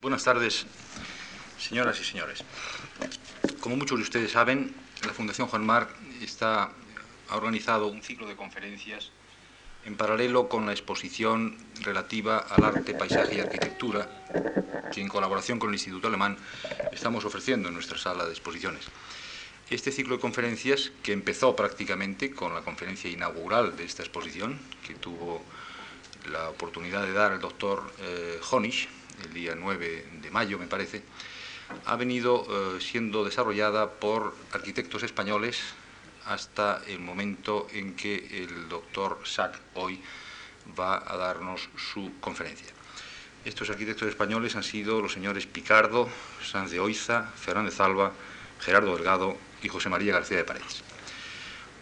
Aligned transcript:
Buenas 0.00 0.22
tardes, 0.22 0.64
señoras 1.58 1.98
y 2.00 2.04
señores. 2.04 2.44
Como 3.58 3.74
muchos 3.74 3.98
de 3.98 4.04
ustedes 4.04 4.30
saben, 4.30 4.72
la 5.04 5.12
Fundación 5.12 5.48
Juan 5.48 5.66
Mar 5.66 5.88
está, 6.22 6.70
ha 7.28 7.36
organizado 7.36 7.88
un 7.88 8.00
ciclo 8.00 8.28
de 8.28 8.36
conferencias 8.36 9.10
en 9.84 9.96
paralelo 9.96 10.48
con 10.48 10.66
la 10.66 10.70
exposición 10.70 11.58
relativa 11.80 12.38
al 12.38 12.62
arte, 12.62 12.94
paisaje 12.94 13.34
y 13.34 13.40
arquitectura 13.40 14.08
que 14.92 15.00
en 15.00 15.08
colaboración 15.08 15.58
con 15.58 15.70
el 15.70 15.74
Instituto 15.74 16.06
Alemán 16.06 16.36
estamos 16.92 17.24
ofreciendo 17.24 17.66
en 17.66 17.74
nuestra 17.74 17.98
sala 17.98 18.24
de 18.24 18.30
exposiciones. 18.30 18.84
Este 19.68 19.90
ciclo 19.90 20.14
de 20.14 20.20
conferencias, 20.20 20.92
que 21.02 21.12
empezó 21.12 21.56
prácticamente 21.56 22.30
con 22.30 22.54
la 22.54 22.62
conferencia 22.62 23.10
inaugural 23.10 23.76
de 23.76 23.82
esta 23.82 24.04
exposición, 24.04 24.60
que 24.86 24.94
tuvo 24.94 25.42
la 26.30 26.50
oportunidad 26.50 27.02
de 27.02 27.12
dar 27.12 27.32
el 27.32 27.40
doctor 27.40 27.92
eh, 27.98 28.38
Honisch, 28.48 28.88
el 29.24 29.32
día 29.32 29.54
9 29.56 30.06
de 30.22 30.30
mayo, 30.30 30.58
me 30.58 30.66
parece, 30.66 31.02
ha 31.86 31.96
venido 31.96 32.46
eh, 32.48 32.80
siendo 32.80 33.24
desarrollada 33.24 33.90
por 33.90 34.34
arquitectos 34.52 35.02
españoles 35.02 35.60
hasta 36.26 36.82
el 36.86 37.00
momento 37.00 37.66
en 37.72 37.94
que 37.96 38.42
el 38.42 38.68
doctor 38.68 39.20
Sack 39.24 39.58
hoy 39.74 40.00
va 40.78 41.02
a 41.06 41.16
darnos 41.16 41.68
su 41.76 42.12
conferencia. 42.20 42.68
Estos 43.44 43.70
arquitectos 43.70 44.08
españoles 44.08 44.56
han 44.56 44.62
sido 44.62 45.00
los 45.00 45.12
señores 45.12 45.46
Picardo, 45.46 46.08
Sanz 46.44 46.70
de 46.70 46.80
Oiza, 46.80 47.32
Fernández 47.36 47.80
Alba, 47.80 48.12
Gerardo 48.60 48.94
Delgado 48.94 49.36
y 49.62 49.68
José 49.68 49.88
María 49.88 50.12
García 50.12 50.36
de 50.36 50.44
Paredes. 50.44 50.82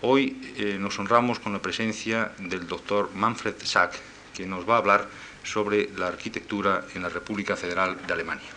Hoy 0.02 0.52
eh, 0.56 0.76
nos 0.78 0.98
honramos 0.98 1.40
con 1.40 1.52
la 1.52 1.62
presencia 1.62 2.32
del 2.38 2.68
doctor 2.68 3.10
Manfred 3.14 3.56
Sack, 3.64 3.94
que 4.34 4.46
nos 4.46 4.68
va 4.68 4.74
a 4.74 4.78
hablar 4.78 5.08
sobre 5.46 5.88
la 5.96 6.08
arquitectura 6.08 6.84
en 6.94 7.02
la 7.02 7.08
República 7.08 7.56
Federal 7.56 7.96
de 8.06 8.12
Alemania. 8.12 8.48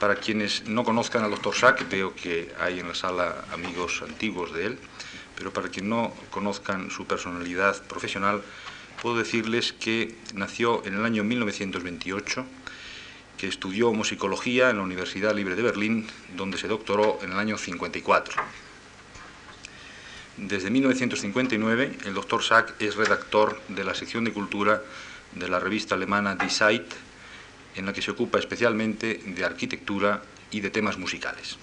Para 0.00 0.16
quienes 0.16 0.66
no 0.66 0.82
conozcan 0.82 1.22
al 1.22 1.30
doctor 1.30 1.54
Sack, 1.54 1.88
veo 1.88 2.14
que 2.14 2.52
hay 2.58 2.80
en 2.80 2.88
la 2.88 2.94
sala 2.94 3.44
amigos 3.52 4.02
antiguos 4.02 4.52
de 4.52 4.66
él, 4.66 4.78
pero 5.36 5.52
para 5.52 5.68
quienes 5.68 5.90
no 5.90 6.12
conozcan 6.30 6.90
su 6.90 7.06
personalidad 7.06 7.82
profesional, 7.84 8.42
puedo 9.00 9.16
decirles 9.16 9.72
que 9.72 10.14
nació 10.34 10.84
en 10.84 10.94
el 10.94 11.04
año 11.04 11.24
1928, 11.24 12.44
que 13.38 13.48
estudió 13.48 13.92
musicología 13.92 14.70
en 14.70 14.78
la 14.78 14.82
Universidad 14.82 15.34
Libre 15.34 15.54
de 15.54 15.62
Berlín, 15.62 16.06
donde 16.36 16.58
se 16.58 16.68
doctoró 16.68 17.18
en 17.22 17.32
el 17.32 17.38
año 17.38 17.58
54. 17.58 18.42
Desde 20.36 20.68
1959, 20.68 21.98
el 22.06 22.14
doctor 22.14 22.42
Sack 22.42 22.74
es 22.80 22.96
redactor 22.96 23.60
de 23.68 23.84
la 23.84 23.94
sección 23.94 24.24
de 24.24 24.32
cultura 24.32 24.82
de 25.32 25.48
la 25.48 25.60
revista 25.60 25.94
alemana 25.94 26.34
Die 26.34 26.50
Zeit, 26.50 26.92
en 27.76 27.86
la 27.86 27.92
que 27.92 28.02
se 28.02 28.10
ocupa 28.10 28.38
especialmente 28.38 29.20
de 29.24 29.44
arquitectura 29.44 30.22
y 30.50 30.60
de 30.60 30.70
temas 30.70 30.98
musicales. 30.98 31.56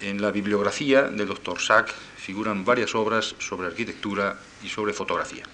En 0.00 0.20
la 0.20 0.32
bibliografía 0.32 1.02
del 1.02 1.28
doctor 1.28 1.60
Sack 1.60 1.94
figuran 2.16 2.64
varias 2.64 2.96
obras 2.96 3.36
sobre 3.38 3.68
arquitectura 3.68 4.36
y 4.62 4.68
sobre 4.68 4.92
fotografía. 4.92 5.44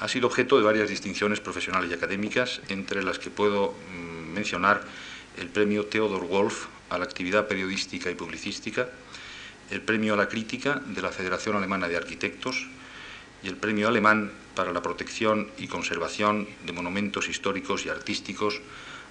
Ha 0.00 0.08
sido 0.08 0.26
objeto 0.26 0.58
de 0.58 0.64
varias 0.64 0.88
distinciones 0.88 1.40
profesionales 1.40 1.90
y 1.90 1.94
académicas, 1.94 2.60
entre 2.68 3.02
las 3.04 3.18
que 3.18 3.30
puedo 3.30 3.72
mm, 3.72 4.32
mencionar 4.34 4.82
el 5.38 5.48
premio 5.48 5.86
Theodor 5.86 6.26
Wolf 6.26 6.66
a 6.90 6.98
la 6.98 7.04
actividad 7.04 7.46
periodística 7.46 8.10
y 8.10 8.14
publicística, 8.14 8.88
el 9.70 9.80
premio 9.80 10.14
a 10.14 10.16
la 10.16 10.28
crítica 10.28 10.80
de 10.86 11.02
la 11.02 11.10
Federación 11.10 11.56
Alemana 11.56 11.88
de 11.88 11.96
Arquitectos 11.96 12.66
y 13.42 13.48
el 13.48 13.56
premio 13.56 13.88
alemán 13.88 14.32
para 14.54 14.72
la 14.72 14.82
protección 14.82 15.50
y 15.58 15.68
conservación 15.68 16.48
de 16.64 16.72
monumentos 16.72 17.28
históricos 17.28 17.84
y 17.84 17.88
artísticos, 17.88 18.60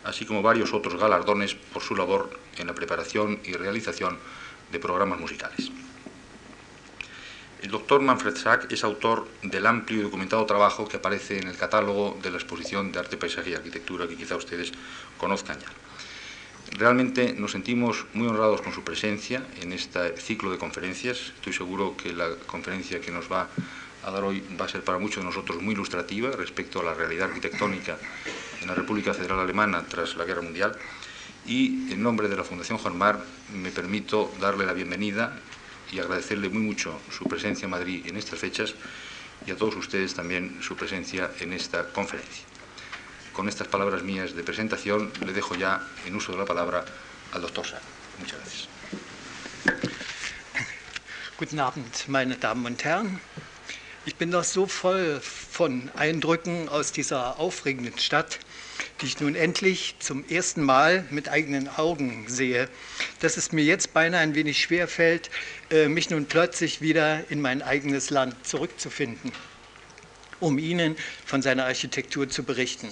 así 0.03 0.25
como 0.25 0.41
varios 0.41 0.73
otros 0.73 0.95
galardones 0.95 1.55
por 1.55 1.81
su 1.81 1.95
labor 1.95 2.39
en 2.57 2.67
la 2.67 2.75
preparación 2.75 3.39
y 3.43 3.53
realización 3.53 4.17
de 4.71 4.79
programas 4.79 5.19
musicales. 5.19 5.71
El 7.61 7.71
doctor 7.71 8.01
Manfred 8.01 8.35
Sack 8.35 8.71
es 8.71 8.83
autor 8.83 9.27
del 9.41 9.65
amplio 9.65 9.99
y 9.99 10.03
documentado 10.03 10.45
trabajo 10.45 10.87
que 10.87 10.97
aparece 10.97 11.39
en 11.39 11.47
el 11.47 11.57
catálogo 11.57 12.17
de 12.21 12.29
la 12.29 12.37
exposición 12.37 12.91
de 12.91 12.99
arte, 12.99 13.17
paisaje 13.17 13.51
y 13.51 13.53
arquitectura 13.55 14.07
que 14.07 14.15
quizá 14.15 14.35
ustedes 14.35 14.71
conozcan 15.17 15.59
ya. 15.59 15.84
Realmente 16.71 17.33
nos 17.37 17.51
sentimos 17.51 18.05
muy 18.13 18.27
honrados 18.27 18.61
con 18.61 18.73
su 18.73 18.83
presencia 18.83 19.45
en 19.61 19.71
este 19.71 20.17
ciclo 20.17 20.51
de 20.51 20.57
conferencias. 20.57 21.31
Estoy 21.35 21.53
seguro 21.53 21.95
que 21.95 22.11
la 22.11 22.35
conferencia 22.47 22.99
que 22.99 23.11
nos 23.11 23.31
va 23.31 23.47
a 24.03 24.11
dar 24.11 24.23
hoy 24.23 24.43
va 24.59 24.65
a 24.65 24.69
ser 24.69 24.83
para 24.83 24.97
muchos 24.97 25.23
de 25.23 25.29
nosotros 25.29 25.61
muy 25.61 25.73
ilustrativa 25.73 26.31
respecto 26.31 26.81
a 26.81 26.83
la 26.83 26.93
realidad 26.93 27.29
arquitectónica 27.29 27.97
en 28.61 28.67
la 28.67 28.75
República 28.75 29.13
Federal 29.13 29.39
Alemana 29.39 29.85
tras 29.87 30.15
la 30.15 30.25
Guerra 30.25 30.41
Mundial. 30.41 30.75
Y 31.47 31.93
en 31.93 32.01
nombre 32.03 32.27
de 32.27 32.35
la 32.35 32.43
Fundación 32.43 32.77
Juan 32.77 32.97
Mar 32.97 33.23
me 33.53 33.71
permito 33.71 34.33
darle 34.41 34.65
la 34.65 34.73
bienvenida 34.73 35.39
y 35.91 35.99
agradecerle 35.99 36.49
muy 36.49 36.61
mucho 36.61 36.99
su 37.09 37.25
presencia 37.25 37.65
en 37.65 37.71
Madrid 37.71 38.05
en 38.07 38.17
estas 38.17 38.39
fechas 38.39 38.75
y 39.45 39.51
a 39.51 39.55
todos 39.55 39.75
ustedes 39.75 40.13
también 40.13 40.57
su 40.61 40.75
presencia 40.75 41.31
en 41.39 41.53
esta 41.53 41.87
conferencia 41.89 42.54
con 43.35 43.49
estas 43.49 43.67
palabras 43.67 44.01
mías 44.01 44.33
de 44.33 44.43
presentación, 44.43 45.11
le 45.25 45.33
dejo 45.33 45.55
ya 45.55 45.81
en 46.07 46.15
uso 46.15 46.31
de 46.31 46.37
la 46.37 46.45
palabra 46.45 46.85
al 47.33 47.41
doctor 47.41 47.67
Sá. 47.67 47.81
Muchas 48.19 48.39
gracias. 48.39 48.69
Guten 51.37 51.59
Abend, 51.59 52.07
meine 52.07 52.35
Damen 52.37 52.65
und 52.65 52.81
Herren. 52.85 53.19
Ich 54.05 54.15
bin 54.15 54.29
noch 54.29 54.45
so 54.45 54.67
voll 54.67 55.19
von 55.19 55.89
Eindrücken 55.95 56.69
aus 56.69 56.93
dieser 56.93 57.37
aufregenden 57.37 57.97
Stadt, 57.99 58.39
die 59.01 59.07
ich 59.07 59.19
nun 59.19 59.35
endlich 59.35 59.95
zum 59.99 60.23
ersten 60.29 60.63
Mal 60.63 61.03
mit 61.09 61.27
eigenen 61.27 61.67
Augen 61.67 62.25
sehe, 62.29 62.69
dass 63.19 63.35
es 63.35 63.51
mir 63.51 63.65
jetzt 63.65 63.93
beinahe 63.93 64.21
ein 64.21 64.35
wenig 64.35 64.61
schwer 64.61 64.87
fällt, 64.87 65.29
äh, 65.71 65.89
mich 65.89 66.09
nun 66.09 66.25
plötzlich 66.27 66.79
wieder 66.79 67.29
in 67.29 67.41
mein 67.41 67.61
eigenes 67.61 68.11
Land 68.11 68.47
zurückzufinden, 68.47 69.33
um 70.39 70.57
Ihnen 70.57 70.95
von 71.25 71.41
seiner 71.41 71.65
Architektur 71.65 72.29
zu 72.29 72.43
berichten. 72.43 72.89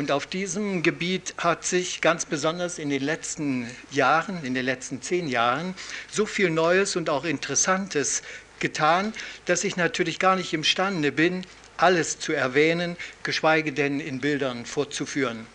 Und 0.00 0.10
auf 0.10 0.26
diesem 0.26 0.82
Gebiet 0.82 1.34
hat 1.36 1.62
sich 1.62 2.00
ganz 2.00 2.24
besonders 2.24 2.78
in 2.78 2.88
den 2.88 3.02
letzten 3.02 3.70
Jahren, 3.90 4.42
in 4.46 4.54
den 4.54 4.64
letzten 4.64 5.02
zehn 5.02 5.28
Jahren, 5.28 5.74
so 6.10 6.24
viel 6.24 6.48
Neues 6.48 6.96
und 6.96 7.10
auch 7.10 7.26
Interessantes 7.26 8.22
getan, 8.60 9.12
dass 9.44 9.62
ich 9.62 9.76
natürlich 9.76 10.18
gar 10.18 10.36
nicht 10.36 10.54
imstande 10.54 11.12
bin, 11.12 11.44
alles 11.76 12.18
zu 12.18 12.32
erwähnen, 12.32 12.96
geschweige 13.24 13.74
denn 13.74 14.00
in 14.00 14.20
Bildern 14.20 14.64
vorzuführen. 14.64 15.46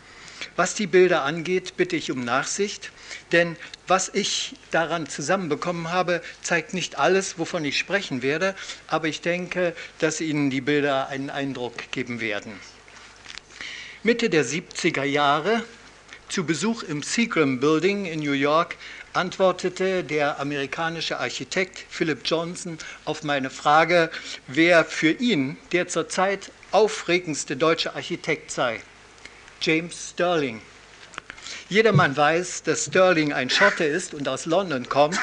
Was 0.55 0.75
die 0.75 0.85
Bilder 0.85 1.23
angeht, 1.23 1.75
bitte 1.75 1.95
ich 1.95 2.11
um 2.11 2.23
Nachsicht, 2.23 2.91
denn 3.31 3.57
was 3.87 4.09
ich 4.13 4.53
daran 4.69 5.09
zusammenbekommen 5.09 5.91
habe, 5.91 6.21
zeigt 6.43 6.75
nicht 6.75 6.99
alles, 6.99 7.39
wovon 7.39 7.65
ich 7.65 7.79
sprechen 7.79 8.21
werde, 8.21 8.53
aber 8.85 9.07
ich 9.07 9.21
denke, 9.21 9.75
dass 9.97 10.21
Ihnen 10.21 10.51
die 10.51 10.61
Bilder 10.61 11.07
einen 11.07 11.31
Eindruck 11.31 11.91
geben 11.91 12.21
werden. 12.21 12.53
Mitte 14.05 14.29
der 14.29 14.45
70er 14.45 15.03
Jahre 15.03 15.63
zu 16.29 16.43
Besuch 16.43 16.83
im 16.83 17.01
Seagram 17.01 17.59
Building 17.59 18.05
in 18.05 18.19
New 18.19 18.33
York 18.33 18.77
antwortete 19.13 20.03
der 20.03 20.39
amerikanische 20.39 21.19
Architekt 21.19 21.83
Philip 21.89 22.19
Johnson 22.23 22.77
auf 23.05 23.23
meine 23.23 23.49
Frage, 23.49 24.11
wer 24.45 24.85
für 24.85 25.09
ihn 25.09 25.57
der 25.71 25.87
zurzeit 25.87 26.51
aufregendste 26.69 27.57
deutsche 27.57 27.95
Architekt 27.95 28.51
sei. 28.51 28.79
James 29.59 30.11
Sterling. 30.11 30.61
Jedermann 31.69 32.15
weiß, 32.15 32.61
dass 32.61 32.85
Sterling 32.85 33.33
ein 33.33 33.49
Schotte 33.49 33.85
ist 33.85 34.13
und 34.13 34.27
aus 34.27 34.45
London 34.45 34.87
kommt 34.87 35.17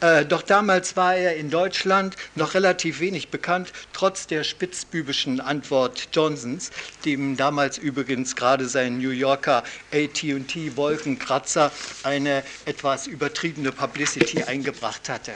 äh, 0.00 0.24
doch 0.24 0.42
damals 0.42 0.96
war 0.96 1.16
er 1.16 1.36
in 1.36 1.50
Deutschland 1.50 2.16
noch 2.36 2.54
relativ 2.54 3.00
wenig 3.00 3.28
bekannt, 3.28 3.72
trotz 3.92 4.26
der 4.26 4.44
spitzbübischen 4.44 5.40
Antwort 5.40 6.08
Johnsons, 6.12 6.70
dem 7.04 7.36
damals 7.36 7.78
übrigens 7.78 8.36
gerade 8.36 8.68
sein 8.68 8.98
New 8.98 9.10
Yorker 9.10 9.64
AT&T 9.92 10.76
Wolkenkratzer 10.76 11.72
eine 12.04 12.44
etwas 12.66 13.06
übertriebene 13.06 13.72
Publicity 13.72 14.42
eingebracht 14.44 15.08
hatte. 15.08 15.32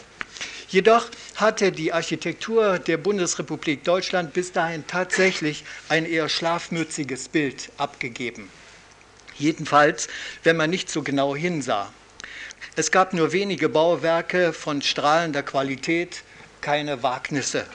Jedoch 0.69 1.11
hatte 1.37 1.71
die 1.71 1.93
Architektur 1.93 2.79
der 2.79 2.97
Bundesrepublik 2.97 3.85
Deutschland 3.85 4.33
bis 4.33 4.53
dahin 4.53 4.87
tatsächlich 4.87 5.65
ein 5.89 6.07
eher 6.07 6.29
schlafmütziges 6.31 7.29
Bild 7.29 7.71
abgegeben. 7.77 8.49
Jedenfalls, 9.37 10.09
wenn 10.45 10.57
man 10.57 10.71
nicht 10.71 10.89
so 10.89 11.03
genau 11.03 11.37
hinsah. 11.37 11.93
Es 12.75 12.91
gab 12.91 13.13
nur 13.13 13.33
wenige 13.33 13.69
Bauwerke 13.69 14.55
von 14.55 14.81
strahlender 14.81 15.43
Qualität, 15.43 16.23
keine 16.63 17.03
Wagnisse. 17.03 17.67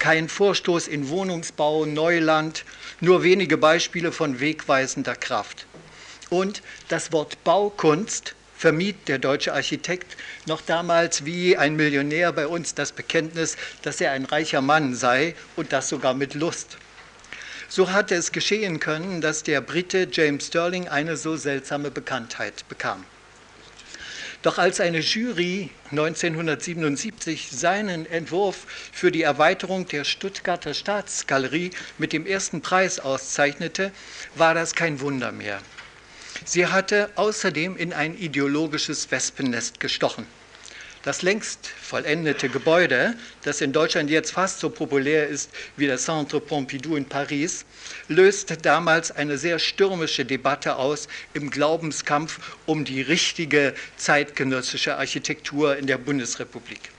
Kein 0.00 0.28
Vorstoß 0.28 0.88
in 0.88 1.10
Wohnungsbau, 1.10 1.86
Neuland, 1.86 2.64
nur 3.00 3.22
wenige 3.22 3.56
Beispiele 3.56 4.10
von 4.10 4.40
wegweisender 4.40 5.14
Kraft. 5.14 5.64
Und 6.28 6.60
das 6.88 7.12
Wort 7.12 7.44
Baukunst 7.44 8.34
vermied 8.56 9.06
der 9.06 9.20
deutsche 9.20 9.54
Architekt 9.54 10.16
noch 10.44 10.60
damals 10.60 11.24
wie 11.24 11.56
ein 11.56 11.76
Millionär 11.76 12.32
bei 12.32 12.48
uns 12.48 12.74
das 12.74 12.90
Bekenntnis, 12.90 13.56
dass 13.82 14.00
er 14.00 14.10
ein 14.10 14.24
reicher 14.24 14.60
Mann 14.60 14.96
sei 14.96 15.36
und 15.54 15.72
das 15.72 15.88
sogar 15.88 16.14
mit 16.14 16.34
Lust. 16.34 16.78
So 17.68 17.92
hatte 17.92 18.16
es 18.16 18.32
geschehen 18.32 18.80
können, 18.80 19.20
dass 19.20 19.44
der 19.44 19.60
Brite 19.60 20.08
James 20.10 20.48
Sterling 20.48 20.88
eine 20.88 21.16
so 21.16 21.36
seltsame 21.36 21.92
Bekanntheit 21.92 22.68
bekam. 22.68 23.04
Doch 24.42 24.56
als 24.56 24.80
eine 24.80 25.00
Jury 25.00 25.68
1977 25.90 27.50
seinen 27.50 28.06
Entwurf 28.06 28.66
für 28.90 29.12
die 29.12 29.22
Erweiterung 29.22 29.86
der 29.86 30.04
Stuttgarter 30.04 30.72
Staatsgalerie 30.72 31.70
mit 31.98 32.14
dem 32.14 32.24
ersten 32.24 32.62
Preis 32.62 33.00
auszeichnete, 33.00 33.92
war 34.36 34.54
das 34.54 34.74
kein 34.74 35.00
Wunder 35.00 35.30
mehr. 35.30 35.60
Sie 36.46 36.66
hatte 36.66 37.10
außerdem 37.16 37.76
in 37.76 37.92
ein 37.92 38.16
ideologisches 38.16 39.10
Wespennest 39.10 39.78
gestochen. 39.78 40.26
Das 41.02 41.22
längst 41.22 41.66
vollendete 41.66 42.50
Gebäude, 42.50 43.14
das 43.42 43.62
in 43.62 43.72
Deutschland 43.72 44.10
jetzt 44.10 44.32
fast 44.32 44.60
so 44.60 44.68
populär 44.68 45.28
ist 45.28 45.50
wie 45.78 45.86
das 45.86 46.04
Centre 46.04 46.42
Pompidou 46.42 46.94
in 46.94 47.06
Paris, 47.06 47.64
löste 48.08 48.58
damals 48.58 49.10
eine 49.10 49.38
sehr 49.38 49.58
stürmische 49.58 50.26
Debatte 50.26 50.76
aus 50.76 51.08
im 51.32 51.48
Glaubenskampf 51.48 52.38
um 52.66 52.84
die 52.84 53.00
richtige 53.00 53.72
zeitgenössische 53.96 54.98
Architektur 54.98 55.74
in 55.78 55.86
der 55.86 55.96
Bundesrepublik. 55.96 56.90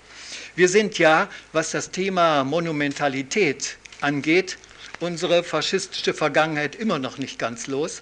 Wir 0.56 0.68
sind 0.68 0.98
ja, 0.98 1.30
was 1.54 1.70
das 1.70 1.92
Thema 1.92 2.44
Monumentalität 2.44 3.78
angeht, 4.02 4.58
unsere 5.00 5.44
faschistische 5.44 6.16
Vergangenheit 6.16 6.76
immer 6.76 6.98
noch 6.98 7.20
nicht 7.20 7.38
ganz 7.38 7.68
los 7.68 8.02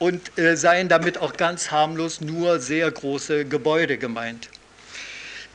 und 0.00 0.36
äh, 0.36 0.56
seien 0.56 0.88
damit 0.88 1.18
auch 1.18 1.36
ganz 1.36 1.70
harmlos 1.70 2.20
nur 2.20 2.58
sehr 2.58 2.90
große 2.90 3.44
Gebäude 3.44 3.98
gemeint. 3.98 4.48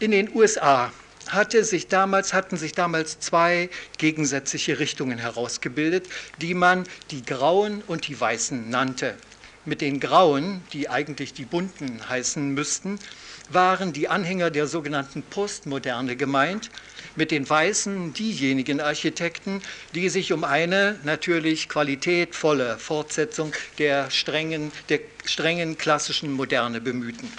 In 0.04 0.12
den 0.12 0.36
USA 0.36 0.92
hatte 1.28 1.64
sich 1.64 1.88
damals, 1.88 2.34
hatten 2.34 2.58
sich 2.58 2.74
damals 2.74 3.22
zwei 3.22 3.70
gegensätzliche 3.98 4.78
Richtungen 4.80 5.18
herausgebildet, 5.18 6.10
die 6.42 6.54
man 6.56 6.84
die 7.10 7.24
Grauen 7.24 7.82
und 7.88 8.10
die 8.10 8.20
Weißen 8.20 8.70
nannte. 8.70 9.16
Mit 9.64 9.80
den 9.80 10.02
Grauen, 10.02 10.62
die 10.74 10.90
eigentlich 10.90 11.34
die 11.34 11.46
Bunten 11.46 12.10
heißen 12.10 12.50
müssten, 12.54 13.00
waren 13.48 13.94
die 13.94 14.10
Anhänger 14.10 14.52
der 14.52 14.68
sogenannten 14.68 15.24
Postmoderne 15.24 16.18
gemeint, 16.18 16.70
mit 17.16 17.32
den 17.32 17.50
Weißen 17.50 18.14
diejenigen 18.14 18.82
Architekten, 18.82 19.62
die 19.96 20.10
sich 20.10 20.34
um 20.34 20.44
eine 20.44 21.00
natürlich 21.06 21.70
qualitätvolle 21.70 22.78
Fortsetzung 22.78 23.54
der 23.78 24.12
strengen, 24.12 24.74
der 24.90 25.00
strengen 25.26 25.78
klassischen 25.78 26.34
Moderne 26.34 26.82
bemühten. 26.82 27.32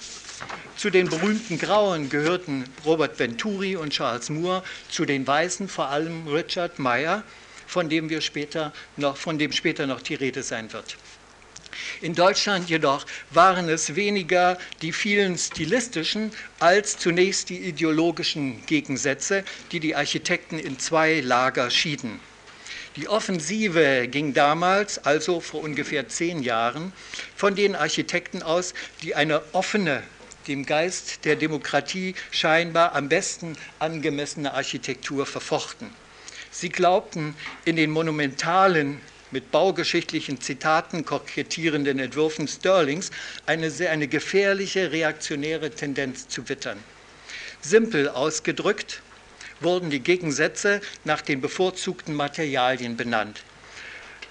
Zu 0.77 0.91
den 0.91 1.09
berühmten 1.09 1.59
Grauen 1.59 2.09
gehörten 2.09 2.65
Robert 2.85 3.19
Venturi 3.19 3.77
und 3.77 3.91
Charles 3.91 4.29
Moore, 4.29 4.63
zu 4.91 5.05
den 5.05 5.27
Weißen 5.27 5.69
vor 5.69 5.89
allem 5.89 6.27
Richard 6.27 6.79
Meyer, 6.79 7.23
von 7.67 7.89
dem, 7.89 8.11
wir 8.11 8.21
später 8.21 8.73
noch, 8.97 9.17
von 9.17 9.39
dem 9.39 9.53
später 9.53 9.87
noch 9.87 10.03
die 10.03 10.15
Rede 10.15 10.43
sein 10.43 10.73
wird. 10.73 10.97
In 12.01 12.15
Deutschland 12.15 12.69
jedoch 12.69 13.07
waren 13.31 13.69
es 13.69 13.97
weniger 13.97 14.59
die 14.83 14.93
vielen 14.93 15.39
stilistischen 15.39 16.33
als 16.59 16.99
zunächst 16.99 17.51
die 17.51 17.59
ideologischen 17.59 18.65
Gegensätze, 18.67 19.45
die 19.73 19.81
die 19.81 19.95
Architekten 19.97 20.59
in 20.59 20.79
zwei 20.79 21.21
Lager 21.21 21.71
schieden. 21.71 22.21
Die 22.97 23.09
Offensive 23.09 24.07
ging 24.07 24.35
damals, 24.35 24.99
also 25.05 25.41
vor 25.41 25.63
ungefähr 25.63 26.09
zehn 26.09 26.43
Jahren, 26.45 26.93
von 27.35 27.57
den 27.57 27.75
Architekten 27.75 28.43
aus, 28.43 28.73
die 29.03 29.17
eine 29.17 29.43
offene 29.53 30.03
dem 30.49 30.67
Geist 30.67 31.25
der 31.25 31.37
Demokratie 31.37 32.15
scheinbar 32.31 32.95
am 32.95 33.09
besten 33.09 33.57
angemessene 33.79 34.55
Architektur 34.55 35.27
verfochten. 35.27 35.91
Sie 36.51 36.69
glaubten, 36.69 37.35
in 37.65 37.77
den 37.77 37.91
monumentalen, 37.91 39.01
mit 39.31 39.51
baugeschichtlichen 39.51 40.41
Zitaten 40.41 41.05
kokettierenden 41.05 41.99
Entwürfen 41.99 42.47
Sterlings 42.47 43.11
eine, 43.47 43.73
eine 43.91 44.07
gefährliche 44.07 44.93
reaktionäre 44.93 45.71
Tendenz 45.71 46.29
zu 46.29 46.49
wittern. 46.49 46.79
Simpel 47.61 48.09
ausgedrückt 48.09 49.03
wurden 49.61 49.91
die 49.91 50.01
Gegensätze 50.01 50.81
nach 51.03 51.21
den 51.21 51.41
bevorzugten 51.41 52.15
Materialien 52.15 52.97
benannt. 52.97 53.43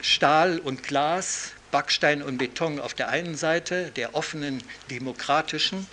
Stahl 0.01 0.60
und 0.60 0.83
Glas, 0.83 1.51
Backstein 1.71 2.21
und 2.21 2.38
Beton 2.38 2.80
auf 2.80 2.94
der 2.94 3.10
einen 3.10 3.36
Seite, 3.36 3.92
der 3.95 4.15
offenen 4.15 4.62
demokratischen, 4.89 5.88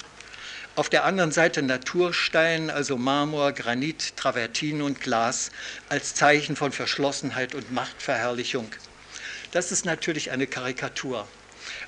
auf 0.77 0.89
der 0.89 1.05
anderen 1.05 1.33
Seite 1.33 1.63
Naturstein, 1.63 2.71
also 2.71 2.97
Marmor, 2.97 3.53
Granit, 3.53 4.17
Travertin 4.17 4.83
und 4.83 5.01
Glas 5.01 5.51
als 5.89 6.15
Zeichen 6.15 6.57
von 6.57 6.73
Verschlossenheit 6.73 7.55
und 7.55 7.73
Machtverherrlichung. 7.73 8.71
Das 9.53 9.73
ist 9.73 9.85
natürlich 9.85 10.31
eine 10.31 10.47
Karikatur, 10.47 11.27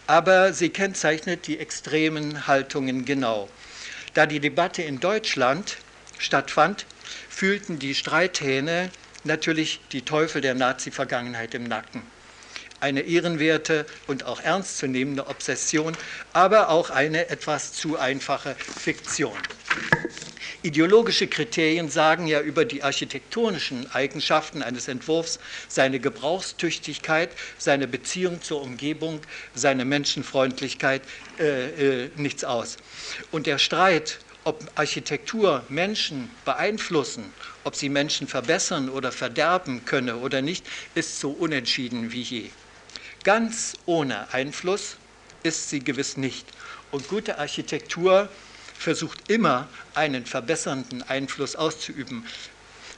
aber 0.07 0.53
sie 0.53 0.71
kennzeichnet 0.71 1.47
die 1.47 1.59
extremen 1.59 2.47
Haltungen 2.47 3.05
genau. 3.05 3.49
Da 4.15 4.27
die 4.27 4.41
Debatte 4.41 4.83
in 4.83 5.01
Deutschland 5.01 5.79
stattfand, 6.19 6.87
fühlten 7.29 7.79
die 7.79 7.95
Streithähne 7.95 8.91
natürlich 9.25 9.81
die 9.93 10.03
Teufel 10.03 10.41
der 10.41 10.55
Nazi-Vergangenheit 10.55 11.55
im 11.55 11.65
Nacken 11.65 12.03
eine 12.83 13.03
ehrenwerte 13.03 13.87
und 14.07 14.25
auch 14.25 14.41
ernstzunehmende 14.41 15.29
Obsession, 15.29 15.97
aber 16.33 16.69
auch 16.69 16.91
eine 16.91 17.29
etwas 17.31 17.73
zu 17.73 17.99
einfache 17.99 18.55
Fiktion. 18.57 19.37
Ideologische 20.65 21.27
Kriterien 21.27 21.89
sagen 21.89 22.29
ja 22.29 22.41
über 22.41 22.65
die 22.65 22.85
architektonischen 22.85 23.91
Eigenschaften 23.93 24.63
eines 24.63 24.87
Entwurfs, 24.87 25.41
seine 25.67 25.99
Gebrauchstüchtigkeit, 25.99 27.31
seine 27.59 27.89
Beziehung 27.89 28.43
zur 28.43 28.63
Umgebung, 28.63 29.21
seine 29.55 29.85
Menschenfreundlichkeit 29.85 31.03
äh, 31.41 32.05
äh, 32.05 32.11
nichts 32.15 32.45
aus. 32.45 32.77
Und 33.33 33.49
der 33.49 33.59
Streit, 33.59 34.21
ob 34.45 34.65
Architektur 34.77 35.65
Menschen 35.69 36.31
beeinflussen, 36.45 37.25
ob 37.65 37.75
sie 37.75 37.89
Menschen 37.89 38.29
verbessern 38.29 38.89
oder 38.89 39.11
verderben 39.11 39.85
könne 39.85 40.19
oder 40.19 40.43
nicht, 40.43 40.65
ist 40.95 41.19
so 41.19 41.31
unentschieden 41.31 42.13
wie 42.13 42.23
je. 42.23 42.51
Ganz 43.25 43.75
ohne 43.87 44.33
Einfluss 44.35 44.97
ist 45.45 45.71
sie 45.71 45.79
gewiss 45.79 46.17
nicht. 46.17 46.45
Und 46.91 47.07
gute 47.07 47.39
Architektur 47.39 48.29
versucht 48.77 49.31
immer 49.31 49.69
einen 49.95 50.27
verbessernden 50.27 51.05
Einfluss 51.05 51.55
auszuüben. 51.55 52.27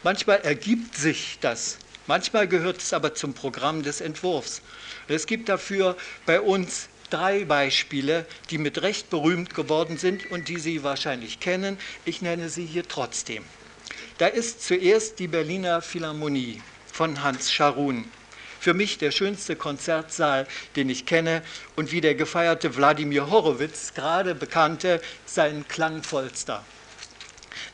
Manchmal 0.03 0.41
ergibt 0.41 0.97
sich 0.97 1.39
das, 1.43 1.77
manchmal 2.07 2.49
gehört 2.49 2.79
es 2.79 2.95
aber 2.95 3.15
zum 3.15 3.35
Programm 3.35 3.83
des 3.83 4.01
Entwurfs. 4.01 4.63
es 5.09 5.27
gibt 5.27 5.51
dafür 5.51 5.95
bei 6.25 6.41
uns 6.41 6.89
drei 7.11 7.45
Beispiele, 7.45 8.25
die 8.49 8.57
mit 8.57 8.81
Recht 8.81 9.11
berühmt 9.11 9.55
geworden 9.55 9.99
sind 9.99 10.31
und 10.31 10.49
die 10.49 10.59
Sie 10.59 10.83
wahrscheinlich 10.83 11.39
kennen. 11.39 11.79
Ich 12.07 12.23
nenne 12.23 12.49
sie 12.49 12.65
hier 12.65 12.89
trotzdem. 12.89 13.45
Da 14.17 14.27
ist 14.27 14.65
zuerst 14.65 15.19
die 15.19 15.29
Berliner 15.29 15.83
Philharmonie 15.83 16.63
von 16.91 17.23
Hans 17.23 17.53
Scharun 17.53 18.07
für 18.65 18.73
mich 18.73 18.97
der 18.97 19.11
schönste 19.11 19.57
Konzertsaal, 19.57 20.47
den 20.75 20.89
ich 20.89 21.05
kenne 21.05 21.43
und 21.77 21.93
wie 21.93 22.01
der 22.01 22.15
gefeierte 22.15 22.77
Wladimir 22.77 23.29
Horowitz 23.29 23.93
gerade 23.93 24.35
bekannte, 24.35 25.03
sein 25.27 25.69
klangvollster. 25.69 26.65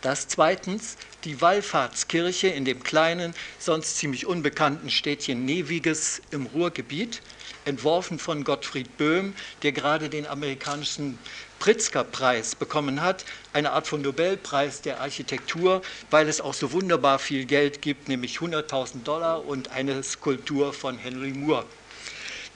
Das 0.03 0.27
zweitens 0.27 0.97
die 1.23 1.41
Wallfahrtskirche 1.41 2.49
in 2.49 2.65
dem 2.65 2.83
kleinen, 2.83 3.35
sonst 3.61 3.99
ziemlich 3.99 4.27
unbekannten 4.27 4.91
Städtchen 4.91 5.45
Neviges 5.45 6.23
im 6.33 6.47
Ruhrgebiet, 6.47 7.23
entworfen 7.67 8.19
von 8.19 8.43
Gottfried 8.43 8.97
Böhm, 8.97 9.35
der 9.63 9.71
gerade 9.71 10.09
den 10.09 10.27
amerikanischen 10.27 11.19
Pritzker-Preis 11.61 12.57
bekommen 12.57 13.03
hat, 13.03 13.25
eine 13.53 13.71
Art 13.71 13.87
von 13.87 14.03
Nobelpreis 14.03 14.81
der 14.81 15.01
Architektur, 15.01 15.83
weil 16.11 16.29
es 16.29 16.41
auch 16.41 16.55
so 16.55 16.73
wunderbar 16.73 17.21
viel 17.21 17.45
Geld 17.45 17.83
gibt, 17.83 18.09
nämlich 18.09 18.39
100.000 18.39 19.05
Dollar 19.05 19.47
und 19.47 19.71
eine 19.71 20.03
Skulptur 20.03 20.73
von 20.73 20.99
Henry 20.99 21.33
Moore. 21.33 21.67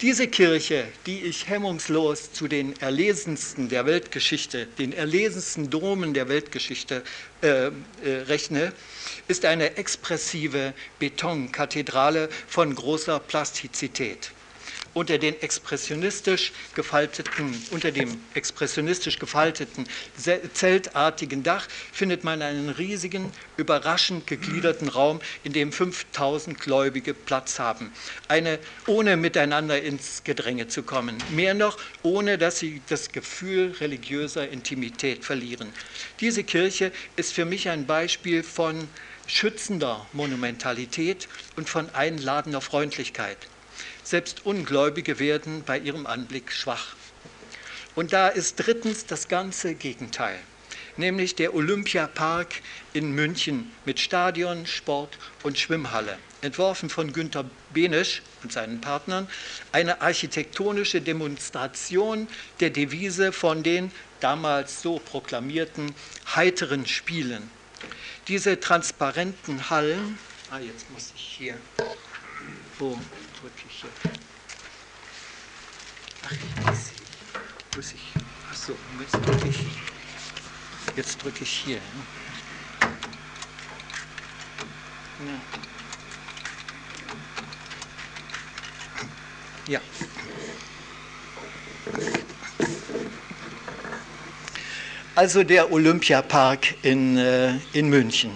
Diese 0.00 0.26
Kirche, 0.26 0.86
die 1.06 1.20
ich 1.20 1.48
hemmungslos 1.48 2.32
zu 2.32 2.48
den 2.48 2.78
erlesensten 2.80 3.68
der 3.68 3.86
Weltgeschichte, 3.86 4.66
den 4.78 4.92
erlesensten 4.92 5.70
Domen 5.70 6.14
der 6.14 6.28
Weltgeschichte 6.28 7.04
äh, 7.42 7.66
äh, 7.66 7.70
rechne, 8.26 8.72
ist 9.28 9.44
eine 9.44 9.76
expressive 9.76 10.74
Betonkathedrale 10.98 12.28
von 12.48 12.74
großer 12.74 13.20
Plastizität 13.20 14.32
unter, 14.94 15.18
den 15.18 15.40
expressionistisch 15.42 16.52
gefalteten, 16.74 17.54
unter 17.70 17.92
dem 17.92 18.20
expressionistisch 18.34 19.18
gefalteten 19.18 19.86
zeltartigen 20.52 21.42
Dach 21.42 21.66
findet 21.92 22.24
man 22.24 22.42
einen 22.42 22.70
riesigen, 22.70 23.30
überraschend 23.56 24.26
gegliederten 24.26 24.88
Raum, 24.88 25.20
in 25.42 25.52
dem 25.52 25.72
5000 25.72 26.58
Gläubige 26.58 27.14
Platz 27.14 27.58
haben. 27.58 27.92
Eine, 28.28 28.58
ohne 28.86 29.16
miteinander 29.16 29.82
ins 29.82 30.24
Gedränge 30.24 30.68
zu 30.68 30.82
kommen. 30.82 31.16
Mehr 31.30 31.54
noch, 31.54 31.78
ohne 32.02 32.38
dass 32.38 32.58
sie 32.58 32.80
das 32.88 33.10
Gefühl 33.12 33.74
religiöser 33.80 34.48
Intimität 34.48 35.24
verlieren. 35.24 35.68
Diese 36.20 36.44
Kirche 36.44 36.92
ist 37.16 37.32
für 37.32 37.44
mich 37.44 37.68
ein 37.68 37.86
Beispiel 37.86 38.42
von 38.42 38.88
schützender 39.26 40.06
Monumentalität 40.12 41.28
und 41.56 41.68
von 41.68 41.88
einladender 41.94 42.60
Freundlichkeit. 42.60 43.38
Selbst 44.04 44.44
Ungläubige 44.44 45.18
werden 45.18 45.62
bei 45.64 45.78
ihrem 45.78 46.06
Anblick 46.06 46.52
schwach. 46.52 46.94
Und 47.94 48.12
da 48.12 48.28
ist 48.28 48.56
drittens 48.56 49.06
das 49.06 49.28
ganze 49.28 49.74
Gegenteil, 49.74 50.38
nämlich 50.98 51.36
der 51.36 51.54
Olympiapark 51.54 52.60
in 52.92 53.12
München 53.12 53.72
mit 53.86 53.98
Stadion, 53.98 54.66
Sport 54.66 55.16
und 55.42 55.58
Schwimmhalle, 55.58 56.18
entworfen 56.42 56.90
von 56.90 57.14
Günter 57.14 57.48
Benisch 57.72 58.20
und 58.42 58.52
seinen 58.52 58.82
Partnern, 58.82 59.26
eine 59.72 60.02
architektonische 60.02 61.00
Demonstration 61.00 62.28
der 62.60 62.68
Devise 62.68 63.32
von 63.32 63.62
den 63.62 63.90
damals 64.20 64.82
so 64.82 64.98
proklamierten 64.98 65.94
heiteren 66.34 66.84
Spielen. 66.84 67.50
Diese 68.28 68.60
transparenten 68.60 69.70
Hallen, 69.70 70.18
ah, 70.50 70.58
jetzt 70.58 70.90
muss 70.90 71.10
ich 71.16 71.22
hier, 71.22 71.56
wo 72.78 72.98
ich 73.66 73.80
hier? 73.80 73.90
Ach, 76.24 76.32
ich 76.32 77.76
muss 77.76 77.92
ich, 77.92 78.00
achso, 78.50 78.74
jetzt 79.00 79.12
drücke 79.12 79.48
ich, 79.48 79.66
jetzt 80.96 81.22
drücke 81.22 81.42
ich 81.42 81.50
hier. 81.50 81.80
Ne? 85.20 85.40
Ja. 89.66 89.80
Also 95.14 95.44
der 95.44 95.70
Olympiapark 95.72 96.74
in, 96.82 97.16
äh, 97.16 97.54
in 97.72 97.88
München. 97.88 98.32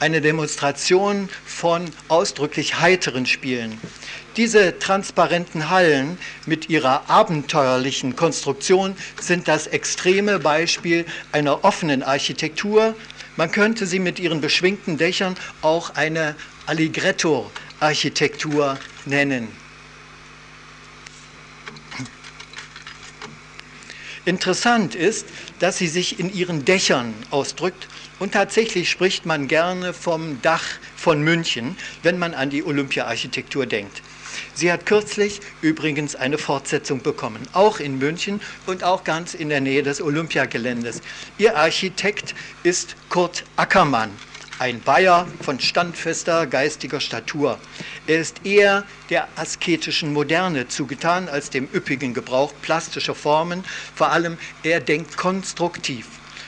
Eine 0.00 0.20
Demonstration 0.20 1.28
von 1.44 1.90
ausdrücklich 2.08 2.80
heiteren 2.80 3.26
Spielen. 3.26 3.80
Diese 4.36 4.78
transparenten 4.78 5.70
Hallen 5.70 6.18
mit 6.44 6.68
ihrer 6.68 7.08
abenteuerlichen 7.08 8.16
Konstruktion 8.16 8.94
sind 9.18 9.48
das 9.48 9.66
extreme 9.66 10.38
Beispiel 10.38 11.06
einer 11.32 11.64
offenen 11.64 12.02
Architektur. 12.02 12.94
Man 13.36 13.50
könnte 13.50 13.86
sie 13.86 13.98
mit 13.98 14.18
ihren 14.18 14.42
beschwingten 14.42 14.98
Dächern 14.98 15.36
auch 15.62 15.94
eine 15.94 16.34
Allegretto-Architektur 16.66 18.78
nennen. 19.06 19.48
Interessant 24.26 24.94
ist, 24.94 25.28
dass 25.60 25.78
sie 25.78 25.88
sich 25.88 26.20
in 26.20 26.34
ihren 26.34 26.66
Dächern 26.66 27.14
ausdrückt 27.30 27.88
und 28.18 28.32
tatsächlich 28.32 28.90
spricht 28.90 29.24
man 29.24 29.48
gerne 29.48 29.94
vom 29.94 30.42
Dach 30.42 30.64
von 30.94 31.22
München, 31.22 31.78
wenn 32.02 32.18
man 32.18 32.34
an 32.34 32.50
die 32.50 32.64
Olympia-Architektur 32.64 33.64
denkt. 33.64 34.02
Sie 34.56 34.72
hat 34.72 34.86
kürzlich 34.86 35.42
übrigens 35.60 36.16
eine 36.16 36.38
Fortsetzung 36.38 37.02
bekommen, 37.02 37.46
auch 37.52 37.78
in 37.78 37.98
München 37.98 38.40
und 38.66 38.84
auch 38.84 39.04
ganz 39.04 39.34
in 39.34 39.50
der 39.50 39.60
Nähe 39.60 39.82
des 39.82 40.00
Olympiageländes. 40.00 41.02
Ihr 41.36 41.58
Architekt 41.58 42.34
ist 42.62 42.96
Kurt 43.10 43.44
Ackermann 43.56 44.10
ein 44.58 44.80
Bayer 44.80 45.28
von 45.42 45.60
standfester 45.60 46.46
geistiger 46.46 47.00
Statur. 47.00 47.58
Er 48.06 48.20
ist 48.20 48.44
eher 48.44 48.84
der 49.10 49.28
asketischen 49.36 50.12
Moderne 50.12 50.68
zugetan 50.68 51.28
als 51.28 51.50
dem 51.50 51.68
üppigen 51.74 52.14
Gebrauch 52.14 52.54
plastischer 52.62 53.14
Formen. 53.14 53.64
Vor 53.94 54.10
allem, 54.10 54.38
er 54.62 54.80
denkt 54.80 55.16
konstruktiv. 55.16 56.06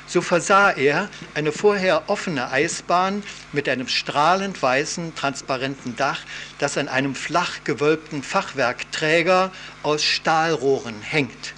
So 0.09 0.23
versah 0.23 0.71
er 0.71 1.11
eine 1.35 1.53
vorher 1.53 2.09
offene 2.09 2.51
Eisbahn 2.51 3.23
mit 3.53 3.69
einem 3.69 3.89
strahlend 3.89 4.63
weißen, 4.63 5.15
transparenten 5.15 5.97
Dach, 5.97 6.21
das 6.59 6.79
an 6.79 6.89
einem 6.89 7.15
flach 7.15 7.59
gewölbten 7.65 8.23
Fachwerkträger 8.23 9.53
aus 9.83 10.03
Stahlrohren 10.03 11.03
hängt. 11.03 11.53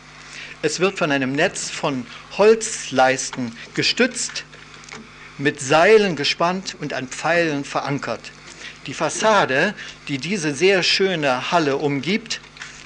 Es 0.62 0.80
wird 0.80 0.98
von 0.98 1.12
einem 1.12 1.30
Netz 1.30 1.70
von 1.70 2.04
Holzleisten 2.38 3.56
gestützt, 3.74 4.44
mit 5.38 5.60
Seilen 5.60 6.16
gespannt 6.16 6.76
und 6.80 6.92
an 6.92 7.06
Pfeilen 7.06 7.64
verankert. 7.64 8.32
Die 8.88 8.94
Fassade, 8.94 9.74
die 10.08 10.18
diese 10.18 10.52
sehr 10.54 10.82
schöne 10.82 11.52
Halle 11.52 11.76
umgibt, 11.76 12.40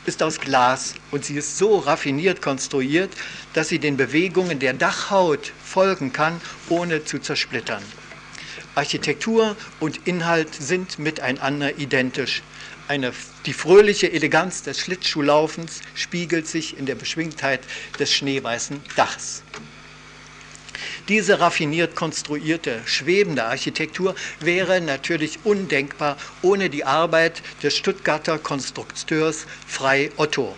ist 0.07 0.23
aus 0.23 0.39
Glas 0.39 0.95
und 1.11 1.25
sie 1.25 1.37
ist 1.37 1.57
so 1.57 1.79
raffiniert 1.79 2.43
konstruiert, 2.43 3.11
dass 3.55 3.69
sie 3.69 3.79
den 3.79 3.97
Bewegungen 3.97 4.59
der 4.59 4.75
Dachhaut 4.75 5.53
folgen 5.65 6.13
kann, 6.13 6.41
ohne 6.69 7.05
zu 7.05 7.19
zersplittern. 7.19 7.83
Architektur 8.75 9.57
und 9.81 10.07
Inhalt 10.07 10.55
sind 10.55 10.99
miteinander 10.99 11.79
identisch. 11.79 12.43
Eine, 12.87 13.13
die 13.47 13.53
fröhliche 13.53 14.13
Eleganz 14.13 14.63
des 14.63 14.79
Schlittschuhlaufens 14.81 15.81
spiegelt 15.95 16.47
sich 16.47 16.77
in 16.77 16.85
der 16.85 16.97
Beschwingtheit 16.97 17.61
des 17.99 18.13
schneeweißen 18.13 18.81
Dachs. 18.97 19.43
Diese 21.09 21.39
raffiniert 21.39 21.95
konstruierte, 21.97 22.81
schwebende 22.87 23.45
Architektur 23.45 24.15
wäre 24.41 24.81
natürlich 24.81 25.39
undenkbar 25.45 26.17
ohne 26.43 26.71
die 26.71 26.85
Arbeit 26.85 27.43
des 27.63 27.77
Stuttgarter 27.77 28.39
Konstrukteurs 28.39 29.47
Frei 29.67 30.11
Otto. 30.17 30.57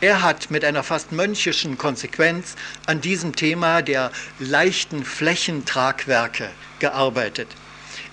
Er 0.00 0.22
hat 0.22 0.50
mit 0.50 0.64
einer 0.64 0.82
fast 0.82 1.12
mönchischen 1.12 1.78
Konsequenz 1.78 2.54
an 2.86 3.00
diesem 3.00 3.34
Thema 3.34 3.82
der 3.82 4.10
leichten 4.38 5.04
Flächentragwerke 5.04 6.50
gearbeitet. 6.78 7.48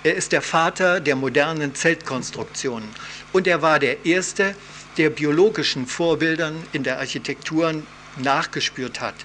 Er 0.04 0.16
ist 0.16 0.32
der 0.32 0.42
Vater 0.42 1.00
der 1.00 1.16
modernen 1.16 1.76
Zeltkonstruktionen 1.76 2.90
und 3.34 3.48
er 3.48 3.62
war 3.62 3.80
der 3.80 4.06
Erste, 4.06 4.56
der 4.98 5.10
biologischen 5.10 5.88
Vorbildern 5.88 6.56
in 6.72 6.84
der 6.84 7.00
Architektur 7.00 7.74
nachgespürt 8.18 9.00
hat. 9.00 9.16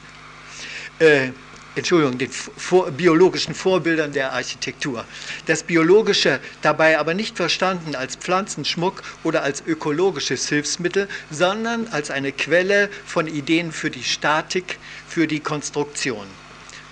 Äh, 0.98 1.30
Entschuldigung, 1.76 2.16
den 2.16 2.30
vor, 2.30 2.90
biologischen 2.90 3.54
Vorbildern 3.54 4.10
der 4.10 4.32
Architektur. 4.32 5.04
Das 5.44 5.62
Biologische 5.62 6.40
dabei 6.62 6.98
aber 6.98 7.12
nicht 7.12 7.36
verstanden 7.36 7.94
als 7.94 8.16
Pflanzenschmuck 8.16 9.02
oder 9.24 9.42
als 9.42 9.62
ökologisches 9.66 10.48
Hilfsmittel, 10.48 11.06
sondern 11.30 11.86
als 11.88 12.10
eine 12.10 12.32
Quelle 12.32 12.88
von 13.04 13.26
Ideen 13.26 13.72
für 13.72 13.90
die 13.90 14.04
Statik, 14.04 14.78
für 15.06 15.26
die 15.26 15.40
Konstruktion. 15.40 16.26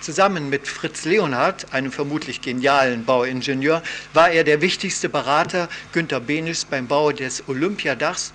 Zusammen 0.01 0.51
mit 0.51 0.67
Fritz 0.67 1.03
Leonhardt, 1.05 1.73
einem 1.73 1.91
vermutlich 1.91 2.41
genialen 2.41 3.05
Bauingenieur, 3.05 3.81
war 4.13 4.29
er 4.29 4.43
der 4.43 4.61
wichtigste 4.61 5.09
Berater 5.09 5.67
Günter 5.93 6.19
Benischs 6.19 6.63
beim 6.63 6.85
Bau 6.85 7.11
des 7.11 7.41
Olympiadachs, 7.47 8.33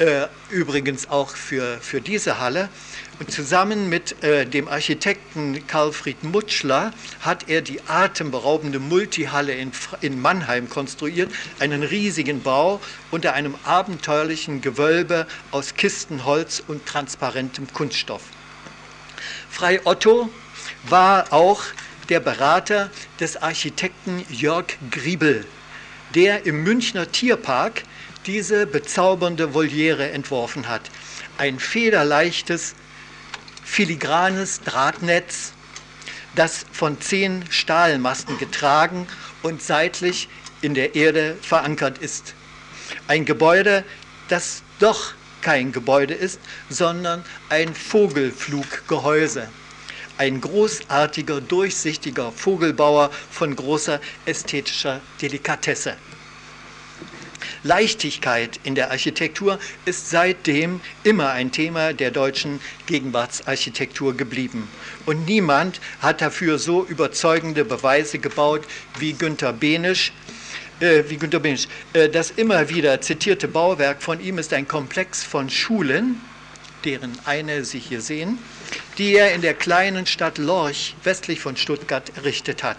äh, 0.00 0.26
übrigens 0.48 1.08
auch 1.10 1.36
für, 1.36 1.78
für 1.80 2.00
diese 2.00 2.40
Halle. 2.40 2.68
Und 3.18 3.30
zusammen 3.30 3.90
mit 3.90 4.22
äh, 4.24 4.46
dem 4.46 4.66
Architekten 4.66 5.66
Karlfried 5.66 6.24
Mutschler 6.24 6.92
hat 7.20 7.50
er 7.50 7.60
die 7.60 7.82
atemberaubende 7.86 8.78
Multihalle 8.78 9.52
in, 9.52 9.72
in 10.00 10.20
Mannheim 10.20 10.70
konstruiert, 10.70 11.30
einen 11.58 11.82
riesigen 11.82 12.42
Bau 12.42 12.80
unter 13.10 13.34
einem 13.34 13.54
abenteuerlichen 13.64 14.62
Gewölbe 14.62 15.26
aus 15.50 15.74
Kistenholz 15.74 16.62
und 16.66 16.86
transparentem 16.86 17.70
Kunststoff. 17.74 18.22
Frei 19.50 19.84
Otto 19.84 20.30
war 20.88 21.30
auch 21.30 21.62
der 22.08 22.20
Berater 22.20 22.90
des 23.20 23.36
Architekten 23.36 24.24
Jörg 24.30 24.78
Griebel, 24.90 25.44
der 26.14 26.46
im 26.46 26.64
Münchner 26.64 27.12
Tierpark 27.12 27.82
diese 28.26 28.66
bezaubernde 28.66 29.54
Voliere 29.54 30.10
entworfen 30.10 30.68
hat. 30.68 30.90
Ein 31.38 31.58
federleichtes, 31.58 32.74
filigranes 33.64 34.60
Drahtnetz, 34.60 35.52
das 36.34 36.64
von 36.72 37.00
zehn 37.00 37.44
Stahlmasten 37.50 38.38
getragen 38.38 39.06
und 39.42 39.62
seitlich 39.62 40.28
in 40.60 40.74
der 40.74 40.94
Erde 40.94 41.36
verankert 41.40 41.98
ist. 41.98 42.34
Ein 43.08 43.24
Gebäude, 43.24 43.84
das 44.28 44.62
doch 44.78 45.14
kein 45.40 45.72
Gebäude 45.72 46.14
ist, 46.14 46.40
sondern 46.68 47.24
ein 47.48 47.74
Vogelfluggehäuse. 47.74 49.48
Ein 50.18 50.40
großartiger, 50.40 51.40
durchsichtiger 51.40 52.30
Vogelbauer 52.30 53.10
von 53.30 53.56
großer 53.56 54.00
ästhetischer 54.26 55.00
Delikatesse. 55.22 55.96
Leichtigkeit 57.62 58.60
in 58.64 58.74
der 58.74 58.90
Architektur 58.90 59.58
ist 59.84 60.10
seitdem 60.10 60.80
immer 61.04 61.30
ein 61.30 61.52
Thema 61.52 61.92
der 61.92 62.10
deutschen 62.10 62.60
Gegenwartsarchitektur 62.86 64.16
geblieben. 64.16 64.68
Und 65.06 65.26
niemand 65.26 65.80
hat 66.00 66.20
dafür 66.20 66.58
so 66.58 66.84
überzeugende 66.84 67.64
Beweise 67.64 68.18
gebaut 68.18 68.64
wie 68.98 69.12
Günter 69.12 69.52
Benisch, 69.52 70.12
äh, 70.80 71.04
wie 71.08 71.16
Günter 71.16 71.40
Benisch. 71.40 71.68
Äh, 71.92 72.08
das 72.08 72.30
immer 72.30 72.68
wieder 72.68 73.00
zitierte 73.00 73.48
Bauwerk 73.48 74.02
von 74.02 74.20
ihm 74.20 74.38
ist 74.38 74.52
ein 74.52 74.68
Komplex 74.68 75.22
von 75.24 75.50
Schulen, 75.50 76.20
deren 76.84 77.18
eine 77.24 77.64
Sie 77.64 77.78
hier 77.78 78.00
sehen, 78.00 78.38
die 78.98 79.14
er 79.14 79.34
in 79.34 79.40
der 79.40 79.54
kleinen 79.54 80.06
Stadt 80.06 80.38
Lorch 80.38 80.94
westlich 81.04 81.40
von 81.40 81.56
Stuttgart 81.56 82.10
errichtet 82.16 82.62
hat. 82.62 82.78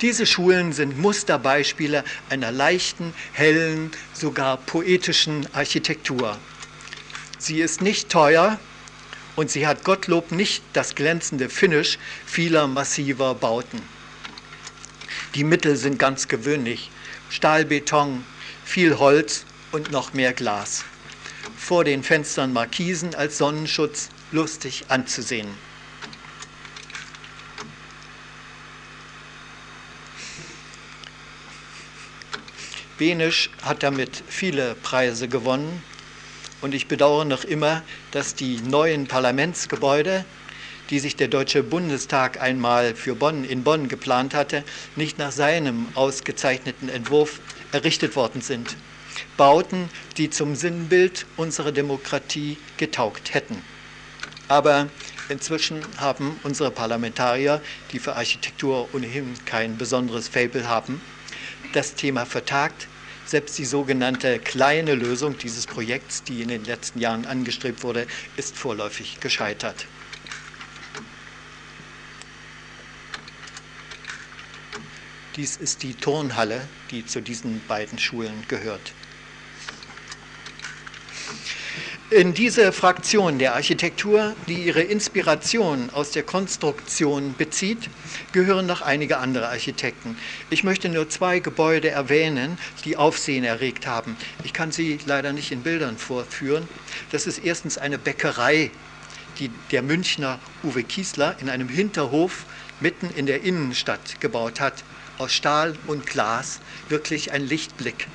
Diese 0.00 0.26
Schulen 0.26 0.72
sind 0.72 0.98
Musterbeispiele 0.98 2.02
einer 2.28 2.50
leichten, 2.50 3.14
hellen, 3.32 3.90
sogar 4.12 4.56
poetischen 4.56 5.46
Architektur. 5.52 6.38
Sie 7.38 7.60
ist 7.60 7.82
nicht 7.82 8.08
teuer 8.08 8.58
und 9.36 9.50
sie 9.50 9.66
hat 9.66 9.84
Gottlob 9.84 10.32
nicht 10.32 10.62
das 10.72 10.94
glänzende 10.94 11.48
Finish 11.48 11.98
vieler 12.26 12.66
massiver 12.66 13.34
Bauten. 13.34 13.82
Die 15.34 15.44
Mittel 15.44 15.76
sind 15.76 15.98
ganz 15.98 16.28
gewöhnlich. 16.28 16.90
Stahlbeton, 17.30 18.24
viel 18.64 18.98
Holz 18.98 19.44
und 19.70 19.90
noch 19.90 20.12
mehr 20.12 20.32
Glas. 20.32 20.84
Vor 21.56 21.84
den 21.84 22.02
Fenstern 22.02 22.52
Markisen 22.52 23.14
als 23.14 23.38
Sonnenschutz 23.38 24.10
lustig 24.32 24.84
anzusehen. 24.88 25.48
Benisch 32.98 33.50
hat 33.62 33.82
damit 33.82 34.22
viele 34.28 34.74
Preise 34.74 35.28
gewonnen 35.28 35.82
und 36.60 36.74
ich 36.74 36.88
bedauere 36.88 37.24
noch 37.24 37.44
immer, 37.44 37.82
dass 38.12 38.34
die 38.34 38.60
neuen 38.60 39.08
Parlamentsgebäude, 39.08 40.24
die 40.90 40.98
sich 40.98 41.16
der 41.16 41.28
Deutsche 41.28 41.62
Bundestag 41.62 42.40
einmal 42.40 42.94
für 42.94 43.14
Bonn 43.14 43.44
in 43.44 43.64
Bonn 43.64 43.88
geplant 43.88 44.34
hatte, 44.34 44.62
nicht 44.94 45.18
nach 45.18 45.32
seinem 45.32 45.88
ausgezeichneten 45.94 46.88
Entwurf 46.88 47.40
errichtet 47.72 48.14
worden 48.14 48.40
sind. 48.40 48.76
Bauten, 49.36 49.88
die 50.16 50.30
zum 50.30 50.54
Sinnbild 50.54 51.26
unserer 51.36 51.72
Demokratie 51.72 52.58
getaugt 52.76 53.34
hätten. 53.34 53.64
Aber 54.52 54.90
inzwischen 55.30 55.80
haben 55.96 56.38
unsere 56.42 56.70
Parlamentarier, 56.70 57.62
die 57.90 57.98
für 57.98 58.16
Architektur 58.16 58.94
ohnehin 58.94 59.32
kein 59.46 59.78
besonderes 59.78 60.28
Fable 60.28 60.68
haben, 60.68 61.00
das 61.72 61.94
Thema 61.94 62.26
vertagt. 62.26 62.86
Selbst 63.24 63.56
die 63.56 63.64
sogenannte 63.64 64.38
kleine 64.38 64.94
Lösung 64.94 65.38
dieses 65.38 65.66
Projekts, 65.66 66.22
die 66.24 66.42
in 66.42 66.48
den 66.48 66.66
letzten 66.66 66.98
Jahren 66.98 67.24
angestrebt 67.24 67.82
wurde, 67.82 68.06
ist 68.36 68.54
vorläufig 68.54 69.20
gescheitert. 69.20 69.86
Dies 75.36 75.56
ist 75.56 75.82
die 75.82 75.94
Turnhalle, 75.94 76.68
die 76.90 77.06
zu 77.06 77.22
diesen 77.22 77.62
beiden 77.68 77.98
Schulen 77.98 78.44
gehört. 78.48 78.92
In 82.14 82.34
diese 82.34 82.72
Fraktion 82.72 83.38
der 83.38 83.54
Architektur, 83.54 84.36
die 84.46 84.64
ihre 84.64 84.82
Inspiration 84.82 85.88
aus 85.88 86.10
der 86.10 86.22
Konstruktion 86.22 87.34
bezieht, 87.38 87.88
gehören 88.32 88.66
noch 88.66 88.82
einige 88.82 89.16
andere 89.16 89.48
Architekten. 89.48 90.18
Ich 90.50 90.62
möchte 90.62 90.90
nur 90.90 91.08
zwei 91.08 91.38
Gebäude 91.38 91.88
erwähnen, 91.88 92.58
die 92.84 92.98
Aufsehen 92.98 93.44
erregt 93.44 93.86
haben. 93.86 94.18
Ich 94.44 94.52
kann 94.52 94.72
sie 94.72 94.98
leider 95.06 95.32
nicht 95.32 95.52
in 95.52 95.62
Bildern 95.62 95.96
vorführen. 95.96 96.68
Das 97.12 97.26
ist 97.26 97.38
erstens 97.38 97.78
eine 97.78 97.96
Bäckerei, 97.96 98.70
die 99.38 99.50
der 99.70 99.80
Münchner 99.80 100.38
Uwe 100.62 100.82
Kiesler 100.82 101.36
in 101.40 101.48
einem 101.48 101.70
Hinterhof 101.70 102.44
mitten 102.80 103.08
in 103.16 103.24
der 103.24 103.42
Innenstadt 103.42 104.20
gebaut 104.20 104.60
hat, 104.60 104.84
aus 105.16 105.32
Stahl 105.32 105.76
und 105.86 106.06
Glas, 106.06 106.60
wirklich 106.90 107.32
ein 107.32 107.46
Lichtblick. 107.46 108.06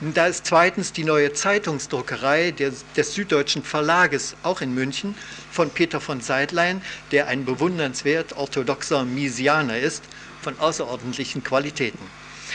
Da 0.00 0.28
ist 0.28 0.46
zweitens 0.46 0.92
die 0.92 1.02
neue 1.02 1.32
Zeitungsdruckerei 1.32 2.52
des, 2.52 3.14
Süddeutschen 3.14 3.64
Verlages, 3.64 4.36
auch 4.44 4.60
in 4.60 4.72
München, 4.72 5.16
von 5.50 5.70
Peter 5.70 6.00
von 6.00 6.20
Seidlein, 6.20 6.82
der 7.10 7.26
ein 7.26 7.44
bewundernswert 7.44 8.36
orthodoxer 8.36 9.04
Misianer 9.04 9.76
ist, 9.76 10.04
von 10.40 10.56
außerordentlichen 10.60 11.42
Qualitäten. 11.42 11.98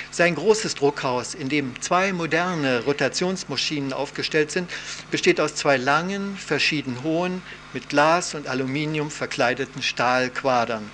Sein 0.10 0.36
großes 0.36 0.76
Druckhaus, 0.76 1.34
in 1.36 1.50
dem 1.50 1.82
zwei 1.82 2.14
moderne 2.14 2.82
Rotationsmaschinen 2.86 3.92
aufgestellt 3.92 4.52
sind, 4.52 4.72
besteht 5.12 5.42
aus 5.42 5.54
zwei 5.56 5.76
langen, 5.76 6.38
verschieden 6.38 7.04
hohen, 7.04 7.42
mit 7.74 7.90
Glas 7.90 8.36
und 8.36 8.48
Aluminium 8.48 9.12
verkleideten 9.12 9.82
Stahlquadern. 9.82 10.90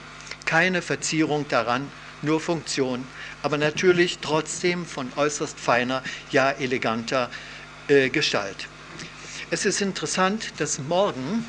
Keine 0.46 0.82
Verzierung 0.82 1.48
daran, 1.48 1.92
nur 2.22 2.40
Funktion 2.40 3.06
aber 3.42 3.58
natürlich 3.58 4.20
trotzdem 4.20 4.86
von 4.86 5.12
äußerst 5.16 5.60
feiner, 5.60 6.04
ja 6.32 6.52
eleganter 6.52 7.30
äh, 7.88 8.10
Gestalt. 8.10 8.68
Es 9.52 9.66
ist 9.66 9.82
interessant, 9.82 10.54
dass 10.58 10.80
morgen 10.80 11.46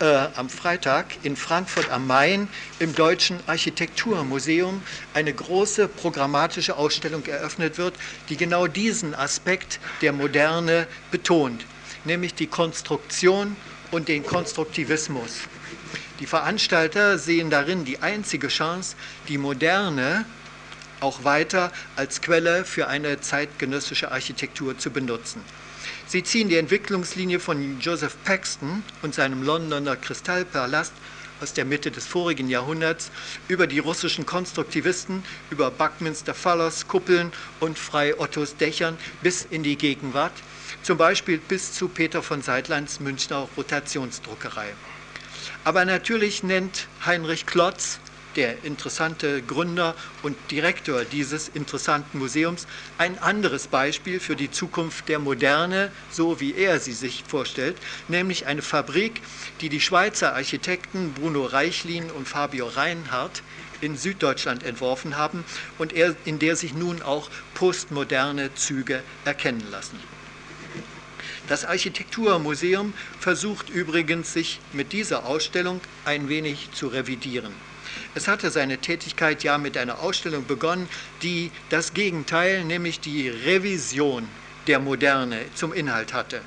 äh, 0.00 0.04
am 0.34 0.50
Freitag 0.50 1.06
in 1.22 1.36
Frankfurt 1.36 1.90
am 1.90 2.06
Main 2.06 2.48
im 2.80 2.94
Deutschen 2.94 3.38
Architekturmuseum 3.46 4.82
eine 5.14 5.32
große 5.32 5.88
programmatische 5.88 6.76
Ausstellung 6.76 7.24
eröffnet 7.26 7.78
wird, 7.78 7.94
die 8.28 8.36
genau 8.36 8.66
diesen 8.66 9.14
Aspekt 9.14 9.80
der 10.02 10.12
Moderne 10.12 10.86
betont, 11.10 11.64
nämlich 12.04 12.34
die 12.34 12.48
Konstruktion 12.48 13.56
und 13.90 14.08
den 14.08 14.24
Konstruktivismus. 14.24 15.42
Die 16.20 16.26
Veranstalter 16.26 17.18
sehen 17.18 17.50
darin 17.50 17.84
die 17.84 18.00
einzige 18.00 18.48
Chance, 18.48 18.96
die 19.28 19.38
Moderne 19.38 20.24
auch 21.00 21.24
weiter 21.24 21.72
als 21.96 22.20
Quelle 22.20 22.64
für 22.64 22.86
eine 22.88 23.20
zeitgenössische 23.20 24.12
Architektur 24.12 24.78
zu 24.78 24.90
benutzen. 24.90 25.42
Sie 26.06 26.22
ziehen 26.22 26.48
die 26.48 26.56
Entwicklungslinie 26.56 27.40
von 27.40 27.80
Joseph 27.80 28.16
Paxton 28.24 28.82
und 29.02 29.14
seinem 29.14 29.42
Londoner 29.42 29.96
Kristallpalast 29.96 30.92
aus 31.40 31.52
der 31.54 31.64
Mitte 31.64 31.90
des 31.90 32.06
vorigen 32.06 32.48
Jahrhunderts 32.48 33.10
über 33.48 33.66
die 33.66 33.80
russischen 33.80 34.24
Konstruktivisten, 34.24 35.24
über 35.50 35.70
Buckminster 35.70 36.34
Fullers 36.34 36.86
Kuppeln 36.86 37.32
und 37.58 37.78
Frei 37.78 38.18
Ottos 38.18 38.56
Dächern 38.56 38.96
bis 39.22 39.44
in 39.50 39.64
die 39.64 39.76
Gegenwart, 39.76 40.34
zum 40.82 40.98
Beispiel 40.98 41.38
bis 41.38 41.72
zu 41.72 41.88
Peter 41.88 42.22
von 42.22 42.42
Seidleins 42.42 43.00
Münchner 43.00 43.48
Rotationsdruckerei. 43.56 44.72
Aber 45.64 45.84
natürlich 45.84 46.42
nennt 46.42 46.88
Heinrich 47.06 47.46
Klotz 47.46 48.00
der 48.36 48.64
interessante 48.64 49.42
Gründer 49.42 49.94
und 50.22 50.36
Direktor 50.50 51.04
dieses 51.04 51.48
interessanten 51.48 52.18
Museums, 52.18 52.66
ein 52.98 53.18
anderes 53.18 53.68
Beispiel 53.68 54.20
für 54.20 54.36
die 54.36 54.50
Zukunft 54.50 55.08
der 55.08 55.18
Moderne, 55.18 55.92
so 56.10 56.40
wie 56.40 56.54
er 56.54 56.80
sie 56.80 56.92
sich 56.92 57.24
vorstellt, 57.26 57.76
nämlich 58.08 58.46
eine 58.46 58.62
Fabrik, 58.62 59.20
die 59.60 59.68
die 59.68 59.80
Schweizer 59.80 60.34
Architekten 60.34 61.12
Bruno 61.12 61.44
Reichlin 61.44 62.10
und 62.10 62.26
Fabio 62.26 62.68
Reinhardt 62.68 63.42
in 63.80 63.96
Süddeutschland 63.96 64.62
entworfen 64.62 65.16
haben 65.16 65.44
und 65.78 65.92
in 65.92 66.38
der 66.38 66.56
sich 66.56 66.72
nun 66.72 67.02
auch 67.02 67.30
postmoderne 67.54 68.54
Züge 68.54 69.02
erkennen 69.24 69.66
lassen. 69.70 69.98
Das 71.48 71.64
Architekturmuseum 71.64 72.94
versucht 73.18 73.68
übrigens, 73.68 74.32
sich 74.32 74.60
mit 74.72 74.92
dieser 74.92 75.26
Ausstellung 75.26 75.80
ein 76.04 76.28
wenig 76.28 76.70
zu 76.72 76.86
revidieren. 76.86 77.52
Es 78.14 78.28
hatte 78.28 78.50
seine 78.50 78.78
Tätigkeit 78.78 79.42
ja 79.42 79.58
mit 79.58 79.76
einer 79.76 80.00
Ausstellung 80.00 80.46
begonnen, 80.46 80.88
die 81.22 81.50
das 81.68 81.94
Gegenteil, 81.94 82.64
nämlich 82.64 83.00
die 83.00 83.28
Revision 83.28 84.28
der 84.66 84.78
Moderne 84.78 85.40
zum 85.54 85.72
Inhalt 85.72 86.12
hatte. 86.12 86.42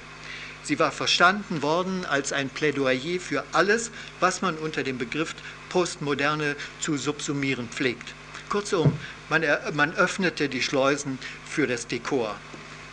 Sie 0.63 0.79
war 0.79 0.91
verstanden 0.91 1.61
worden 1.61 2.05
als 2.05 2.33
ein 2.33 2.49
Plädoyer 2.49 3.19
für 3.19 3.43
alles, 3.51 3.91
was 4.19 4.41
man 4.41 4.57
unter 4.57 4.81
dem 4.83 4.97
Begriff 4.97 5.35
Postmoderne 5.69 6.55
zu 6.79 6.97
subsumieren 6.97 7.69
pflegt. 7.69 8.15
Kurzum, 8.49 8.97
man, 9.29 9.43
man 9.73 9.93
öffnete 9.93 10.49
die 10.49 10.61
Schleusen 10.61 11.19
für 11.47 11.67
das 11.67 11.85
Dekor. 11.87 12.35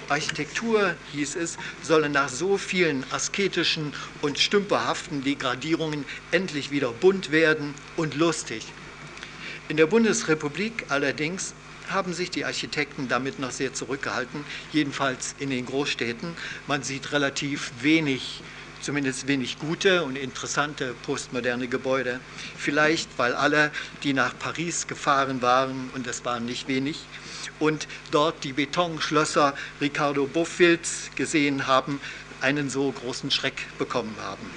Architektur, 0.09 0.97
hieß 1.13 1.37
es, 1.37 1.57
solle 1.83 2.09
nach 2.09 2.29
so 2.29 2.59
vielen 2.59 3.05
asketischen 3.11 3.93
und 4.21 4.39
stümperhaften 4.39 5.23
Degradierungen 5.23 6.05
endlich 6.31 6.71
wieder 6.71 6.93
bunt 6.93 7.31
werden 7.33 7.75
und 7.97 8.15
lustig. 8.15 8.73
In 9.69 9.77
der 9.77 9.87
Bundesrepublik 9.87 10.87
allerdings 10.89 11.55
haben 11.89 12.15
sich 12.15 12.31
die 12.31 12.45
Architekten 12.45 13.09
damit 13.09 13.39
noch 13.39 13.51
sehr 13.51 13.75
zurückgehalten, 13.75 14.45
jedenfalls 14.73 15.35
in 15.39 15.51
den 15.51 15.67
Großstädten. 15.67 16.37
Man 16.67 16.83
sieht 16.83 17.13
relativ 17.13 17.73
wenig, 17.81 18.43
zumindest 18.83 19.29
wenig 19.29 19.59
gute 19.59 20.03
und 20.05 20.17
interessante 20.17 20.95
postmoderne 21.03 21.69
Gebäude. 21.69 22.21
Vielleicht, 22.57 23.19
weil 23.19 23.35
alle, 23.35 23.71
die 24.03 24.13
nach 24.13 24.39
Paris 24.39 24.87
gefahren 24.87 25.41
waren, 25.41 25.91
und 25.95 26.07
das 26.07 26.25
waren 26.25 26.45
nicht 26.45 26.69
wenig, 26.69 27.01
und 27.59 27.87
dort 28.11 28.45
die 28.45 28.53
Betonschlösser 28.53 29.55
Ricardo 29.81 30.27
Boffils 30.27 31.11
gesehen 31.15 31.67
haben, 31.67 32.01
einen 32.41 32.69
so 32.69 32.91
großen 32.91 33.31
Schreck 33.31 33.67
bekommen 33.79 34.17
haben. 34.21 34.51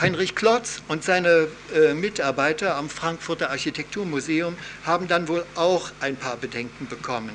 Heinrich 0.00 0.34
Klotz 0.34 0.82
und 0.88 1.04
seine 1.04 1.48
äh, 1.74 1.94
Mitarbeiter 1.94 2.76
am 2.76 2.88
Frankfurter 2.88 3.50
Architekturmuseum 3.50 4.56
haben 4.84 5.06
dann 5.06 5.28
wohl 5.28 5.44
auch 5.54 5.92
ein 6.00 6.16
paar 6.16 6.36
Bedenken 6.36 6.88
bekommen 6.88 7.32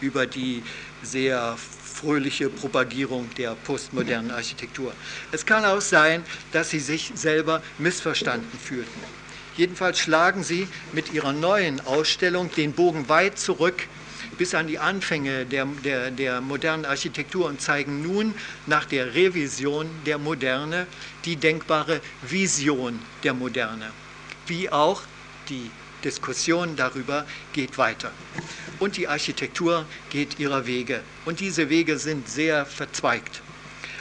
über 0.00 0.26
die 0.26 0.62
sehr 1.02 1.56
fröhliche 1.96 2.50
Propagierung 2.50 3.28
der 3.38 3.54
postmodernen 3.54 4.30
Architektur. 4.30 4.92
Es 5.32 5.46
kann 5.46 5.64
auch 5.64 5.80
sein, 5.80 6.22
dass 6.52 6.70
sie 6.70 6.80
sich 6.80 7.12
selber 7.14 7.62
missverstanden 7.78 8.58
fühlten. 8.58 9.00
Jedenfalls 9.56 9.98
schlagen 9.98 10.44
sie 10.44 10.68
mit 10.92 11.12
ihrer 11.14 11.32
neuen 11.32 11.80
Ausstellung 11.80 12.50
den 12.54 12.72
Bogen 12.72 13.08
weit 13.08 13.38
zurück 13.38 13.88
bis 14.36 14.54
an 14.54 14.66
die 14.66 14.78
Anfänge 14.78 15.46
der, 15.46 15.64
der, 15.64 16.10
der 16.10 16.40
modernen 16.42 16.84
Architektur 16.84 17.46
und 17.46 17.62
zeigen 17.62 18.02
nun 18.02 18.34
nach 18.66 18.84
der 18.84 19.14
Revision 19.14 19.88
der 20.04 20.18
Moderne 20.18 20.86
die 21.24 21.36
denkbare 21.36 22.02
Vision 22.22 23.00
der 23.22 23.32
Moderne, 23.32 23.90
wie 24.46 24.70
auch 24.70 25.02
die 25.48 25.70
Diskussion 26.06 26.76
darüber 26.76 27.26
geht 27.52 27.78
weiter. 27.78 28.12
Und 28.78 28.96
die 28.96 29.08
Architektur 29.08 29.86
geht 30.08 30.38
ihrer 30.38 30.64
Wege. 30.66 31.00
Und 31.24 31.40
diese 31.40 31.68
Wege 31.68 31.98
sind 31.98 32.28
sehr 32.28 32.64
verzweigt. 32.64 33.42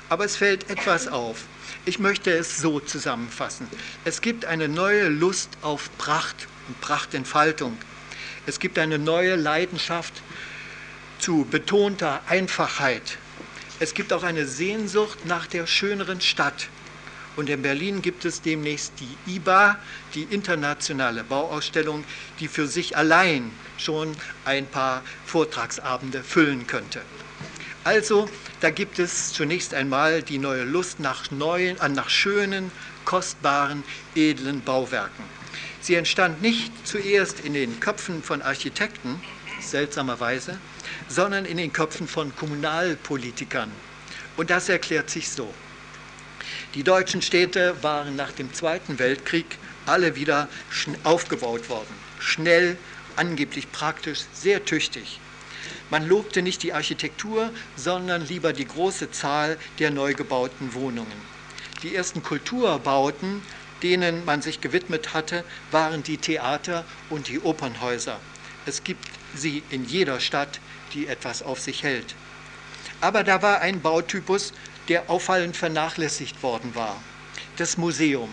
Aber 0.08 0.24
es 0.24 0.36
fällt 0.36 0.70
etwas 0.70 1.08
auf. 1.08 1.46
Ich 1.86 1.98
möchte 1.98 2.32
es 2.32 2.60
so 2.60 2.80
zusammenfassen. 2.80 3.68
Es 4.06 4.22
gibt 4.22 4.46
eine 4.46 4.68
neue 4.68 5.08
Lust 5.10 5.50
auf 5.64 5.90
Pracht 5.98 6.48
und 6.68 6.80
Prachtentfaltung. 6.80 7.76
Es 8.46 8.60
gibt 8.60 8.78
eine 8.78 9.00
neue 9.00 9.36
Leidenschaft 9.36 10.14
zu 11.18 11.48
betonter 11.50 12.22
Einfachheit. 12.28 13.18
Es 13.80 13.96
gibt 13.96 14.14
auch 14.14 14.22
eine 14.24 14.46
Sehnsucht 14.46 15.26
nach 15.26 15.48
der 15.48 15.66
schöneren 15.66 16.22
Stadt. 16.22 16.68
Und 17.36 17.50
in 17.50 17.62
Berlin 17.62 18.02
gibt 18.02 18.26
es 18.26 18.42
demnächst 18.42 18.94
die 19.00 19.36
IBA, 19.36 19.78
die 20.14 20.24
internationale 20.24 21.24
Bauausstellung, 21.24 22.04
die 22.40 22.48
für 22.48 22.68
sich 22.68 22.96
allein 22.96 23.52
schon 23.78 24.16
ein 24.46 24.66
paar 24.68 25.04
Vortragsabende 25.26 26.24
füllen 26.24 26.66
könnte. 26.66 27.02
Also, 27.84 28.30
da 28.62 28.70
gibt 28.72 29.00
es 29.00 29.34
zunächst 29.34 29.74
einmal 29.74 30.24
die 30.24 30.40
neue 30.40 30.64
Lust 30.64 31.00
nach 31.00 31.30
neuen, 31.30 31.80
äh, 31.80 31.90
nach 31.90 32.10
schönen, 32.10 32.72
kostbaren, 33.04 33.84
edlen 34.16 34.62
Bauwerken. 34.62 35.24
Sie 35.82 35.94
entstand 35.94 36.42
nicht 36.42 36.72
zuerst 36.88 37.42
in 37.42 37.54
den 37.54 37.80
Köpfen 37.80 38.24
von 38.24 38.42
Architekten, 38.42 39.22
seltsamerweise, 39.62 40.58
sondern 41.08 41.46
in 41.46 41.58
den 41.58 41.72
Köpfen 41.72 42.08
von 42.08 42.36
Kommunalpolitikern. 42.36 43.72
Und 44.36 44.50
das 44.50 44.68
erklärt 44.68 45.10
sich 45.10 45.30
so. 45.30 45.54
Die 46.76 46.84
deutschen 46.84 47.22
Städte 47.22 47.82
waren 47.84 48.18
nach 48.18 48.34
dem 48.34 48.54
Zweiten 48.54 49.00
Weltkrieg 49.00 49.46
alle 49.86 50.18
wieder 50.18 50.50
aufgebaut 51.06 51.70
worden. 51.70 51.96
Schnell, 52.20 52.76
angeblich 53.16 53.72
praktisch, 53.72 54.26
sehr 54.34 54.66
tüchtig. 54.66 55.22
Man 55.90 56.06
lobte 56.06 56.42
nicht 56.42 56.64
die 56.64 56.74
Architektur, 56.74 57.50
sondern 57.78 58.28
lieber 58.28 58.52
die 58.52 58.68
große 58.68 59.10
Zahl 59.12 59.58
der 59.80 59.90
neu 59.90 60.16
gebauten 60.16 60.74
Wohnungen. 60.74 61.22
Die 61.82 61.96
ersten 61.96 62.22
Kulturbauten, 62.24 63.42
denen 63.82 64.26
man 64.26 64.42
sich 64.42 64.60
gewidmet 64.60 65.14
hatte, 65.14 65.46
waren 65.72 66.04
die 66.04 66.18
Theater 66.18 66.84
und 67.10 67.30
die 67.30 67.40
Opernhäuser. 67.40 68.20
Es 68.66 68.84
gibt 68.84 69.08
sie 69.34 69.64
in 69.70 69.86
jeder 69.86 70.20
Stadt, 70.20 70.60
die 70.94 71.08
etwas 71.08 71.42
auf 71.42 71.62
sich 71.62 71.84
hält. 71.84 72.16
Aber 73.00 73.24
da 73.24 73.42
war 73.42 73.62
ein 73.62 73.80
Bautypus, 73.82 74.52
der 74.88 75.10
auffallend 75.10 75.56
vernachlässigt 75.58 76.42
worden 76.44 76.76
war. 76.76 77.02
Das 77.58 77.78
Museum. 77.78 78.30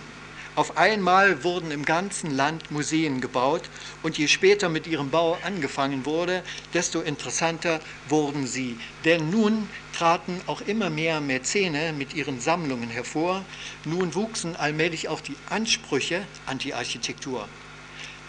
Auf 0.55 0.77
einmal 0.77 1.45
wurden 1.45 1.71
im 1.71 1.87
ganzen 1.87 2.31
Land 2.31 2.71
Museen 2.71 3.23
gebaut 3.23 3.63
und 4.03 4.19
je 4.19 4.29
später 4.29 4.69
mit 4.69 4.87
ihrem 4.87 5.09
Bau 5.09 5.39
angefangen 5.45 6.05
wurde, 6.05 6.43
desto 6.75 7.01
interessanter 7.01 7.81
wurden 8.11 8.47
sie. 8.47 8.77
Denn 9.07 9.31
nun 9.31 9.71
traten 9.97 10.43
auch 10.47 10.61
immer 10.61 10.91
mehr 10.91 11.23
Mäzene 11.23 11.95
mit 11.95 12.13
ihren 12.13 12.39
Sammlungen 12.39 12.91
hervor. 12.91 13.47
Nun 13.87 14.15
wuchsen 14.15 14.55
allmählich 14.55 15.09
auch 15.09 15.23
die 15.23 15.37
Ansprüche 15.49 16.27
an 16.45 16.59
die 16.59 16.75
Architektur. 16.75 17.49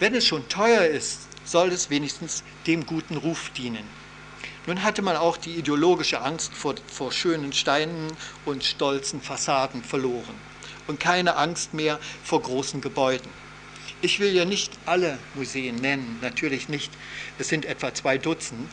Wenn 0.00 0.14
es 0.14 0.26
schon 0.26 0.48
teuer 0.48 0.86
ist, 0.86 1.28
soll 1.44 1.72
es 1.72 1.90
wenigstens 1.90 2.42
dem 2.66 2.86
guten 2.86 3.18
Ruf 3.18 3.50
dienen. 3.50 3.86
Nun 4.66 4.82
hatte 4.82 5.02
man 5.02 5.16
auch 5.16 5.36
die 5.36 5.56
ideologische 5.56 6.22
Angst 6.22 6.54
vor, 6.54 6.74
vor 6.90 7.12
schönen 7.12 7.52
Steinen 7.52 8.10
und 8.46 8.64
stolzen 8.64 9.20
Fassaden 9.20 9.84
verloren 9.84 10.34
und 10.86 10.98
keine 10.98 11.36
Angst 11.36 11.74
mehr 11.74 11.98
vor 12.22 12.40
großen 12.40 12.80
Gebäuden. 12.80 13.30
Ich 14.00 14.20
will 14.20 14.34
ja 14.34 14.44
nicht 14.46 14.72
alle 14.86 15.18
Museen 15.34 15.76
nennen, 15.76 16.18
natürlich 16.22 16.68
nicht. 16.68 16.92
Es 17.38 17.48
sind 17.48 17.66
etwa 17.66 17.92
zwei 17.92 18.16
Dutzend, 18.16 18.70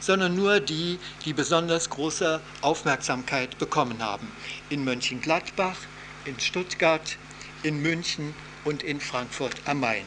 sondern 0.00 0.34
nur 0.34 0.60
die, 0.60 0.98
die 1.24 1.34
besonders 1.34 1.90
große 1.90 2.40
Aufmerksamkeit 2.62 3.58
bekommen 3.58 4.02
haben. 4.02 4.30
In 4.70 4.84
Mönchengladbach, 4.84 5.76
in 6.24 6.40
Stuttgart, 6.40 7.18
in 7.62 7.80
München 7.82 8.34
und 8.64 8.82
in 8.82 9.00
Frankfurt 9.00 9.54
am 9.66 9.80
Main. 9.80 10.04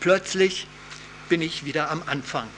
Plötzlich 0.00 0.66
bin 1.28 1.42
ich 1.42 1.64
wieder 1.64 1.90
am 1.90 2.02
Anfang 2.06 2.48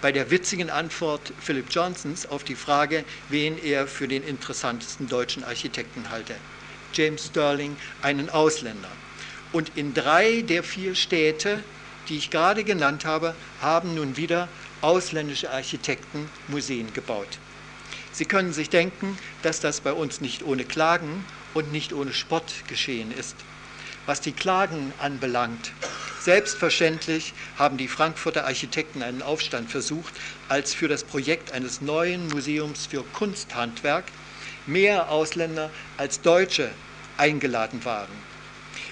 bei 0.00 0.12
der 0.12 0.30
witzigen 0.30 0.70
Antwort 0.70 1.32
Philip 1.40 1.66
Johnsons 1.70 2.26
auf 2.26 2.44
die 2.44 2.54
Frage, 2.54 3.04
wen 3.28 3.58
er 3.58 3.86
für 3.86 4.08
den 4.08 4.22
interessantesten 4.22 5.08
deutschen 5.08 5.44
Architekten 5.44 6.10
halte. 6.10 6.34
James 6.92 7.26
Sterling, 7.26 7.76
einen 8.02 8.30
Ausländer. 8.30 8.90
Und 9.52 9.72
in 9.74 9.94
drei 9.94 10.42
der 10.42 10.62
vier 10.62 10.94
Städte, 10.94 11.62
die 12.08 12.16
ich 12.16 12.30
gerade 12.30 12.64
genannt 12.64 13.04
habe, 13.04 13.34
haben 13.60 13.94
nun 13.94 14.16
wieder 14.16 14.48
ausländische 14.80 15.50
Architekten 15.50 16.28
Museen 16.48 16.92
gebaut. 16.92 17.38
Sie 18.12 18.24
können 18.24 18.52
sich 18.52 18.70
denken, 18.70 19.18
dass 19.42 19.60
das 19.60 19.80
bei 19.80 19.92
uns 19.92 20.20
nicht 20.20 20.42
ohne 20.42 20.64
Klagen 20.64 21.24
und 21.54 21.72
nicht 21.72 21.92
ohne 21.92 22.12
Spott 22.12 22.52
geschehen 22.66 23.12
ist. 23.12 23.36
Was 24.06 24.20
die 24.20 24.32
Klagen 24.32 24.92
anbelangt, 24.98 25.72
Selbstverständlich 26.26 27.34
haben 27.56 27.76
die 27.76 27.86
Frankfurter 27.86 28.46
Architekten 28.46 29.00
einen 29.04 29.22
Aufstand 29.22 29.70
versucht, 29.70 30.12
als 30.48 30.74
für 30.74 30.88
das 30.88 31.04
Projekt 31.04 31.52
eines 31.52 31.80
neuen 31.80 32.26
Museums 32.30 32.86
für 32.86 33.04
Kunsthandwerk 33.12 34.02
mehr 34.66 35.08
Ausländer 35.08 35.70
als 35.96 36.22
Deutsche 36.22 36.68
eingeladen 37.16 37.84
waren. 37.84 38.10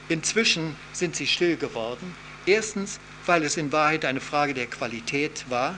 Inzwischen 0.09 0.77
sind 0.93 1.17
sie 1.17 1.27
still 1.27 1.57
geworden. 1.57 2.15
Erstens, 2.47 3.01
weil 3.27 3.43
es 3.43 3.57
in 3.57 3.73
Wahrheit 3.73 4.05
eine 4.05 4.21
Frage 4.21 4.55
der 4.55 4.69
Qualität 4.69 5.45
war. 5.49 5.77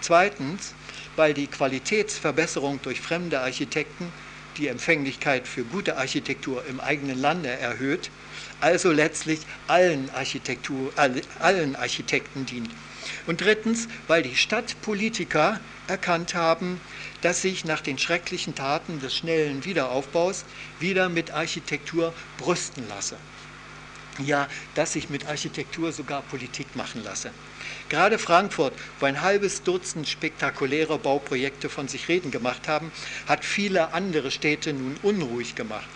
Zweitens, 0.00 0.72
weil 1.16 1.34
die 1.34 1.48
Qualitätsverbesserung 1.48 2.80
durch 2.80 3.02
fremde 3.02 3.40
Architekten 3.40 4.10
die 4.58 4.68
Empfänglichkeit 4.68 5.46
für 5.48 5.64
gute 5.64 5.96
Architektur 5.96 6.64
im 6.66 6.80
eigenen 6.80 7.20
Lande 7.20 7.48
erhöht 7.48 8.10
also 8.64 8.92
letztlich 8.92 9.40
allen, 9.68 10.08
Architektur, 10.14 10.90
allen 11.38 11.76
Architekten 11.76 12.46
dient. 12.46 12.70
Und 13.26 13.42
drittens, 13.42 13.88
weil 14.08 14.22
die 14.22 14.36
Stadtpolitiker 14.36 15.60
erkannt 15.86 16.34
haben, 16.34 16.80
dass 17.20 17.42
sich 17.42 17.64
nach 17.66 17.82
den 17.82 17.98
schrecklichen 17.98 18.54
Taten 18.54 19.00
des 19.00 19.14
schnellen 19.14 19.64
Wiederaufbaus 19.64 20.44
wieder 20.80 21.10
mit 21.10 21.30
Architektur 21.30 22.14
brüsten 22.38 22.88
lasse. 22.88 23.16
Ja, 24.18 24.48
dass 24.74 24.92
sich 24.92 25.10
mit 25.10 25.26
Architektur 25.26 25.90
sogar 25.90 26.22
Politik 26.22 26.76
machen 26.76 27.02
lasse. 27.02 27.32
Gerade 27.88 28.18
Frankfurt, 28.18 28.74
wo 29.00 29.06
ein 29.06 29.22
halbes 29.22 29.64
Dutzend 29.64 30.08
spektakuläre 30.08 30.98
Bauprojekte 30.98 31.68
von 31.68 31.88
sich 31.88 32.08
reden 32.08 32.30
gemacht 32.30 32.68
haben, 32.68 32.92
hat 33.26 33.44
viele 33.44 33.92
andere 33.92 34.30
Städte 34.30 34.72
nun 34.72 34.96
unruhig 35.02 35.56
gemacht. 35.56 35.88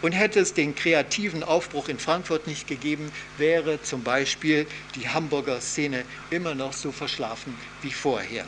Und 0.00 0.12
hätte 0.12 0.40
es 0.40 0.54
den 0.54 0.74
kreativen 0.74 1.44
Aufbruch 1.44 1.88
in 1.88 1.98
Frankfurt 1.98 2.46
nicht 2.46 2.66
gegeben, 2.66 3.12
wäre 3.36 3.82
zum 3.82 4.02
Beispiel 4.02 4.66
die 4.96 5.08
Hamburger 5.08 5.60
Szene 5.60 6.04
immer 6.30 6.54
noch 6.54 6.72
so 6.72 6.90
verschlafen 6.90 7.56
wie 7.82 7.92
vorher. 7.92 8.46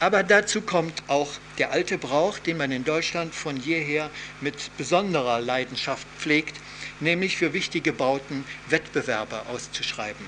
Aber 0.00 0.22
dazu 0.22 0.62
kommt 0.62 1.02
auch 1.06 1.30
der 1.58 1.70
alte 1.70 1.98
Brauch, 1.98 2.38
den 2.38 2.56
man 2.56 2.72
in 2.72 2.84
Deutschland 2.84 3.34
von 3.34 3.56
jeher 3.56 4.10
mit 4.40 4.76
besonderer 4.76 5.40
Leidenschaft 5.40 6.06
pflegt, 6.18 6.56
nämlich 7.02 7.36
für 7.36 7.52
wichtige 7.52 7.92
Bauten 7.92 8.44
Wettbewerbe 8.68 9.46
auszuschreiben. 9.46 10.26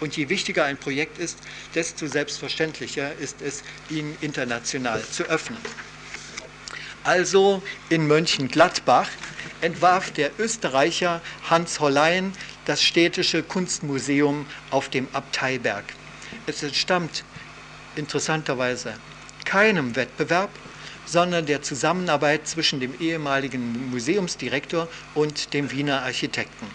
Und 0.00 0.16
je 0.16 0.28
wichtiger 0.28 0.64
ein 0.64 0.76
Projekt 0.76 1.18
ist, 1.18 1.38
desto 1.74 2.06
selbstverständlicher 2.06 3.14
ist 3.14 3.42
es, 3.42 3.62
ihn 3.90 4.16
international 4.20 5.02
zu 5.04 5.24
öffnen. 5.24 5.58
Also 7.04 7.62
in 7.88 8.06
Mönchengladbach 8.06 9.08
entwarf 9.60 10.10
der 10.10 10.30
Österreicher 10.38 11.20
Hans 11.48 11.80
Hollein 11.80 12.32
das 12.64 12.82
städtische 12.82 13.42
Kunstmuseum 13.42 14.46
auf 14.70 14.88
dem 14.88 15.08
Abteiberg. 15.12 15.84
Es 16.46 16.62
entstammt 16.62 17.24
interessanterweise 17.96 18.94
keinem 19.44 19.96
Wettbewerb, 19.96 20.50
sondern 21.08 21.46
der 21.46 21.62
Zusammenarbeit 21.62 22.46
zwischen 22.46 22.80
dem 22.80 22.98
ehemaligen 23.00 23.90
Museumsdirektor 23.90 24.88
und 25.14 25.54
dem 25.54 25.70
Wiener 25.70 26.02
Architekten. 26.02 26.66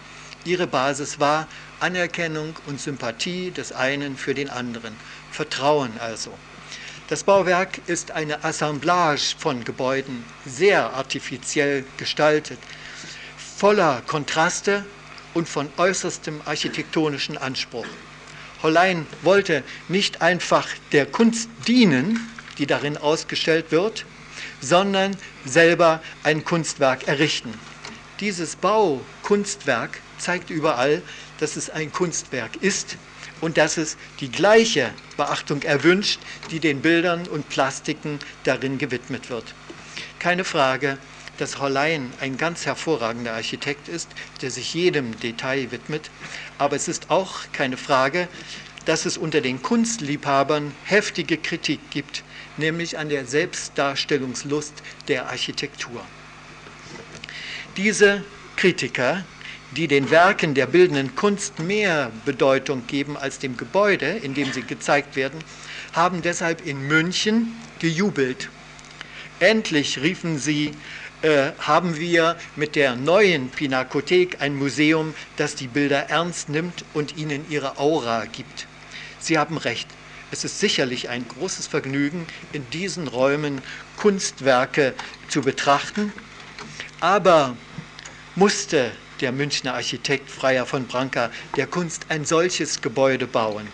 Ihre 0.44 0.66
Basis 0.66 1.20
war 1.20 1.46
Anerkennung 1.80 2.58
und 2.66 2.80
Sympathie 2.80 3.50
des 3.50 3.72
einen 3.72 4.16
für 4.16 4.34
den 4.34 4.50
anderen, 4.50 4.94
Vertrauen 5.30 5.92
also. 6.00 6.32
Das 7.08 7.22
Bauwerk 7.22 7.80
ist 7.86 8.10
eine 8.10 8.44
Assemblage 8.44 9.34
von 9.38 9.64
Gebäuden, 9.64 10.24
sehr 10.46 10.94
artifiziell 10.94 11.84
gestaltet, 11.96 12.58
voller 13.36 14.02
Kontraste 14.06 14.84
und 15.32 15.48
von 15.48 15.68
äußerstem 15.76 16.40
architektonischen 16.44 17.38
Anspruch. 17.38 17.86
Hollein 18.62 19.06
wollte 19.22 19.62
nicht 19.88 20.22
einfach 20.22 20.66
der 20.92 21.06
Kunst 21.06 21.48
dienen, 21.68 22.18
die 22.58 22.66
darin 22.66 22.96
ausgestellt 22.96 23.70
wird, 23.70 24.06
sondern 24.64 25.16
selber 25.44 26.02
ein 26.22 26.44
Kunstwerk 26.44 27.06
errichten. 27.06 27.52
Dieses 28.20 28.56
Baukunstwerk 28.56 30.00
zeigt 30.18 30.50
überall, 30.50 31.02
dass 31.38 31.56
es 31.56 31.68
ein 31.68 31.92
Kunstwerk 31.92 32.56
ist 32.56 32.96
und 33.40 33.58
dass 33.58 33.76
es 33.76 33.96
die 34.20 34.30
gleiche 34.30 34.90
Beachtung 35.16 35.62
erwünscht, 35.62 36.20
die 36.50 36.60
den 36.60 36.80
Bildern 36.80 37.26
und 37.26 37.48
Plastiken 37.48 38.18
darin 38.44 38.78
gewidmet 38.78 39.28
wird. 39.30 39.54
Keine 40.18 40.44
Frage, 40.44 40.96
dass 41.38 41.58
Hollein 41.58 42.12
ein 42.20 42.36
ganz 42.36 42.64
hervorragender 42.64 43.34
Architekt 43.34 43.88
ist, 43.88 44.08
der 44.40 44.50
sich 44.50 44.72
jedem 44.72 45.18
Detail 45.20 45.70
widmet, 45.72 46.10
aber 46.58 46.76
es 46.76 46.88
ist 46.88 47.10
auch 47.10 47.40
keine 47.52 47.76
Frage, 47.76 48.28
dass 48.86 49.06
es 49.06 49.16
unter 49.16 49.40
den 49.40 49.62
Kunstliebhabern 49.62 50.72
heftige 50.84 51.36
Kritik 51.38 51.80
gibt, 51.90 52.22
nämlich 52.56 52.98
an 52.98 53.08
der 53.08 53.26
Selbstdarstellungslust 53.26 54.74
der 55.08 55.28
Architektur. 55.28 56.00
Diese 57.76 58.24
Kritiker 58.56 59.24
die 59.74 59.88
den 59.88 60.10
Werken 60.10 60.54
der 60.54 60.66
bildenden 60.66 61.16
Kunst 61.16 61.58
mehr 61.58 62.10
Bedeutung 62.24 62.86
geben 62.86 63.16
als 63.16 63.38
dem 63.38 63.56
Gebäude, 63.56 64.06
in 64.06 64.34
dem 64.34 64.52
sie 64.52 64.62
gezeigt 64.62 65.16
werden, 65.16 65.40
haben 65.92 66.22
deshalb 66.22 66.64
in 66.66 66.86
München 66.86 67.54
gejubelt. 67.80 68.50
Endlich 69.40 70.00
riefen 70.00 70.38
sie, 70.38 70.72
äh, 71.22 71.52
haben 71.58 71.98
wir 71.98 72.36
mit 72.56 72.76
der 72.76 72.94
neuen 72.94 73.48
Pinakothek 73.50 74.40
ein 74.40 74.54
Museum, 74.54 75.14
das 75.36 75.56
die 75.56 75.66
Bilder 75.66 76.08
ernst 76.08 76.48
nimmt 76.48 76.84
und 76.94 77.16
ihnen 77.16 77.44
ihre 77.50 77.78
Aura 77.78 78.26
gibt. 78.26 78.66
Sie 79.24 79.38
haben 79.38 79.56
recht. 79.56 79.88
Es 80.30 80.44
ist 80.44 80.60
sicherlich 80.60 81.08
ein 81.08 81.26
großes 81.26 81.66
Vergnügen, 81.66 82.26
in 82.52 82.68
diesen 82.70 83.08
Räumen 83.08 83.62
Kunstwerke 83.96 84.92
zu 85.28 85.40
betrachten, 85.40 86.12
aber 87.00 87.56
musste 88.34 88.92
der 89.22 89.32
Münchner 89.32 89.74
Architekt 89.74 90.30
Freier 90.30 90.66
von 90.66 90.86
Branca 90.86 91.30
der 91.56 91.66
Kunst 91.66 92.04
ein 92.10 92.26
solches 92.26 92.82
Gebäude 92.82 93.26
bauen. 93.26 93.66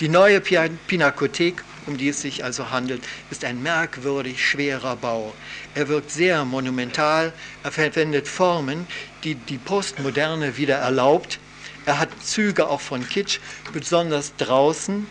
Die 0.00 0.08
neue 0.08 0.40
Pinakothek, 0.40 1.62
um 1.86 1.96
die 1.96 2.08
es 2.08 2.22
sich 2.22 2.42
also 2.42 2.70
handelt, 2.70 3.04
ist 3.30 3.44
ein 3.44 3.62
merkwürdig 3.62 4.44
schwerer 4.44 4.96
Bau. 4.96 5.32
Er 5.76 5.86
wirkt 5.86 6.10
sehr 6.10 6.44
monumental, 6.44 7.32
er 7.62 7.70
verwendet 7.70 8.26
Formen, 8.26 8.88
die 9.22 9.36
die 9.36 9.58
Postmoderne 9.58 10.56
wieder 10.56 10.78
erlaubt. 10.78 11.38
Er 11.86 11.98
hat 11.98 12.10
Züge 12.22 12.68
auch 12.68 12.80
von 12.80 13.08
Kitsch, 13.08 13.40
besonders 13.72 14.34
draußen. 14.36 15.06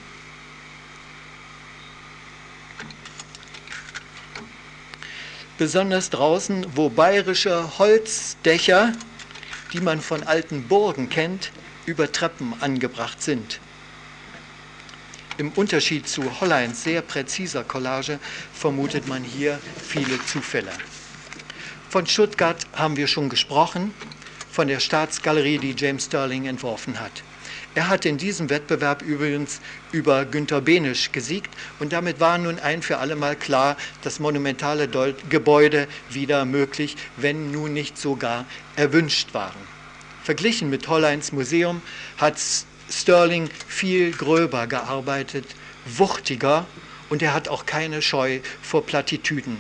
Besonders 5.58 6.10
draußen, 6.10 6.66
wo 6.76 6.90
bayerische 6.90 7.78
Holzdächer 7.78 8.94
die 9.74 9.82
man 9.82 10.02
von 10.02 10.24
alten 10.24 10.68
Burgen 10.68 11.10
kennt, 11.10 11.52
über 11.86 12.12
Treppen 12.12 12.54
angebracht 12.62 13.22
sind. 13.22 13.60
Im 15.38 15.50
Unterschied 15.54 16.08
zu 16.08 16.40
Holleins 16.42 16.84
sehr 16.84 17.02
präziser 17.02 17.64
Collage 17.64 18.20
vermutet 18.54 19.08
man 19.08 19.24
hier 19.24 19.60
viele 19.88 20.24
Zufälle. 20.26 20.72
Von 21.90 22.06
Stuttgart 22.06 22.68
haben 22.74 22.96
wir 22.98 23.08
schon 23.08 23.30
gesprochen, 23.30 23.94
von 24.52 24.68
der 24.68 24.80
Staatsgalerie, 24.80 25.58
die 25.58 25.76
James 25.78 26.06
Sterling 26.06 26.46
entworfen 26.46 27.00
hat. 27.00 27.24
Er 27.74 27.88
hat 27.88 28.06
in 28.06 28.18
diesem 28.18 28.50
Wettbewerb 28.50 29.02
übrigens 29.02 29.62
über 29.94 30.26
Günter 30.26 30.60
Benisch 30.60 31.14
gesiegt 31.14 31.54
und 31.80 31.94
damit 31.94 32.20
war 32.20 32.38
nun 32.38 32.60
ein 32.60 32.82
für 32.82 32.98
alle 32.98 33.16
Mal 33.16 33.38
klar, 33.38 33.78
das 34.04 34.20
monumentale 34.20 34.90
Gebäude 35.30 35.88
wieder 36.10 36.44
möglich, 36.44 36.98
wenn 37.16 37.52
nun 37.52 37.74
nicht 37.74 37.98
sogar 37.98 38.46
erwünscht 38.76 39.34
waren. 39.34 39.62
Verglichen 40.24 40.70
mit 40.70 40.88
Holleins 40.90 41.32
Museum 41.32 41.82
hat 42.18 42.36
Sterling 42.90 43.50
viel 43.68 44.12
gröber 44.12 44.68
gearbeitet, 44.68 45.46
wuchtiger 45.86 46.66
und 47.10 47.22
er 47.22 47.34
hat 47.34 47.48
auch 47.48 47.66
keine 47.66 48.02
Scheu 48.02 48.42
vor 48.62 48.86
Plattitüden. 48.86 49.58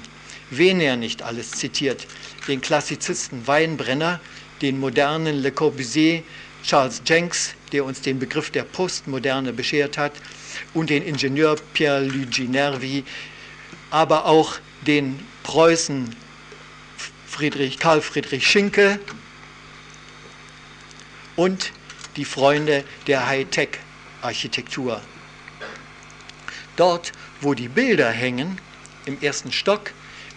Wen 0.49 0.81
er 0.81 0.97
nicht 0.97 1.23
alles 1.23 1.51
zitiert, 1.51 2.07
den 2.49 2.59
Klassizisten 2.59 3.47
Weinbrenner, 3.47 4.19
den 4.61 4.79
modernen 4.79 5.41
Le 5.41 5.51
Corbusier, 5.51 6.23
Charles 6.63 7.01
Jenks, 7.05 7.55
der 7.71 7.83
uns 7.85 8.01
den 8.01 8.19
Begriff 8.19 8.51
der 8.51 8.63
Postmoderne 8.63 9.53
beschert 9.53 9.97
hat, 9.97 10.13
und 10.73 10.89
den 10.89 11.03
Ingenieur 11.03 11.55
Pierre-Luigi 11.73 12.47
Nervi, 12.47 13.03
aber 13.89 14.25
auch 14.25 14.59
den 14.85 15.19
Preußen 15.43 16.15
Friedrich, 17.27 17.79
Karl 17.79 18.01
Friedrich 18.01 18.45
Schinkel 18.45 18.99
und 21.35 21.71
die 22.17 22.25
Freunde 22.25 22.83
der 23.07 23.27
Hightech-Architektur. 23.27 25.01
Dort, 26.75 27.11
wo 27.39 27.53
die 27.53 27.69
Bilder 27.69 28.11
hängen, 28.11 28.59
im 29.05 29.17
ersten 29.21 29.51
Stock, 29.51 29.91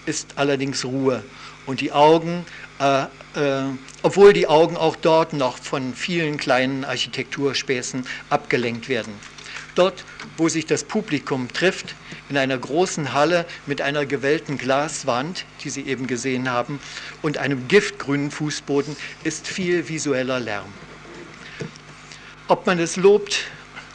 ist 0.07 0.35
allerdings 0.37 0.85
Ruhe 0.85 1.25
und 1.67 1.81
die 1.81 1.93
Augen 1.93 2.47
äh, 2.81 3.03
äh, 3.03 3.63
obwohl 4.03 4.33
die 4.33 4.47
Augen 4.47 4.77
auch 4.77 4.97
dort 4.97 5.33
noch 5.33 5.59
von 5.59 5.95
vielen 5.95 6.37
kleinen 6.37 6.85
Architekturspäßen 6.85 8.07
abgelenkt 8.31 8.89
werden. 8.89 9.15
Dort, 9.75 10.05
wo 10.37 10.49
sich 10.49 10.67
das 10.67 10.85
Publikum 10.85 11.49
trifft, 11.53 11.95
in 12.29 12.37
einer 12.37 12.57
großen 12.57 13.13
Halle 13.13 13.45
mit 13.67 13.81
einer 13.81 14.07
gewellten 14.07 14.57
Glaswand, 14.57 15.45
die 15.63 15.71
Sie 15.71 15.83
eben 15.83 16.07
gesehen 16.07 16.51
haben, 16.51 16.79
und 17.23 17.39
einem 17.39 17.67
giftgrünen 17.67 18.31
Fußboden, 18.31 18.97
ist 19.25 19.49
viel 19.49 19.89
visueller 19.89 20.39
Lärm. 20.39 20.73
Ob 22.47 22.67
man 22.67 22.79
es 22.79 22.97
lobt, 22.97 23.45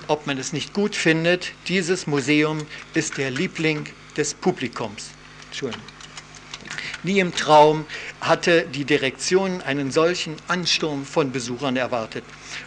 ob 0.08 0.28
man 0.28 0.38
es 0.38 0.54
nicht 0.54 0.74
gut 0.74 0.96
findet, 0.96 1.52
dieses 1.68 2.08
Museum 2.08 2.66
ist 2.94 3.18
der 3.18 3.32
Liebling 3.32 3.86
des 4.18 4.34
Publikums. 4.34 5.12
Entschuldigung. 5.48 5.99
Nie 7.04 7.20
im 7.20 7.34
Traum 7.34 7.86
hatte 8.20 8.64
die 8.64 8.84
Direktion 8.84 9.62
einen 9.62 9.90
solchen 9.90 10.36
Ansturm 10.50 11.06
von 11.06 11.32
Besuchern 11.32 11.78
erwartet. 11.78 12.26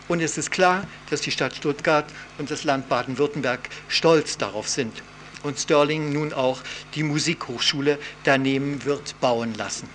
Und 0.09 0.21
es 0.21 0.39
ist 0.39 0.51
klar, 0.51 0.87
dass 1.11 1.21
die 1.21 1.31
Stadt 1.31 1.55
Stuttgart 1.55 2.07
und 2.39 2.51
das 2.51 2.65
Land 2.65 2.89
Baden-Württemberg 2.89 3.61
stolz 3.89 4.39
darauf 4.39 4.69
sind. 4.69 5.03
Und 5.43 5.59
Sterling 5.59 6.13
nun 6.13 6.33
auch 6.33 6.63
die 6.95 7.03
Musikhochschule 7.03 7.99
daneben 8.25 8.85
wird 8.85 9.21
bauen 9.21 9.55
lassen. 9.55 9.89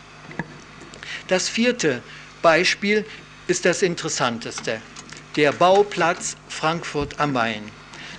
Das 1.27 1.49
vierte 1.49 2.03
Beispiel 2.43 3.05
ist 3.47 3.65
das 3.65 3.81
interessanteste. 3.81 4.81
Der 5.35 5.51
Bauplatz 5.51 6.35
Frankfurt 6.47 7.19
am 7.19 7.33
Main. 7.33 7.63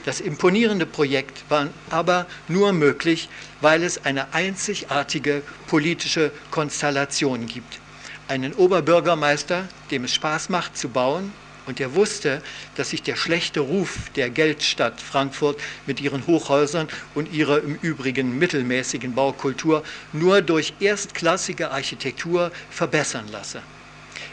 Das 0.04 0.20
imponierende 0.20 0.86
Projekt 0.86 1.44
war 1.48 1.68
aber 1.90 2.26
nur 2.48 2.72
möglich, 2.72 3.28
weil 3.60 3.82
es 3.82 4.04
eine 4.04 4.32
einzigartige 4.34 5.42
politische 5.66 6.30
Konstellation 6.50 7.46
gibt. 7.46 7.80
Einen 8.28 8.52
Oberbürgermeister, 8.54 9.68
dem 9.90 10.04
es 10.04 10.14
Spaß 10.14 10.48
macht 10.50 10.76
zu 10.76 10.88
bauen 10.88 11.32
und 11.66 11.78
der 11.78 11.94
wusste, 11.94 12.42
dass 12.76 12.90
sich 12.90 13.02
der 13.02 13.16
schlechte 13.16 13.60
Ruf 13.60 14.10
der 14.16 14.30
Geldstadt 14.30 15.00
Frankfurt 15.00 15.60
mit 15.86 16.00
ihren 16.00 16.26
Hochhäusern 16.26 16.88
und 17.14 17.32
ihrer 17.32 17.62
im 17.62 17.76
Übrigen 17.82 18.38
mittelmäßigen 18.38 19.14
Baukultur 19.14 19.82
nur 20.12 20.40
durch 20.40 20.74
erstklassige 20.80 21.70
Architektur 21.70 22.52
verbessern 22.70 23.26
lasse. 23.30 23.62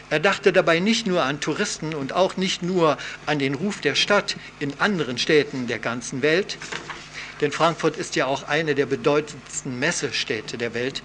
Er 0.08 0.20
dachte 0.20 0.52
dabei 0.52 0.78
nicht 0.78 1.06
nur 1.06 1.22
an 1.22 1.40
Touristen 1.40 1.94
und 1.94 2.12
auch 2.12 2.36
nicht 2.36 2.62
nur 2.62 2.96
an 3.26 3.38
den 3.38 3.54
Ruf 3.54 3.80
der 3.80 3.96
Stadt 3.96 4.36
in 4.60 4.72
anderen 4.78 5.18
Städten 5.18 5.66
der 5.66 5.78
ganzen 5.78 6.22
Welt, 6.22 6.58
denn 7.40 7.52
Frankfurt 7.52 7.96
ist 7.96 8.16
ja 8.16 8.26
auch 8.26 8.44
eine 8.44 8.74
der 8.74 8.86
bedeutendsten 8.86 9.78
Messestädte 9.78 10.56
der 10.56 10.74
Welt. 10.74 11.02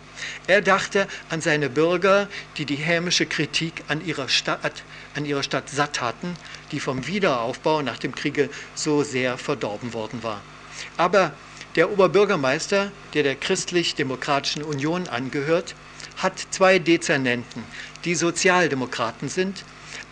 Er 0.47 0.61
dachte 0.61 1.07
an 1.29 1.41
seine 1.41 1.69
Bürger, 1.69 2.27
die 2.57 2.65
die 2.65 2.75
hämische 2.75 3.25
Kritik 3.25 3.83
an 3.87 4.05
ihrer 4.05 4.29
Stadt, 4.29 4.83
an 5.15 5.25
ihrer 5.25 5.43
Stadt 5.43 5.69
satt 5.69 6.01
hatten, 6.01 6.35
die 6.71 6.79
vom 6.79 7.05
Wiederaufbau 7.07 7.81
nach 7.81 7.97
dem 7.97 8.15
Kriege 8.15 8.49
so 8.75 9.03
sehr 9.03 9.37
verdorben 9.37 9.93
worden 9.93 10.23
war. 10.23 10.41
Aber 10.97 11.33
der 11.75 11.91
Oberbürgermeister, 11.91 12.91
der 13.13 13.23
der 13.23 13.35
Christlich-Demokratischen 13.35 14.63
Union 14.63 15.07
angehört, 15.07 15.75
hat 16.17 16.33
zwei 16.51 16.79
Dezernenten, 16.79 17.63
die 18.03 18.15
Sozialdemokraten 18.15 19.29
sind, 19.29 19.63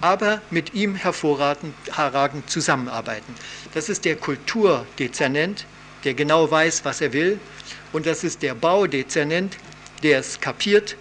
aber 0.01 0.41
mit 0.49 0.73
ihm 0.73 0.95
hervorragend 0.95 2.49
zusammenarbeiten. 2.49 3.35
Das 3.73 3.89
ist 3.89 4.05
der 4.05 4.15
Kulturdezernent 4.15 5.65
der 6.03 6.13
genau 6.13 6.49
weiß, 6.49 6.85
was 6.85 7.01
er 7.01 7.13
will. 7.13 7.39
Und 7.91 8.05
das 8.05 8.23
ist 8.23 8.41
der 8.41 8.55
Baudezernent, 8.55 9.57
der 10.03 10.19
es 10.19 10.39
kapiert. 10.39 10.95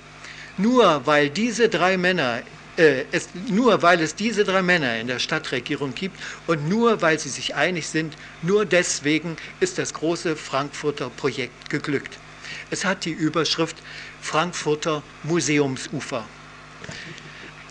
Nur 0.56 1.06
weil 1.06 1.30
diese 1.30 1.68
drei 1.68 1.96
Männer 1.96 2.42
äh, 2.78 3.04
es, 3.12 3.28
nur 3.48 3.82
weil 3.82 4.00
es 4.00 4.14
diese 4.14 4.44
drei 4.44 4.62
Männer 4.62 4.98
in 4.98 5.08
der 5.08 5.18
Stadtregierung 5.18 5.94
gibt 5.94 6.18
und 6.46 6.68
nur 6.68 7.02
weil 7.02 7.18
sie 7.18 7.28
sich 7.28 7.54
einig 7.54 7.88
sind, 7.88 8.16
nur 8.42 8.64
deswegen 8.64 9.36
ist 9.60 9.78
das 9.78 9.92
große 9.92 10.36
Frankfurter 10.36 11.10
Projekt 11.10 11.70
geglückt. 11.70 12.18
Es 12.70 12.84
hat 12.84 13.04
die 13.04 13.10
Überschrift 13.10 13.76
Frankfurter 14.22 15.02
Museumsufer. 15.24 16.24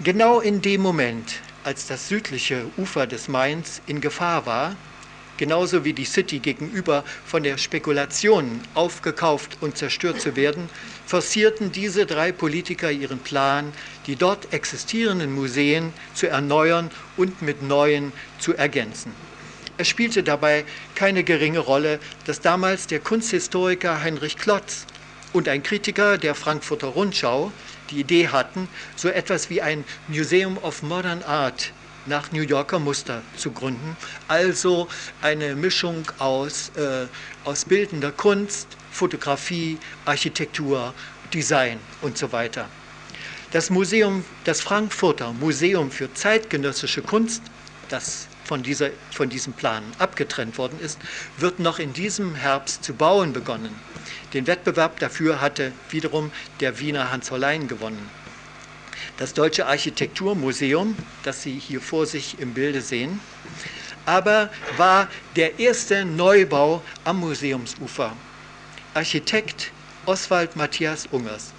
Genau 0.03 0.41
in 0.41 0.61
dem 0.61 0.81
Moment, 0.81 1.35
als 1.63 1.87
das 1.87 2.09
südliche 2.09 2.65
Ufer 2.77 3.07
des 3.07 3.27
Mains 3.27 3.81
in 3.87 4.01
Gefahr 4.01 4.45
war, 4.45 4.75
genauso 5.38 5.86
wie 5.86 5.93
die 5.93 6.06
City 6.06 6.39
gegenüber 6.39 7.04
von 7.26 7.43
der 7.43 7.58
Spekulation 7.58 8.62
aufgekauft 8.73 9.58
und 9.62 9.78
zerstört 9.78 10.19
zu 10.19 10.36
werden, 10.36 10.69
forcierten 11.06 11.71
diese 11.71 12.06
drei 12.06 12.32
Politiker 12.32 12.91
ihren 12.91 13.19
Plan, 13.19 13.71
die 14.08 14.15
dort 14.15 14.54
existierenden 14.54 15.32
Museen 15.34 15.93
zu 16.13 16.28
erneuern 16.28 16.89
und 17.15 17.41
mit 17.41 17.62
neuen 17.62 18.12
zu 18.39 18.56
ergänzen. 18.56 19.13
Es 19.78 19.88
spielte 19.88 20.23
dabei 20.23 20.65
keine 20.95 21.23
geringe 21.23 21.60
Rolle, 21.60 22.00
dass 22.26 22.41
damals 22.41 22.88
der 22.88 23.00
Kunsthistoriker 23.00 24.02
Heinrich 24.02 24.38
Klotz 24.38 24.88
und 25.34 25.47
ein 25.47 25.62
Kritiker 25.62 26.17
der 26.17 26.34
Frankfurter 26.34 26.88
Rundschau 26.88 27.52
die 27.91 28.00
Idee 28.00 28.30
hatten, 28.30 28.67
so 28.95 29.08
etwas 29.08 29.50
wie 29.52 29.62
ein 29.62 29.86
Museum 30.08 30.58
of 30.58 30.82
Modern 30.82 31.21
Art 31.23 31.71
nach 32.07 32.31
New 32.31 32.41
Yorker 32.41 32.79
Muster 32.79 33.21
zu 33.35 33.51
gründen. 33.51 33.95
Also 34.27 34.87
eine 35.21 35.55
Mischung 35.55 36.03
aus, 36.19 36.71
äh, 36.75 37.07
aus 37.45 37.65
bildender 37.65 38.11
Kunst, 38.11 38.67
Fotografie, 38.91 39.77
Architektur, 40.05 40.93
Design 41.33 41.79
und 42.01 42.17
so 42.17 42.31
weiter. 42.31 42.67
Das 43.51 43.69
Museum, 43.69 44.25
das 44.43 44.61
Frankfurter 44.61 45.31
Museum 45.33 45.91
für 45.91 46.13
zeitgenössische 46.13 47.01
Kunst, 47.01 47.41
das 47.89 48.27
von, 48.43 48.63
dieser, 48.63 48.89
von 49.11 49.29
diesem 49.29 49.53
Plan 49.53 49.83
abgetrennt 49.99 50.57
worden 50.57 50.79
ist, 50.79 50.99
wird 51.37 51.59
noch 51.59 51.79
in 51.79 51.93
diesem 51.93 52.35
Herbst 52.35 52.83
zu 52.83 52.93
bauen 52.93 53.33
begonnen. 53.33 53.75
Den 54.33 54.47
Wettbewerb 54.47 54.99
dafür 54.99 55.41
hatte 55.41 55.71
wiederum 55.89 56.31
der 56.59 56.79
Wiener 56.79 57.11
Hans 57.11 57.31
Hollein 57.31 57.67
gewonnen. 57.67 58.09
Das 59.17 59.34
Deutsche 59.34 59.65
Architekturmuseum, 59.65 60.95
das 61.23 61.41
Sie 61.41 61.58
hier 61.58 61.82
vor 61.82 62.06
sich 62.06 62.39
im 62.39 62.53
Bilde 62.53 62.82
sehen, 62.82 63.19
aber 64.06 64.51
war 64.77 65.10
der 65.36 65.58
erste 65.60 66.06
Neubau 66.06 66.84
am 67.03 67.19
Museumsufer. 67.21 68.15
Architekt 68.93 69.71
Oswald 70.06 70.56
Matthias 70.56 71.08
Ungers. 71.12 71.51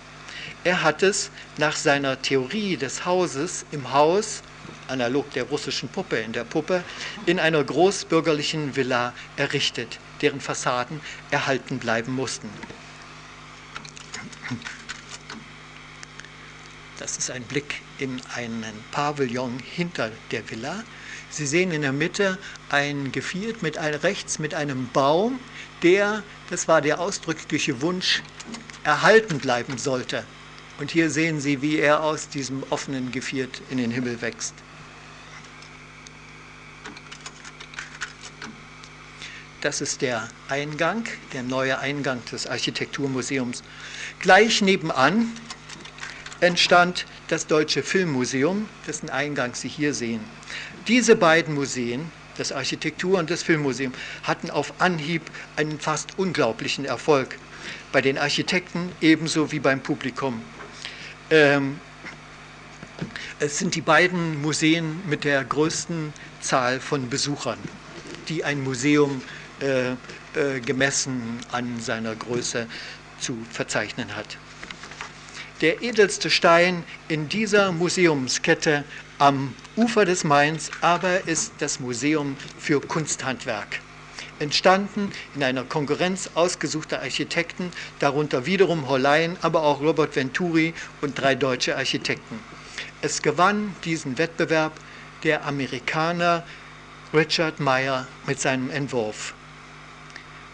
Er 0.62 0.82
hat 0.82 1.02
es 1.02 1.30
nach 1.58 1.74
seiner 1.74 2.22
Theorie 2.22 2.76
des 2.76 3.04
Hauses 3.04 3.64
im 3.72 3.92
Haus, 3.92 4.42
analog 4.86 5.30
der 5.32 5.44
russischen 5.44 5.88
Puppe 5.88 6.16
in 6.16 6.32
der 6.32 6.44
Puppe, 6.44 6.84
in 7.26 7.40
einer 7.40 7.62
großbürgerlichen 7.62 8.76
Villa 8.76 9.12
errichtet, 9.36 9.98
deren 10.22 10.40
Fassaden 10.40 11.00
erhalten 11.32 11.78
bleiben 11.78 12.14
mussten. 12.14 12.48
Das 16.98 17.16
ist 17.16 17.30
ein 17.30 17.44
Blick 17.44 17.80
in 17.98 18.20
einen 18.34 18.84
Pavillon 18.90 19.60
hinter 19.60 20.10
der 20.32 20.50
Villa. 20.50 20.82
Sie 21.30 21.46
sehen 21.46 21.70
in 21.70 21.82
der 21.82 21.92
Mitte 21.92 22.38
ein 22.70 23.12
Geviert 23.12 23.62
mit 23.62 23.78
ein, 23.78 23.94
rechts 23.94 24.40
mit 24.40 24.52
einem 24.54 24.88
Baum, 24.92 25.38
der, 25.82 26.24
das 26.50 26.66
war 26.66 26.80
der 26.80 26.98
ausdrückliche 26.98 27.82
Wunsch, 27.82 28.22
erhalten 28.82 29.38
bleiben 29.38 29.78
sollte. 29.78 30.24
Und 30.80 30.90
hier 30.90 31.10
sehen 31.10 31.40
Sie, 31.40 31.62
wie 31.62 31.78
er 31.78 32.02
aus 32.02 32.28
diesem 32.28 32.64
offenen 32.70 33.12
Geviert 33.12 33.62
in 33.70 33.78
den 33.78 33.92
Himmel 33.92 34.20
wächst. 34.20 34.54
Das 39.60 39.80
ist 39.80 40.02
der 40.02 40.28
Eingang, 40.48 41.04
der 41.32 41.42
neue 41.42 41.78
Eingang 41.78 42.24
des 42.26 42.46
Architekturmuseums. 42.46 43.64
Gleich 44.20 44.62
nebenan 44.62 45.32
entstand 46.40 47.06
das 47.28 47.46
Deutsche 47.46 47.82
Filmmuseum, 47.82 48.68
dessen 48.86 49.10
Eingang 49.10 49.54
Sie 49.54 49.68
hier 49.68 49.94
sehen. 49.94 50.20
Diese 50.86 51.16
beiden 51.16 51.54
Museen, 51.54 52.10
das 52.36 52.52
Architektur- 52.52 53.18
und 53.18 53.30
das 53.30 53.42
Filmmuseum, 53.42 53.92
hatten 54.22 54.50
auf 54.50 54.80
Anhieb 54.80 55.22
einen 55.56 55.80
fast 55.80 56.18
unglaublichen 56.18 56.84
Erfolg. 56.84 57.36
Bei 57.92 58.00
den 58.00 58.18
Architekten 58.18 58.92
ebenso 59.00 59.50
wie 59.50 59.58
beim 59.58 59.80
Publikum. 59.80 60.40
Ähm, 61.30 61.80
es 63.40 63.58
sind 63.58 63.74
die 63.74 63.80
beiden 63.80 64.40
Museen 64.40 65.02
mit 65.06 65.24
der 65.24 65.44
größten 65.44 66.12
Zahl 66.40 66.80
von 66.80 67.08
Besuchern, 67.10 67.58
die 68.28 68.44
ein 68.44 68.62
Museum 68.62 69.22
äh, 69.60 69.90
äh, 69.90 70.60
gemessen 70.60 71.40
an 71.50 71.80
seiner 71.80 72.14
Größe 72.14 72.66
zu 73.20 73.36
verzeichnen 73.50 74.14
hat 74.14 74.38
der 75.60 75.82
edelste 75.82 76.30
Stein 76.30 76.84
in 77.08 77.28
dieser 77.28 77.72
Museumskette 77.72 78.84
am 79.18 79.54
Ufer 79.76 80.04
des 80.04 80.22
Mains, 80.22 80.70
aber 80.80 81.26
ist 81.26 81.52
das 81.58 81.80
Museum 81.80 82.36
für 82.58 82.80
Kunsthandwerk. 82.80 83.80
Entstanden 84.38 85.10
in 85.34 85.42
einer 85.42 85.64
Konkurrenz 85.64 86.30
ausgesuchter 86.34 87.00
Architekten, 87.00 87.72
darunter 87.98 88.46
wiederum 88.46 88.88
Hollein, 88.88 89.36
aber 89.42 89.64
auch 89.64 89.80
Robert 89.80 90.14
Venturi 90.14 90.74
und 91.00 91.20
drei 91.20 91.34
deutsche 91.34 91.76
Architekten. 91.76 92.38
Es 93.02 93.22
gewann 93.22 93.74
diesen 93.84 94.16
Wettbewerb 94.16 94.72
der 95.24 95.44
Amerikaner 95.44 96.44
Richard 97.12 97.58
Meyer 97.58 98.06
mit 98.26 98.40
seinem 98.40 98.70
Entwurf. 98.70 99.34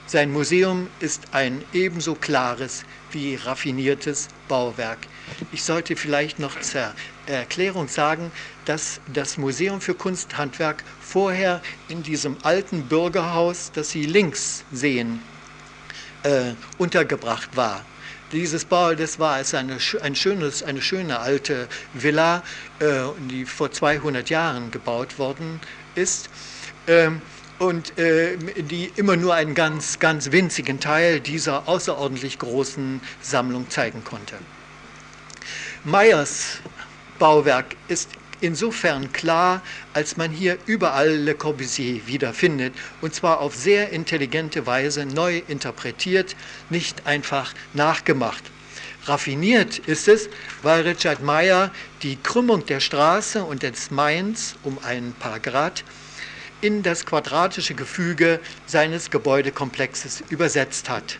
Sein 0.07 0.33
Museum 0.33 0.89
ist 1.01 1.23
ein 1.33 1.63
ebenso 1.73 2.15
klares 2.15 2.85
wie 3.11 3.35
raffiniertes 3.35 4.29
Bauwerk. 4.49 4.99
Ich 5.53 5.63
sollte 5.63 5.97
vielleicht 5.97 6.39
noch 6.39 6.61
zur 6.61 6.93
Erklärung 7.27 7.89
sagen, 7.89 8.31
dass 8.65 9.01
das 9.13 9.39
Museum 9.39 9.81
für 9.81 9.95
Kunsthandwerk 9.95 10.85
vorher 11.01 11.61
in 11.89 12.03
diesem 12.03 12.37
alten 12.43 12.85
Bürgerhaus, 12.85 13.71
das 13.73 13.91
Sie 13.91 14.05
links 14.05 14.65
sehen, 14.73 15.21
äh, 16.23 16.53
untergebracht 16.79 17.57
war. 17.57 17.85
Dieses 18.33 18.65
Bau, 18.65 18.95
das 18.95 19.19
war 19.19 19.37
eine, 19.53 19.79
ein 20.03 20.15
schönes, 20.17 20.63
eine 20.63 20.83
schöne 20.83 21.21
alte 21.21 21.69
Villa, 21.93 22.43
äh, 22.81 23.03
die 23.31 23.45
vor 23.45 23.71
200 23.71 24.29
Jahren 24.31 24.71
gebaut 24.71 25.19
worden 25.19 25.61
ist. 25.95 26.29
Ähm, 26.87 27.23
und 27.59 27.99
äh, 27.99 28.37
die 28.37 28.93
immer 28.97 29.17
nur 29.17 29.35
einen 29.35 29.55
ganz, 29.55 29.99
ganz 29.99 30.33
winzigen 30.33 30.81
Teil 30.81 31.21
dieser 31.21 31.69
außerordentlich 31.69 32.39
großen 32.39 33.01
Sammlung 33.21 33.71
zeigen 33.71 34.03
konnte. 34.05 34.37
Meyers 35.85 36.59
Bauwerk 37.19 37.77
ist 37.89 38.09
insofern 38.41 39.13
klar, 39.13 39.63
als 39.93 40.17
man 40.17 40.31
hier 40.31 40.59
überall 40.67 41.11
Le 41.11 41.35
Corbusier 41.35 42.07
wiederfindet 42.07 42.75
und 43.01 43.15
zwar 43.15 43.41
auf 43.41 43.55
sehr 43.55 43.91
intelligente 43.91 44.67
Weise 44.67 45.07
neu 45.07 45.43
interpretiert, 45.49 46.35
nicht 46.71 47.07
einfach 47.07 47.55
nachgemacht. 47.73 48.45
Raffiniert 49.07 49.79
ist 49.81 50.09
es, 50.09 50.29
weil 50.63 50.83
Richard 50.83 51.23
Meyer 51.23 51.71
die 52.03 52.17
Krümmung 52.17 52.65
der 52.65 52.81
Straße 52.81 53.45
und 53.45 53.63
des 53.63 53.91
Mains 53.91 54.57
um 54.63 54.79
ein 54.83 55.15
paar 55.19 55.41
Grad 55.41 55.85
in 56.65 56.83
das 56.83 57.05
quadratische 57.05 57.75
Gefüge 57.75 58.41
seines 58.65 59.11
Gebäudekomplexes 59.11 60.25
übersetzt 60.31 60.89
hat. 60.89 61.19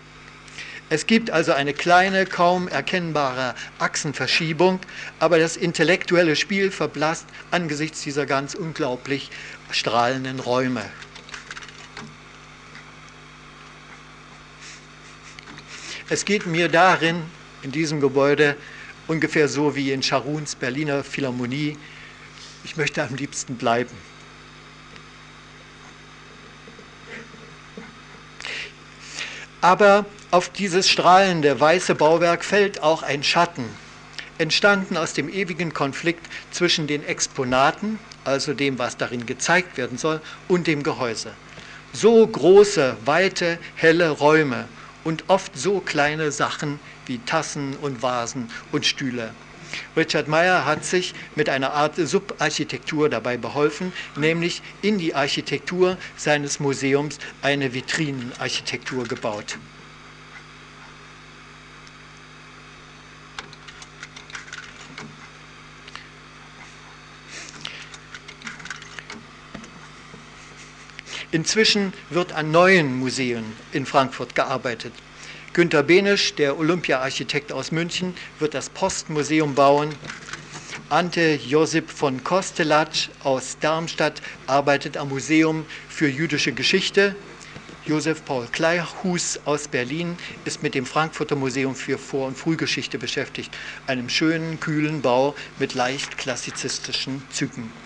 Es 0.89 1.07
gibt 1.07 1.31
also 1.31 1.53
eine 1.53 1.75
kleine, 1.75 2.25
kaum 2.25 2.67
erkennbare 2.67 3.55
Achsenverschiebung, 3.79 4.81
aber 5.19 5.39
das 5.39 5.59
intellektuelle 5.59 6.35
Spiel 6.35 6.71
verblasst 6.71 7.27
angesichts 7.51 8.01
dieser 8.01 8.25
ganz 8.25 8.55
unglaublich 8.55 9.31
strahlenden 9.71 10.41
Räume. 10.41 10.83
Es 16.09 16.25
geht 16.25 16.47
mir 16.47 16.71
darin, 16.71 17.21
in 17.63 17.71
diesem 17.71 18.01
Gebäude, 18.01 18.57
ungefähr 19.09 19.49
so 19.49 19.77
wie 19.77 19.93
in 19.93 20.03
Charuns 20.03 20.55
Berliner 20.55 21.05
Philharmonie, 21.05 21.77
ich 22.65 22.79
möchte 22.79 23.03
am 23.03 23.15
liebsten 23.15 23.57
bleiben. 23.57 24.14
Aber 29.65 30.05
auf 30.31 30.51
dieses 30.51 30.91
strahlende 30.91 31.59
weiße 31.59 31.95
Bauwerk 31.95 32.45
fällt 32.45 32.83
auch 32.83 33.03
ein 33.03 33.23
Schatten, 33.23 33.65
entstanden 34.37 34.99
aus 34.99 35.15
dem 35.15 35.31
ewigen 35.31 35.73
Konflikt 35.73 36.27
zwischen 36.51 36.87
den 36.87 37.03
Exponaten, 37.03 37.99
also 38.25 38.53
dem, 38.53 38.79
was 38.79 38.99
darin 38.99 39.25
gezeigt 39.25 39.79
werden 39.79 39.97
soll, 39.97 40.21
und 40.49 40.67
dem 40.67 40.83
Gehäuse. 40.83 41.31
So 41.95 42.27
große, 42.27 42.99
weite, 43.07 43.59
helle 43.75 44.11
Räume 44.11 44.69
und 45.03 45.25
oft 45.29 45.57
so 45.57 45.81
kleine 45.81 46.31
Sachen 46.31 46.79
wie 47.07 47.19
Tassen 47.21 47.75
und 47.81 48.03
Vasen 48.03 48.51
und 48.71 48.85
Stühle. 48.85 49.31
Richard 49.97 50.29
Meyer 50.29 50.65
hat 50.65 50.85
sich 50.85 51.15
mit 51.35 51.49
einer 51.49 51.73
Art 51.73 51.97
Subarchitektur 51.97 53.09
dabei 53.09 53.37
beholfen, 53.37 53.93
nämlich 54.17 54.63
in 54.83 54.99
die 54.99 55.15
Architektur 55.15 55.97
seines 56.17 56.61
Museums 56.61 57.19
eine 57.43 57.75
Vitrinenarchitektur 57.75 59.07
gebaut. 59.07 59.59
Inzwischen 71.35 71.93
wird 72.11 72.31
an 72.31 72.53
neuen 72.53 72.97
Museen 73.01 73.45
in 73.73 73.87
Frankfurt 73.87 74.37
gearbeitet. 74.37 74.93
Günter 75.55 75.85
Benisch, 75.85 76.35
der 76.35 76.59
Olympia-Architekt 76.59 77.53
aus 77.53 77.71
München, 77.71 78.17
wird 78.41 78.55
das 78.55 78.71
Postmuseum 78.71 79.55
bauen. 79.55 79.89
Ante 80.89 81.35
Josip 81.37 81.91
von 81.91 82.25
Kostelac 82.25 82.91
aus 83.23 83.59
Darmstadt 83.61 84.21
arbeitet 84.49 84.97
am 84.97 85.11
Museum 85.11 85.65
für 85.89 86.09
jüdische 86.09 86.53
Geschichte. 86.53 87.15
Josef 87.87 88.25
Paul 88.25 88.49
Kleichus 88.51 89.39
aus 89.45 89.69
Berlin 89.69 90.17
ist 90.45 90.65
mit 90.65 90.75
dem 90.75 90.87
Frankfurter 90.87 91.37
Museum 91.37 91.77
für 91.77 91.99
Vor- 91.99 92.27
und 92.27 92.37
Frühgeschichte 92.37 92.99
beschäftigt, 92.99 93.57
einem 93.87 94.09
schönen, 94.09 94.59
kühlen 94.59 95.03
Bau 95.03 95.37
mit 95.61 95.75
leicht 95.75 96.19
klassizistischen 96.19 97.23
Zügen. 97.31 97.84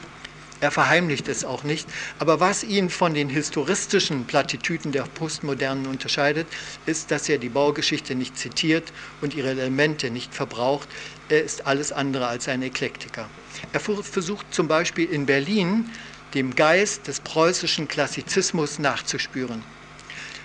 Er 0.60 0.70
verheimlicht 0.70 1.28
es 1.28 1.44
auch 1.44 1.62
nicht. 1.62 1.88
Aber 2.18 2.40
was 2.40 2.64
ihn 2.64 2.90
von 2.90 3.14
den 3.14 3.28
historistischen 3.28 4.26
Plattitüden 4.26 4.90
der 4.90 5.02
Postmodernen 5.04 5.86
unterscheidet, 5.86 6.48
ist, 6.84 7.10
dass 7.10 7.28
er 7.28 7.38
die 7.38 7.48
Baugeschichte 7.48 8.14
nicht 8.14 8.36
zitiert 8.36 8.92
und 9.20 9.34
ihre 9.34 9.50
Elemente 9.50 10.10
nicht 10.10 10.34
verbraucht. 10.34 10.88
Er 11.28 11.44
ist 11.44 11.66
alles 11.66 11.92
andere 11.92 12.26
als 12.26 12.48
ein 12.48 12.62
Eklektiker. 12.62 13.30
Er 13.72 13.80
versucht 13.80 14.52
zum 14.52 14.66
Beispiel 14.66 15.08
in 15.08 15.26
Berlin 15.26 15.92
dem 16.34 16.54
Geist 16.54 17.06
des 17.06 17.20
preußischen 17.20 17.88
Klassizismus 17.88 18.78
nachzuspüren. 18.78 19.64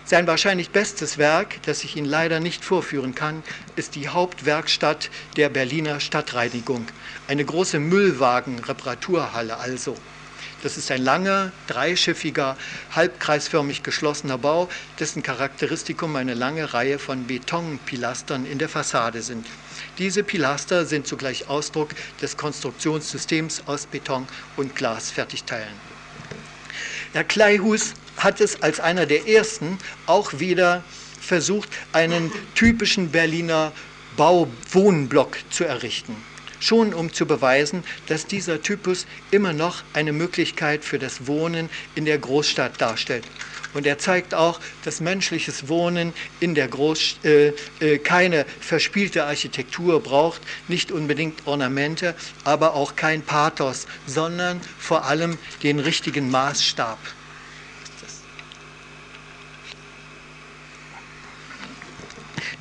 Sein 0.05 0.27
wahrscheinlich 0.27 0.69
bestes 0.69 1.17
Werk, 1.17 1.61
das 1.63 1.83
ich 1.83 1.95
Ihnen 1.95 2.05
leider 2.05 2.39
nicht 2.41 2.65
vorführen 2.65 3.15
kann, 3.15 3.41
ist 3.77 3.95
die 3.95 4.09
Hauptwerkstatt 4.09 5.09
der 5.37 5.49
Berliner 5.49 6.01
Stadtreinigung. 6.01 6.85
Eine 7.27 7.45
große 7.45 7.79
Müllwagen-Reparaturhalle 7.79 9.57
also. 9.57 9.95
Das 10.61 10.77
ist 10.77 10.91
ein 10.91 11.01
langer, 11.01 11.51
dreischiffiger, 11.67 12.57
halbkreisförmig 12.91 13.83
geschlossener 13.83 14.37
Bau, 14.37 14.69
dessen 14.99 15.23
Charakteristikum 15.23 16.15
eine 16.15 16.33
lange 16.33 16.73
Reihe 16.73 16.99
von 16.99 17.27
Betonpilastern 17.27 18.45
in 18.45 18.59
der 18.59 18.69
Fassade 18.69 19.21
sind. 19.21 19.47
Diese 19.97 20.23
Pilaster 20.23 20.85
sind 20.85 21.07
zugleich 21.07 21.49
Ausdruck 21.49 21.89
des 22.21 22.37
Konstruktionssystems 22.37 23.63
aus 23.67 23.87
Beton 23.87 24.27
und 24.55 24.75
Glasfertigteilen. 24.75 25.92
Herr 27.13 27.23
Kleihus 27.23 27.93
hat 28.17 28.41
es 28.41 28.63
als 28.63 28.79
einer 28.79 29.05
der 29.05 29.27
ersten 29.27 29.77
auch 30.07 30.39
wieder 30.39 30.83
versucht, 31.21 31.69
einen 31.91 32.31
typischen 32.55 33.11
Berliner 33.11 33.71
Bauwohnblock 34.17 35.37
zu 35.51 35.63
errichten. 35.63 36.15
Schon 36.59 36.91
um 36.91 37.13
zu 37.13 37.27
beweisen, 37.27 37.83
dass 38.07 38.25
dieser 38.25 38.63
Typus 38.63 39.05
immer 39.29 39.53
noch 39.53 39.83
eine 39.93 40.11
Möglichkeit 40.11 40.83
für 40.83 40.97
das 40.97 41.27
Wohnen 41.27 41.69
in 41.93 42.05
der 42.05 42.17
Großstadt 42.17 42.81
darstellt. 42.81 43.25
Und 43.73 43.87
er 43.87 43.97
zeigt 43.97 44.33
auch, 44.33 44.59
dass 44.83 45.01
menschliches 45.01 45.67
Wohnen 45.67 46.13
in 46.39 46.55
der 46.55 46.67
Groß 46.67 47.17
äh, 47.23 47.53
äh, 47.79 47.97
keine 47.97 48.45
verspielte 48.59 49.25
Architektur 49.25 50.01
braucht, 50.01 50.41
nicht 50.67 50.91
unbedingt 50.91 51.47
Ornamente, 51.47 52.15
aber 52.43 52.75
auch 52.75 52.95
kein 52.95 53.21
Pathos, 53.23 53.87
sondern 54.05 54.61
vor 54.77 55.05
allem 55.05 55.37
den 55.63 55.79
richtigen 55.79 56.29
Maßstab. 56.29 56.99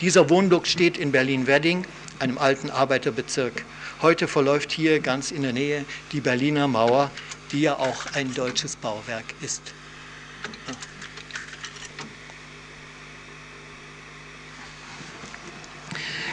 Dieser 0.00 0.28
Wohnblock 0.30 0.66
steht 0.66 0.98
in 0.98 1.12
Berlin-Wedding, 1.12 1.86
einem 2.18 2.38
alten 2.38 2.70
Arbeiterbezirk. 2.70 3.64
Heute 4.00 4.26
verläuft 4.26 4.72
hier 4.72 4.98
ganz 4.98 5.30
in 5.30 5.42
der 5.42 5.52
Nähe 5.52 5.84
die 6.10 6.20
Berliner 6.20 6.66
Mauer, 6.66 7.10
die 7.52 7.60
ja 7.60 7.78
auch 7.78 8.06
ein 8.14 8.34
deutsches 8.34 8.74
Bauwerk 8.74 9.26
ist. 9.42 9.62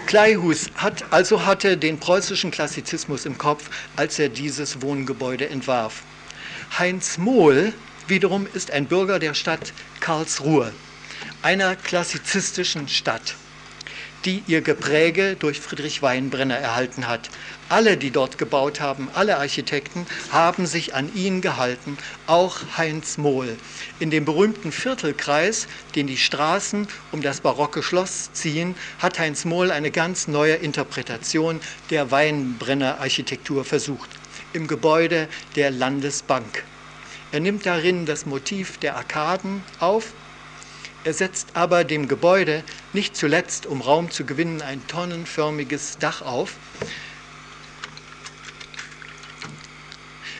Kleihus 0.09 0.71
hat, 0.73 1.03
also 1.11 1.45
hatte 1.45 1.77
den 1.77 1.99
preußischen 1.99 2.49
Klassizismus 2.49 3.27
im 3.27 3.37
Kopf, 3.37 3.69
als 3.95 4.17
er 4.17 4.29
dieses 4.29 4.81
Wohngebäude 4.81 5.47
entwarf. 5.47 6.01
Heinz 6.79 7.19
Mohl 7.19 7.73
wiederum 8.07 8.47
ist 8.51 8.71
ein 8.71 8.87
Bürger 8.87 9.19
der 9.19 9.35
Stadt 9.35 9.71
Karlsruhe, 9.99 10.73
einer 11.43 11.75
klassizistischen 11.75 12.87
Stadt 12.87 13.35
die 14.25 14.43
ihr 14.47 14.61
Gepräge 14.61 15.35
durch 15.39 15.59
Friedrich 15.59 16.01
Weinbrenner 16.01 16.57
erhalten 16.57 17.07
hat. 17.07 17.29
Alle, 17.69 17.97
die 17.97 18.09
dort 18.09 18.39
gebaut 18.39 18.79
haben, 18.81 19.09
alle 19.13 19.37
Architekten, 19.37 20.07
haben 20.31 20.65
sich 20.65 20.95
an 20.95 21.13
ihn 21.13 21.39
gehalten, 21.41 21.97
auch 22.25 22.57
Heinz 22.77 23.17
Mohl. 23.17 23.55
In 23.99 24.09
dem 24.09 24.25
berühmten 24.25 24.71
Viertelkreis, 24.71 25.67
den 25.95 26.07
die 26.07 26.17
Straßen 26.17 26.87
um 27.11 27.21
das 27.21 27.41
barocke 27.41 27.83
Schloss 27.83 28.33
ziehen, 28.33 28.75
hat 28.97 29.19
Heinz 29.19 29.45
Mohl 29.45 29.69
eine 29.69 29.91
ganz 29.91 30.27
neue 30.27 30.55
Interpretation 30.55 31.59
der 31.91 32.09
Weinbrenner-Architektur 32.09 33.63
versucht, 33.63 34.09
im 34.53 34.67
Gebäude 34.67 35.27
der 35.55 35.69
Landesbank. 35.69 36.63
Er 37.31 37.39
nimmt 37.39 37.67
darin 37.67 38.07
das 38.07 38.25
Motiv 38.25 38.79
der 38.79 38.95
Arkaden 38.95 39.61
auf 39.79 40.13
er 41.05 41.13
setzt 41.13 41.47
aber 41.53 41.85
dem 41.85 42.09
Gebäude 42.09 42.61
nicht 42.91 43.15
zuletzt, 43.15 43.65
um 43.65 43.79
Raum 43.79 44.11
zu 44.11 44.25
gewinnen, 44.25 44.61
ein 44.61 44.85
tonnenförmiges 44.87 45.97
Dach 45.97 46.21
auf. 46.21 46.55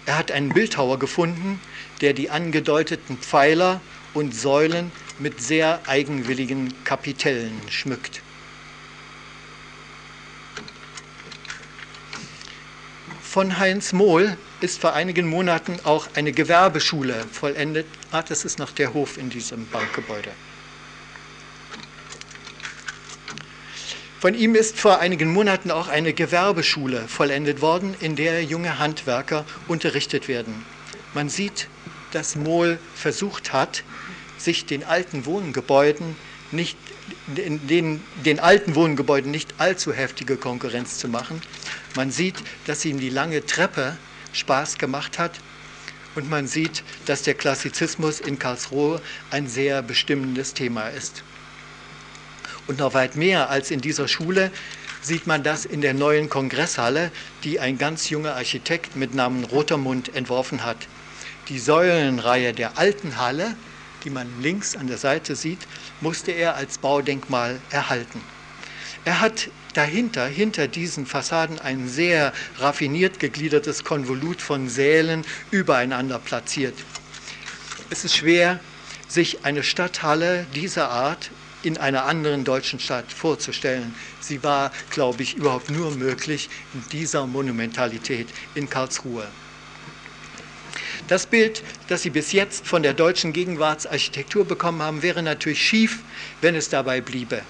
Er 0.09 0.17
hat 0.17 0.31
einen 0.31 0.49
Bildhauer 0.49 0.97
gefunden, 0.97 1.61
der 2.01 2.13
die 2.13 2.31
angedeuteten 2.31 3.19
Pfeiler 3.19 3.79
und 4.15 4.33
Säulen 4.33 4.91
mit 5.19 5.39
sehr 5.39 5.81
eigenwilligen 5.85 6.73
Kapitellen 6.83 7.61
schmückt. 7.69 8.23
Von 13.21 13.59
Heinz 13.59 13.93
Mohl 13.93 14.35
ist 14.61 14.81
vor 14.81 14.93
einigen 14.93 15.27
Monaten 15.27 15.77
auch 15.83 16.07
eine 16.15 16.31
Gewerbeschule 16.31 17.27
vollendet. 17.31 17.85
Ah, 18.09 18.23
das 18.23 18.45
ist 18.45 18.57
noch 18.57 18.71
der 18.71 18.95
Hof 18.95 19.15
in 19.19 19.29
diesem 19.29 19.67
Bankgebäude. 19.67 20.31
Von 24.19 24.33
ihm 24.33 24.53
ist 24.55 24.77
vor 24.77 24.99
einigen 24.99 25.31
Monaten 25.31 25.71
auch 25.71 25.87
eine 25.87 26.11
Gewerbeschule 26.11 27.07
vollendet 27.07 27.61
worden, 27.61 27.95
in 28.01 28.17
der 28.17 28.43
junge 28.43 28.77
Handwerker 28.77 29.45
unterrichtet 29.69 30.27
werden. 30.27 30.65
Man 31.13 31.29
sieht, 31.29 31.69
dass 32.11 32.35
Mohl 32.35 32.79
versucht 32.95 33.53
hat, 33.53 33.83
sich 34.37 34.65
den 34.65 34.83
alten 34.83 35.25
Wohngebäuden 35.25 36.17
nicht 36.51 36.77
den, 37.27 38.01
den 38.25 38.39
alten 38.41 38.75
Wohngebäuden 38.75 39.31
nicht 39.31 39.53
allzu 39.57 39.93
heftige 39.93 40.35
Konkurrenz 40.35 40.97
zu 40.97 41.07
machen. 41.07 41.41
Man 41.95 42.11
sieht, 42.11 42.35
dass 42.65 42.83
ihm 42.83 42.99
die 42.99 43.09
lange 43.09 43.45
Treppe 43.45 43.97
Spaß 44.33 44.77
gemacht 44.77 45.17
hat 45.17 45.39
und 46.15 46.29
man 46.29 46.45
sieht, 46.45 46.83
dass 47.05 47.23
der 47.23 47.35
Klassizismus 47.35 48.19
in 48.19 48.37
Karlsruhe 48.37 49.01
ein 49.31 49.47
sehr 49.47 49.81
bestimmendes 49.81 50.53
Thema 50.53 50.89
ist. 50.89 51.23
Und 52.69 52.77
noch 52.77 52.93
weit 52.93 53.15
mehr 53.15 53.49
als 53.49 53.71
in 53.71 53.81
dieser 53.81 54.07
Schule 54.07 54.51
sieht 55.01 55.25
man 55.25 55.41
das 55.41 55.65
in 55.65 55.81
der 55.81 55.95
neuen 55.95 56.29
Kongresshalle, 56.29 57.11
die 57.43 57.59
ein 57.59 57.79
ganz 57.79 58.11
junger 58.11 58.35
Architekt 58.35 58.95
mit 58.95 59.15
Namen 59.15 59.43
Rotermund 59.43 60.15
entworfen 60.15 60.63
hat. 60.63 60.77
Die 61.47 61.57
Säulenreihe 61.57 62.53
der 62.53 62.77
alten 62.77 63.17
Halle, 63.17 63.55
die 64.03 64.11
man 64.11 64.27
links 64.43 64.75
an 64.75 64.85
der 64.85 64.99
Seite 64.99 65.35
sieht, 65.35 65.57
musste 65.99 66.31
er 66.31 66.57
als 66.57 66.77
Baudenkmal 66.77 67.59
erhalten. 67.71 68.21
Er 69.03 69.19
hat 69.19 69.49
dahinter, 69.73 70.27
hinter 70.27 70.67
diesen 70.67 71.07
Fassaden, 71.07 71.57
ein 71.57 71.89
sehr 71.89 72.33
raffiniert 72.59 73.19
gegliedertes 73.19 73.83
Konvolut 73.83 74.43
von 74.43 74.69
Sälen 74.69 75.25
übereinander 75.49 76.19
platziert. 76.19 76.75
Es 77.89 78.05
ist 78.05 78.15
schwer, 78.15 78.59
sich 79.07 79.43
eine 79.43 79.63
Stadthalle 79.63 80.45
dieser 80.53 80.91
Art 80.91 81.31
in 81.63 81.77
einer 81.77 82.05
anderen 82.05 82.43
deutschen 82.43 82.79
Stadt 82.79 83.11
vorzustellen. 83.11 83.93
Sie 84.19 84.43
war, 84.43 84.71
glaube 84.89 85.23
ich, 85.23 85.35
überhaupt 85.35 85.69
nur 85.69 85.91
möglich 85.91 86.49
in 86.73 86.83
dieser 86.91 87.27
Monumentalität 87.27 88.27
in 88.55 88.69
Karlsruhe. 88.69 89.27
Das 91.07 91.25
Bild, 91.25 91.63
das 91.87 92.03
Sie 92.03 92.11
bis 92.11 92.31
jetzt 92.33 92.67
von 92.67 92.83
der 92.83 92.93
deutschen 92.93 93.33
Gegenwartsarchitektur 93.33 94.45
bekommen 94.45 94.81
haben, 94.81 95.01
wäre 95.01 95.23
natürlich 95.23 95.61
schief, 95.61 95.99
wenn 96.41 96.55
es 96.55 96.69
dabei 96.69 97.01
bliebe. 97.01 97.41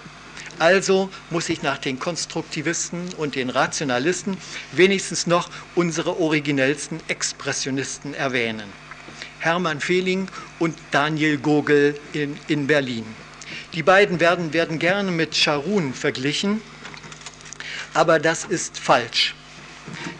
Also 0.59 1.09
muss 1.29 1.49
ich 1.49 1.61
nach 1.61 1.77
den 1.77 1.99
Konstruktivisten 1.99 3.13
und 3.17 3.35
den 3.35 3.49
Rationalisten 3.49 4.37
wenigstens 4.73 5.25
noch 5.25 5.49
unsere 5.75 6.19
originellsten 6.19 6.99
Expressionisten 7.07 8.13
erwähnen. 8.13 8.69
Hermann 9.39 9.79
Fehling 9.79 10.27
und 10.59 10.77
Daniel 10.91 11.37
Gogel 11.37 11.97
in, 12.11 12.37
in 12.47 12.67
Berlin. 12.67 13.05
Die 13.73 13.83
beiden 13.83 14.19
werden, 14.19 14.53
werden 14.53 14.79
gerne 14.79 15.11
mit 15.11 15.35
Scharun 15.35 15.93
verglichen, 15.93 16.61
aber 17.93 18.19
das 18.19 18.43
ist 18.43 18.79
falsch. 18.79 19.35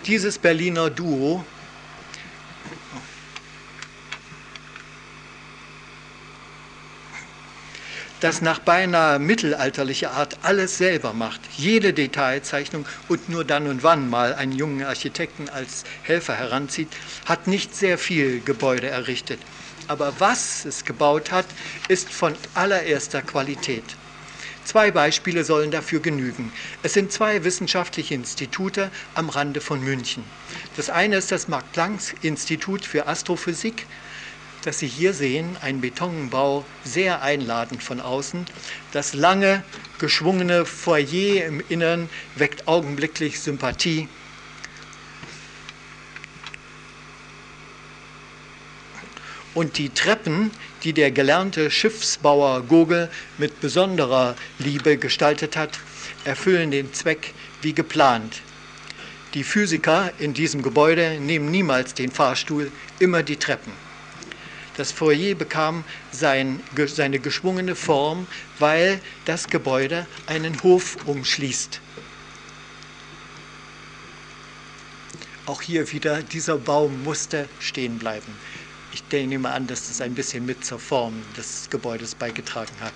Dieses 0.05 0.37
Berliner 0.37 0.89
Duo 0.89 1.43
das 8.19 8.41
nach 8.41 8.59
beinahe 8.59 9.17
mittelalterlicher 9.17 10.11
Art 10.11 10.39
alles 10.43 10.77
selber 10.77 11.13
macht, 11.13 11.41
jede 11.55 11.93
Detailzeichnung 11.93 12.85
und 13.07 13.29
nur 13.29 13.45
dann 13.45 13.67
und 13.67 13.81
wann 13.83 14.09
mal 14.09 14.33
einen 14.35 14.51
jungen 14.51 14.83
Architekten 14.83 15.49
als 15.49 15.83
Helfer 16.03 16.35
heranzieht, 16.35 16.89
hat 17.25 17.47
nicht 17.47 17.75
sehr 17.75 17.97
viel 17.97 18.41
Gebäude 18.41 18.89
errichtet. 18.89 19.39
Aber 19.89 20.13
was 20.19 20.65
es 20.65 20.85
gebaut 20.85 21.31
hat, 21.31 21.47
ist 21.87 22.09
von 22.09 22.35
allererster 22.53 23.23
Qualität. 23.23 23.83
Zwei 24.63 24.91
Beispiele 24.91 25.43
sollen 25.43 25.71
dafür 25.71 25.99
genügen. 25.99 26.51
Es 26.83 26.93
sind 26.93 27.11
zwei 27.11 27.43
wissenschaftliche 27.43 28.13
Institute 28.13 28.91
am 29.15 29.29
Rande 29.29 29.61
von 29.61 29.83
München. 29.83 30.23
Das 30.77 30.91
eine 30.91 31.15
ist 31.17 31.31
das 31.31 31.47
Max-Planck-Institut 31.47 32.85
für 32.85 33.07
Astrophysik, 33.07 33.87
das 34.63 34.77
Sie 34.77 34.87
hier 34.87 35.13
sehen, 35.13 35.57
ein 35.61 35.81
Betonbau, 35.81 36.65
sehr 36.83 37.23
einladend 37.23 37.81
von 37.81 37.99
außen. 37.99 38.45
Das 38.91 39.15
lange, 39.15 39.63
geschwungene 39.97 40.65
Foyer 40.65 41.45
im 41.47 41.63
Innern 41.67 42.09
weckt 42.35 42.67
augenblicklich 42.67 43.39
Sympathie. 43.39 44.07
Und 49.60 49.78
die 49.78 49.89
Treppen, 49.89 50.51
die 50.86 50.93
der 50.93 51.12
gelernte 51.12 51.70
Schiffsbauer 51.70 52.62
Gogel 52.62 53.10
mit 53.38 53.60
besonderer 53.60 54.38
Liebe 54.57 54.95
gestaltet 54.95 55.57
hat, 55.57 55.82
erfüllen 56.24 56.72
den 56.72 56.93
Zweck 56.93 57.34
wie 57.62 57.74
geplant. 57.74 58.39
Die 59.34 59.43
Physiker 59.43 60.14
in 60.18 60.34
diesem 60.34 60.62
Gebäude 60.62 61.20
nehmen 61.20 61.51
niemals 61.51 61.93
den 61.93 62.10
Fahrstuhl, 62.10 62.72
immer 62.99 63.22
die 63.22 63.36
Treppen. 63.36 63.74
Das 64.78 64.93
Foyer 64.93 65.36
bekam 65.36 65.84
sein, 66.10 66.62
seine 66.88 67.20
geschwungene 67.20 67.76
Form, 67.76 68.28
weil 68.60 69.01
das 69.26 69.49
Gebäude 69.49 70.07
einen 70.26 70.64
Hof 70.64 70.95
umschließt. 71.05 71.82
Auch 75.47 75.62
hier 75.62 75.91
wieder, 75.91 76.22
dieser 76.22 76.57
Baum 76.57 77.03
musste 77.03 77.49
stehen 77.60 77.97
bleiben. 77.99 78.38
Ich 78.91 79.03
nehme 79.11 79.49
an, 79.49 79.67
dass 79.67 79.87
das 79.87 80.01
ein 80.01 80.15
bisschen 80.15 80.45
mit 80.45 80.65
zur 80.65 80.79
Form 80.79 81.21
des 81.37 81.69
Gebäudes 81.69 82.15
beigetragen 82.15 82.73
hat. 82.79 82.93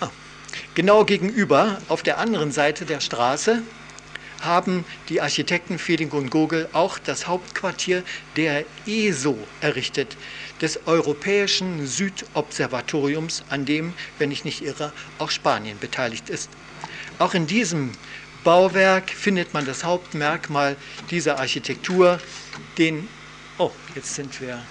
Ah, 0.00 0.10
genau 0.74 1.04
gegenüber, 1.04 1.80
auf 1.88 2.02
der 2.02 2.18
anderen 2.18 2.52
Seite 2.52 2.84
der 2.86 3.00
Straße, 3.00 3.62
haben 4.40 4.84
die 5.08 5.20
Architekten 5.20 5.78
Feeling 5.78 6.10
und 6.12 6.30
Gogel 6.30 6.68
auch 6.72 6.98
das 6.98 7.26
Hauptquartier 7.26 8.04
der 8.36 8.64
ESO 8.86 9.36
errichtet, 9.60 10.16
des 10.60 10.86
Europäischen 10.86 11.86
Südobservatoriums, 11.86 13.44
an 13.48 13.64
dem, 13.64 13.94
wenn 14.18 14.30
ich 14.30 14.44
nicht 14.44 14.62
irre, 14.62 14.92
auch 15.18 15.30
Spanien 15.30 15.78
beteiligt 15.78 16.28
ist. 16.30 16.50
Auch 17.18 17.34
in 17.34 17.46
diesem 17.46 17.92
Bauwerk 18.44 19.10
findet 19.10 19.52
man 19.52 19.66
das 19.66 19.84
Hauptmerkmal 19.84 20.76
dieser 21.10 21.38
Architektur, 21.38 22.20
den, 22.78 23.08
oh, 23.58 23.72
jetzt 23.94 24.14
sind 24.14 24.40
wir. 24.40 24.62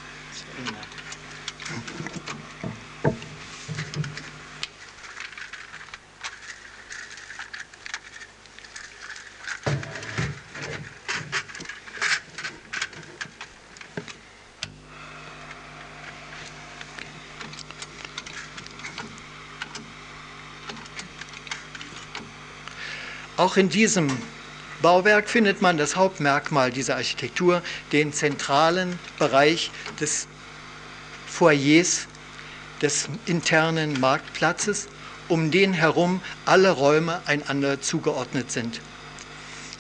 Auch 23.38 23.56
in 23.56 23.70
diesem 23.70 24.18
Bauwerk 24.82 25.30
findet 25.30 25.62
man 25.62 25.78
das 25.78 25.96
Hauptmerkmal 25.96 26.72
dieser 26.72 26.96
Architektur, 26.96 27.62
den 27.92 28.12
zentralen 28.12 28.98
Bereich 29.20 29.70
des 30.00 30.28
Foyers, 31.28 32.08
des 32.82 33.08
internen 33.28 34.00
Marktplatzes, 34.00 34.88
um 35.28 35.52
den 35.52 35.74
herum 35.74 36.22
alle 36.46 36.72
Räume 36.72 37.22
einander 37.28 37.80
zugeordnet 37.80 38.52
sind. 38.52 38.82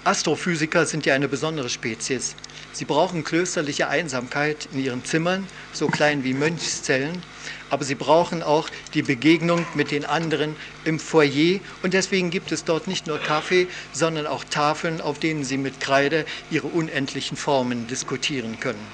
Astrophysiker 0.03 0.85
sind 0.85 1.07
ja 1.07 1.15
eine 1.15 1.27
besondere 1.27 1.69
Spezies. 1.69 2.35
Sie 2.73 2.85
brauchen 2.85 3.23
klösterliche 3.23 3.87
Einsamkeit 3.87 4.69
in 4.71 4.83
ihren 4.83 5.03
Zimmern, 5.03 5.47
so 5.73 5.87
klein 5.87 6.23
wie 6.23 6.35
Mönchszellen, 6.35 7.23
aber 7.69 7.83
sie 7.83 7.95
brauchen 7.95 8.43
auch 8.43 8.69
die 8.93 9.01
Begegnung 9.01 9.65
mit 9.75 9.91
den 9.91 10.05
anderen 10.05 10.55
im 10.85 10.99
Foyer 10.99 11.59
und 11.83 11.93
deswegen 11.93 12.29
gibt 12.29 12.51
es 12.51 12.63
dort 12.63 12.87
nicht 12.87 13.07
nur 13.07 13.19
Kaffee, 13.19 13.67
sondern 13.91 14.27
auch 14.27 14.43
Tafeln, 14.43 15.01
auf 15.01 15.19
denen 15.19 15.43
sie 15.43 15.57
mit 15.57 15.79
Kreide 15.79 16.25
ihre 16.49 16.67
unendlichen 16.67 17.37
Formen 17.37 17.87
diskutieren 17.87 18.59
können. 18.59 18.85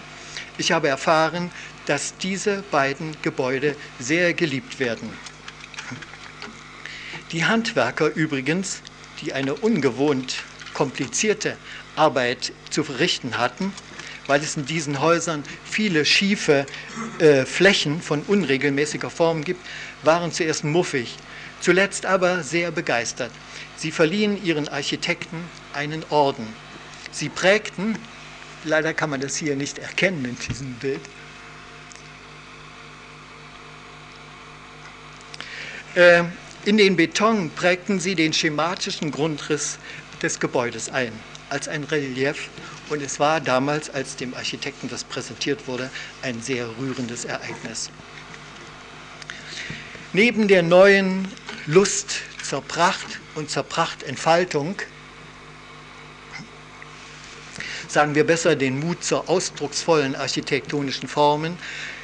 Ich 0.57 0.71
habe 0.71 0.87
erfahren, 0.87 1.51
dass 1.85 2.17
diese 2.17 2.63
beiden 2.71 3.15
Gebäude 3.21 3.75
sehr 3.99 4.33
geliebt 4.33 4.79
werden. 4.79 5.09
Die 7.31 7.45
Handwerker 7.45 8.13
übrigens, 8.13 8.81
die 9.21 9.33
eine 9.33 9.55
ungewohnt 9.55 10.35
komplizierte 10.73 11.57
Arbeit 11.95 12.53
zu 12.69 12.83
verrichten 12.83 13.37
hatten, 13.37 13.73
weil 14.27 14.41
es 14.41 14.57
in 14.57 14.65
diesen 14.65 15.01
Häusern 15.01 15.43
viele 15.63 16.05
schiefe 16.05 16.65
äh, 17.19 17.45
Flächen 17.45 18.01
von 18.01 18.21
unregelmäßiger 18.21 19.09
Form 19.09 19.43
gibt, 19.43 19.65
waren 20.03 20.31
zuerst 20.31 20.63
muffig, 20.63 21.17
zuletzt 21.59 22.05
aber 22.05 22.43
sehr 22.43 22.71
begeistert. 22.71 23.31
Sie 23.75 23.91
verliehen 23.91 24.43
ihren 24.43 24.67
Architekten 24.67 25.43
einen 25.73 26.03
Orden. 26.09 26.47
Sie 27.11 27.29
prägten, 27.29 27.97
leider 28.63 28.93
kann 28.93 29.09
man 29.09 29.21
das 29.21 29.35
hier 29.35 29.55
nicht 29.55 29.77
erkennen 29.77 30.25
in 30.25 30.37
diesem 30.47 30.73
Bild, 30.75 31.01
äh, 35.95 36.23
in 36.65 36.77
den 36.77 36.95
Beton 36.95 37.49
prägten 37.49 37.99
sie 37.99 38.15
den 38.15 38.31
schematischen 38.31 39.11
Grundriss 39.11 39.77
des 40.21 40.39
Gebäudes 40.39 40.89
ein, 40.89 41.11
als 41.53 41.67
ein 41.67 41.83
Relief 41.83 42.49
und 42.89 43.01
es 43.03 43.19
war 43.19 43.39
damals, 43.39 43.91
als 43.91 44.15
dem 44.15 44.33
Architekten 44.33 44.89
das 44.89 45.03
präsentiert 45.03 45.67
wurde, 45.67 45.91
ein 46.23 46.41
sehr 46.41 46.67
rührendes 46.79 47.25
Ereignis. 47.25 47.91
Neben 50.13 50.47
der 50.47 50.63
neuen 50.63 51.27
Lust 51.67 52.21
zur 52.41 52.61
Pracht 52.61 53.19
und 53.35 53.51
zur 53.51 53.63
Prachtentfaltung, 53.63 54.75
sagen 57.87 58.15
wir 58.15 58.25
besser 58.25 58.55
den 58.55 58.79
Mut 58.79 59.03
zur 59.03 59.29
ausdrucksvollen 59.29 60.15
architektonischen 60.15 61.07
Formen, 61.07 61.59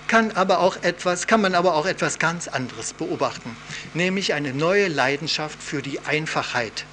kann, 0.07 0.31
aber 0.31 0.59
auch 0.59 0.77
etwas, 0.83 1.25
kann 1.25 1.41
man 1.41 1.55
aber 1.55 1.73
auch 1.73 1.87
etwas 1.87 2.19
ganz 2.19 2.47
anderes 2.47 2.93
beobachten, 2.93 3.55
nämlich 3.95 4.33
eine 4.33 4.53
neue 4.53 4.87
Leidenschaft 4.87 5.61
für 5.61 5.81
die 5.81 5.99
Einfachheit. 6.01 6.85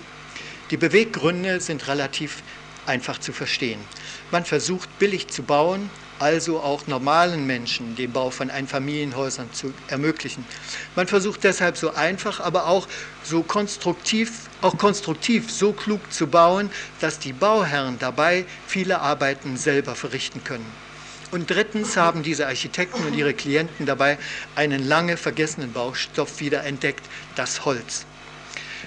Die 0.71 0.77
Beweggründe 0.77 1.61
sind 1.61 1.87
relativ 1.87 2.43
einfach 2.87 3.19
zu 3.19 3.33
verstehen. 3.33 3.81
Man 4.33 4.45
versucht 4.45 4.99
billig 4.99 5.29
zu 5.29 5.45
bauen, 5.45 5.91
also 6.19 6.61
auch 6.61 6.89
normalen 6.89 7.47
Menschen 7.47 7.95
den 7.95 8.11
Bau 8.11 8.31
von 8.31 8.51
Einfamilienhäusern 8.51 9.53
zu 9.53 9.73
ermöglichen. 9.89 10.45
Man 10.97 11.07
versucht 11.07 11.45
deshalb 11.45 11.77
so 11.77 11.95
einfach, 11.95 12.41
aber 12.41 12.67
auch 12.67 12.89
so 13.23 13.43
konstruktiv, 13.43 14.49
auch 14.61 14.77
konstruktiv 14.77 15.53
so 15.53 15.73
klug 15.73 16.13
zu 16.13 16.27
bauen, 16.27 16.71
dass 17.01 17.21
die 17.21 17.33
Bauherren 17.33 17.99
dabei 18.01 18.45
viele 18.67 19.01
Arbeiten 19.01 19.57
selber 19.57 19.95
verrichten 19.95 20.43
können. 20.43 20.67
Und 21.31 21.51
drittens 21.51 21.97
haben 21.97 22.23
diese 22.23 22.47
Architekten 22.47 23.05
und 23.05 23.15
ihre 23.15 23.35
Klienten 23.35 23.87
dabei 23.87 24.19
einen 24.57 24.87
lange 24.87 25.17
vergessenen 25.17 25.73
Baustoff 25.73 26.41
wieder 26.41 26.65
entdeckt, 26.65 27.05
das 27.37 27.65
Holz. 27.65 28.05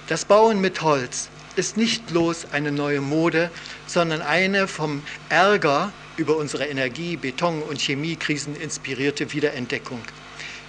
Das 0.07 0.25
Bauen 0.25 0.59
mit 0.59 0.82
Holz 0.82 1.30
ist 1.56 1.78
nicht 1.78 2.08
bloß 2.08 2.52
eine 2.52 2.72
neue 2.72 3.02
Mode, 3.02 3.52
sondern 3.88 4.22
eine 4.22 4.68
vom 4.68 5.02
Ärger 5.30 5.91
über 6.18 6.38
unsere 6.38 6.68
Energie-, 6.68 7.18
Beton- 7.18 7.62
und 7.64 7.80
Chemiekrisen 7.80 8.56
inspirierte 8.56 9.32
Wiederentdeckung. 9.34 10.02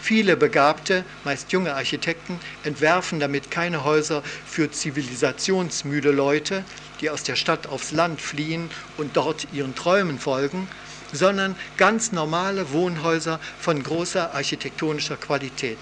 Viele 0.01 0.37
begabte, 0.37 1.05
meist 1.25 1.53
junge 1.53 1.75
Architekten 1.75 2.41
entwerfen 2.65 3.21
damit 3.21 3.51
keine 3.51 3.85
Häuser 3.85 4.23
für 4.47 4.71
zivilisationsmüde 4.71 6.11
Leute, 6.11 6.65
die 7.01 7.11
aus 7.11 7.23
der 7.23 7.37
Stadt 7.37 7.67
aufs 7.67 7.93
Land 7.93 8.21
fliehen 8.21 8.71
und 8.97 9.17
dort 9.17 9.47
ihren 9.53 9.75
Träumen 9.75 10.19
folgen, 10.19 10.69
sondern 11.13 11.55
ganz 11.77 12.13
normale 12.13 12.73
Wohnhäuser 12.73 13.41
von 13.61 13.83
großer 13.83 14.35
architektonischer 14.35 15.17
Qualität. 15.17 15.79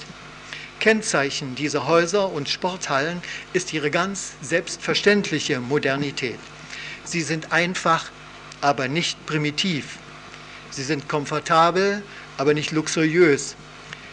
Kennzeichen 0.81 1.55
dieser 1.55 1.87
Häuser 1.87 2.31
und 2.31 2.49
Sporthallen 2.49 3.21
ist 3.53 3.73
ihre 3.73 3.91
ganz 3.91 4.33
selbstverständliche 4.41 5.61
Modernität. 5.61 6.39
Sie 7.05 7.23
sind 7.23 7.53
einfach, 7.53 8.11
aber 8.61 8.89
nicht 8.89 9.27
primitiv. 9.27 9.99
Sie 10.71 10.83
sind 10.83 11.09
komfortabel, 11.09 12.03
aber 12.37 12.55
nicht 12.55 12.71
luxuriös. 12.71 13.57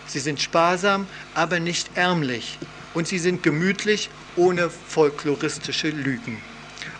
Sie 0.07 0.19
sind 0.19 0.41
sparsam, 0.41 1.07
aber 1.33 1.59
nicht 1.59 1.89
ärmlich. 1.95 2.57
Und 2.93 3.07
sie 3.07 3.19
sind 3.19 3.43
gemütlich, 3.43 4.09
ohne 4.35 4.69
folkloristische 4.69 5.89
Lügen. 5.89 6.41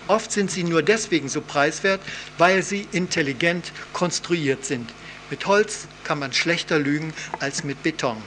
Oft 0.07 0.32
sind 0.32 0.51
sie 0.51 0.63
nur 0.63 0.84
deswegen 0.84 1.30
so 1.30 1.41
preiswert, 1.41 2.01
weil 2.38 2.61
sie 2.61 2.88
intelligent 2.91 3.72
konstruiert 3.93 4.66
sind. 4.66 4.93
Mit 5.32 5.47
Holz 5.47 5.88
kann 6.03 6.20
man 6.20 6.34
schlechter 6.34 6.78
lügen 6.78 7.13
als 7.39 7.63
mit 7.63 7.82
Beton. 7.82 8.22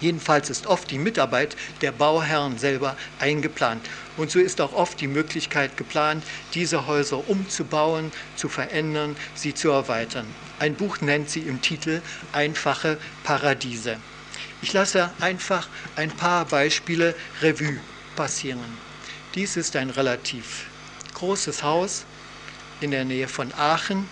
Jedenfalls 0.00 0.48
ist 0.48 0.66
oft 0.66 0.90
die 0.90 0.98
Mitarbeit 0.98 1.56
der 1.82 1.92
Bauherren 1.92 2.58
selber 2.58 2.96
eingeplant. 3.18 3.88
Und 4.16 4.30
so 4.30 4.38
ist 4.38 4.60
auch 4.60 4.72
oft 4.72 5.00
die 5.00 5.06
Möglichkeit 5.06 5.76
geplant, 5.76 6.24
diese 6.54 6.86
Häuser 6.86 7.28
umzubauen, 7.28 8.12
zu 8.36 8.48
verändern, 8.48 9.16
sie 9.34 9.54
zu 9.54 9.70
erweitern. 9.70 10.26
Ein 10.58 10.74
Buch 10.74 11.00
nennt 11.00 11.30
sie 11.30 11.40
im 11.40 11.60
Titel 11.60 12.00
Einfache 12.32 12.98
Paradiese. 13.24 13.98
Ich 14.62 14.72
lasse 14.72 15.10
einfach 15.20 15.68
ein 15.96 16.10
paar 16.10 16.44
Beispiele 16.44 17.14
Revue 17.40 17.78
passieren. 18.16 18.78
Dies 19.34 19.56
ist 19.56 19.76
ein 19.76 19.90
relativ 19.90 20.66
großes 21.14 21.62
Haus 21.62 22.04
in 22.80 22.90
der 22.90 23.04
Nähe 23.04 23.28
von 23.28 23.52
Aachen 23.54 24.08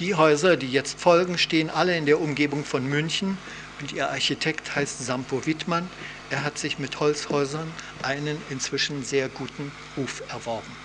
Die 0.00 0.14
Häuser, 0.14 0.56
die 0.56 0.72
jetzt 0.72 0.98
folgen, 0.98 1.36
stehen 1.36 1.68
alle 1.68 1.94
in 1.94 2.06
der 2.06 2.18
Umgebung 2.22 2.64
von 2.64 2.86
München 2.86 3.36
und 3.82 3.92
ihr 3.92 4.08
Architekt 4.08 4.74
heißt 4.74 5.04
Sampo 5.04 5.44
Wittmann. 5.44 5.90
Er 6.30 6.42
hat 6.42 6.56
sich 6.56 6.78
mit 6.78 6.98
Holzhäusern 7.00 7.70
einen 8.02 8.38
inzwischen 8.48 9.02
sehr 9.02 9.28
guten 9.28 9.72
Ruf 9.98 10.22
erworben. 10.30 10.79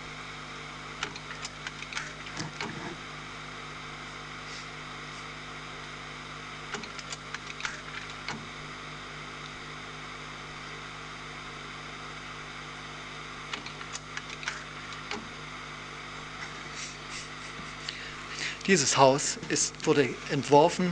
Dieses 18.68 18.98
Haus 18.98 19.38
ist, 19.50 19.74
wurde 19.86 20.10
entworfen 20.32 20.92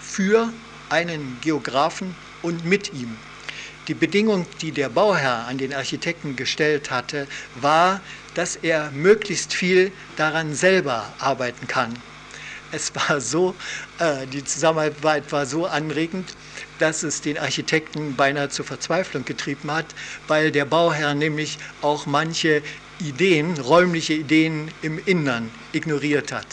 für 0.00 0.52
einen 0.88 1.38
Geografen 1.42 2.16
und 2.42 2.64
mit 2.64 2.92
ihm. 2.92 3.16
Die 3.86 3.94
Bedingung, 3.94 4.46
die 4.60 4.72
der 4.72 4.88
Bauherr 4.88 5.46
an 5.46 5.58
den 5.58 5.72
Architekten 5.72 6.34
gestellt 6.34 6.90
hatte, 6.90 7.28
war, 7.54 8.00
dass 8.34 8.56
er 8.56 8.90
möglichst 8.90 9.54
viel 9.54 9.92
daran 10.16 10.54
selber 10.54 11.12
arbeiten 11.20 11.68
kann. 11.68 11.94
Es 12.70 12.92
war 12.94 13.20
so, 13.20 13.54
äh, 13.98 14.26
die 14.26 14.44
Zusammenarbeit 14.44 15.30
war 15.32 15.46
so 15.46 15.66
anregend, 15.66 16.34
dass 16.78 17.02
es 17.02 17.22
den 17.22 17.38
Architekten 17.38 18.14
beinahe 18.16 18.50
zur 18.50 18.66
Verzweiflung 18.66 19.24
getrieben 19.24 19.70
hat, 19.70 19.86
weil 20.26 20.50
der 20.50 20.64
Bauherr 20.64 21.14
nämlich 21.14 21.58
auch 21.80 22.06
manche 22.06 22.62
Ideen, 23.00 23.58
räumliche 23.58 24.14
Ideen 24.14 24.70
im 24.82 24.98
Innern 25.06 25.50
ignoriert 25.72 26.32
hat. 26.32 26.46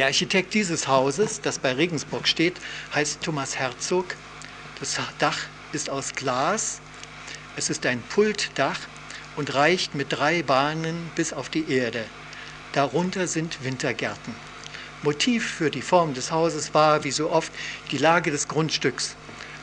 Der 0.00 0.06
Architekt 0.06 0.54
dieses 0.54 0.88
Hauses, 0.88 1.42
das 1.42 1.58
bei 1.58 1.74
Regensburg 1.74 2.26
steht, 2.26 2.54
heißt 2.94 3.20
Thomas 3.20 3.58
Herzog. 3.58 4.16
Das 4.78 4.98
Dach 5.18 5.36
ist 5.74 5.90
aus 5.90 6.14
Glas. 6.14 6.80
Es 7.54 7.68
ist 7.68 7.84
ein 7.84 8.00
Pultdach 8.08 8.78
und 9.36 9.52
reicht 9.52 9.94
mit 9.94 10.10
drei 10.10 10.42
Bahnen 10.42 11.10
bis 11.16 11.34
auf 11.34 11.50
die 11.50 11.70
Erde. 11.70 12.06
Darunter 12.72 13.26
sind 13.26 13.62
Wintergärten. 13.62 14.34
Motiv 15.02 15.46
für 15.46 15.70
die 15.70 15.82
Form 15.82 16.14
des 16.14 16.32
Hauses 16.32 16.72
war, 16.72 17.04
wie 17.04 17.10
so 17.10 17.28
oft, 17.30 17.52
die 17.90 17.98
Lage 17.98 18.30
des 18.30 18.48
Grundstücks. 18.48 19.16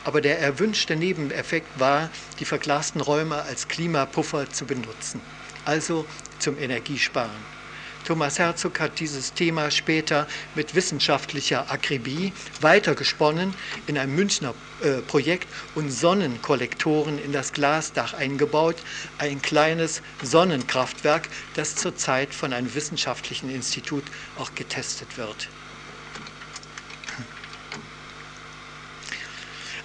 Aber 0.03 0.21
der 0.21 0.39
erwünschte 0.39 0.95
Nebeneffekt 0.95 1.79
war, 1.79 2.11
die 2.39 2.45
verglasten 2.45 3.01
Räume 3.01 3.41
als 3.41 3.67
Klimapuffer 3.67 4.47
zu 4.51 4.65
benutzen, 4.65 5.19
also 5.65 6.05
zum 6.37 6.59
Energiesparen. 6.59 7.56
Thomas 8.05 8.39
Herzog 8.39 8.79
hat 8.79 8.99
dieses 8.99 9.33
Thema 9.33 9.69
später 9.71 10.27
mit 10.55 10.75
wissenschaftlicher 10.75 11.71
Akribie 11.71 12.33
weitergesponnen 12.61 13.53
in 13.85 13.97
einem 13.97 14.15
Münchner 14.15 14.53
äh, 14.81 15.01
Projekt 15.01 15.47
und 15.75 15.91
Sonnenkollektoren 15.91 17.19
in 17.19 17.31
das 17.31 17.51
Glasdach 17.51 18.13
eingebaut. 18.13 18.77
Ein 19.17 19.41
kleines 19.41 20.01
Sonnenkraftwerk, 20.23 21.29
das 21.55 21.75
zurzeit 21.75 22.33
von 22.33 22.53
einem 22.53 22.73
wissenschaftlichen 22.73 23.49
Institut 23.49 24.03
auch 24.37 24.55
getestet 24.55 25.17
wird. 25.17 25.49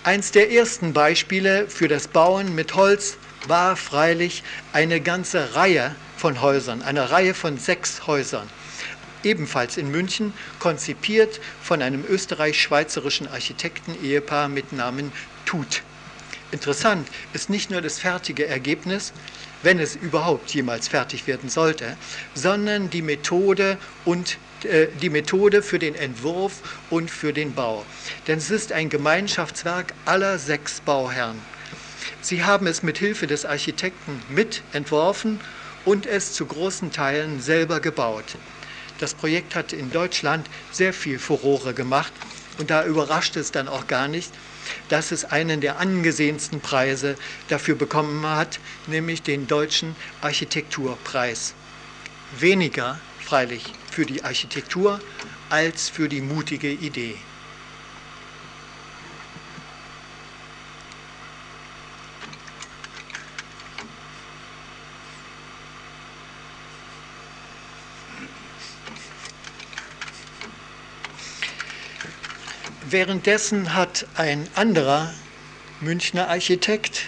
Eins 0.04 0.32
der 0.32 0.50
ersten 0.50 0.92
Beispiele 0.92 1.68
für 1.68 1.86
das 1.86 2.08
Bauen 2.08 2.56
mit 2.56 2.74
Holz 2.74 3.18
war 3.48 3.76
freilich 3.76 4.42
eine 4.72 5.00
ganze 5.00 5.54
Reihe 5.54 5.94
von 6.16 6.40
Häusern, 6.40 6.82
eine 6.82 7.10
Reihe 7.10 7.34
von 7.34 7.58
sechs 7.58 8.06
Häusern, 8.06 8.48
ebenfalls 9.24 9.76
in 9.76 9.90
München, 9.90 10.32
konzipiert 10.58 11.40
von 11.62 11.82
einem 11.82 12.04
österreich-schweizerischen 12.08 13.28
Architekten-Ehepaar 13.28 14.48
mit 14.48 14.72
Namen 14.72 15.12
Tut. 15.44 15.82
Interessant 16.50 17.08
ist 17.32 17.50
nicht 17.50 17.70
nur 17.70 17.80
das 17.80 17.98
fertige 17.98 18.46
Ergebnis, 18.46 19.12
wenn 19.62 19.78
es 19.78 19.96
überhaupt 19.96 20.52
jemals 20.54 20.88
fertig 20.88 21.26
werden 21.26 21.48
sollte, 21.48 21.96
sondern 22.34 22.90
die 22.90 23.02
Methode 23.02 23.78
und 24.04 24.38
äh, 24.64 24.88
die 25.00 25.10
Methode 25.10 25.62
für 25.62 25.78
den 25.78 25.94
Entwurf 25.94 26.60
und 26.90 27.10
für 27.10 27.32
den 27.32 27.54
Bau. 27.54 27.84
Denn 28.26 28.38
es 28.38 28.50
ist 28.50 28.72
ein 28.72 28.90
Gemeinschaftswerk 28.90 29.94
aller 30.04 30.38
sechs 30.38 30.80
Bauherren. 30.80 31.40
Sie 32.22 32.44
haben 32.44 32.68
es 32.68 32.84
mit 32.84 32.98
Hilfe 32.98 33.26
des 33.26 33.44
Architekten 33.44 34.22
mitentworfen 34.28 35.40
und 35.84 36.06
es 36.06 36.32
zu 36.32 36.46
großen 36.46 36.92
Teilen 36.92 37.40
selber 37.40 37.80
gebaut. 37.80 38.36
Das 39.00 39.14
Projekt 39.14 39.56
hat 39.56 39.72
in 39.72 39.90
Deutschland 39.90 40.48
sehr 40.70 40.92
viel 40.92 41.18
Furore 41.18 41.74
gemacht 41.74 42.12
und 42.58 42.70
da 42.70 42.84
überrascht 42.84 43.36
es 43.36 43.50
dann 43.50 43.66
auch 43.66 43.88
gar 43.88 44.06
nicht, 44.06 44.30
dass 44.88 45.10
es 45.10 45.24
einen 45.24 45.60
der 45.60 45.80
angesehensten 45.80 46.60
Preise 46.60 47.16
dafür 47.48 47.74
bekommen 47.74 48.24
hat, 48.24 48.60
nämlich 48.86 49.22
den 49.22 49.48
Deutschen 49.48 49.96
Architekturpreis. 50.20 51.54
Weniger 52.38 53.00
freilich 53.18 53.72
für 53.90 54.06
die 54.06 54.22
Architektur 54.22 55.00
als 55.50 55.88
für 55.88 56.08
die 56.08 56.20
mutige 56.20 56.70
Idee. 56.70 57.16
Währenddessen 72.92 73.72
hat 73.72 74.04
ein 74.16 74.46
anderer 74.54 75.14
Münchner 75.80 76.28
Architekt, 76.28 77.06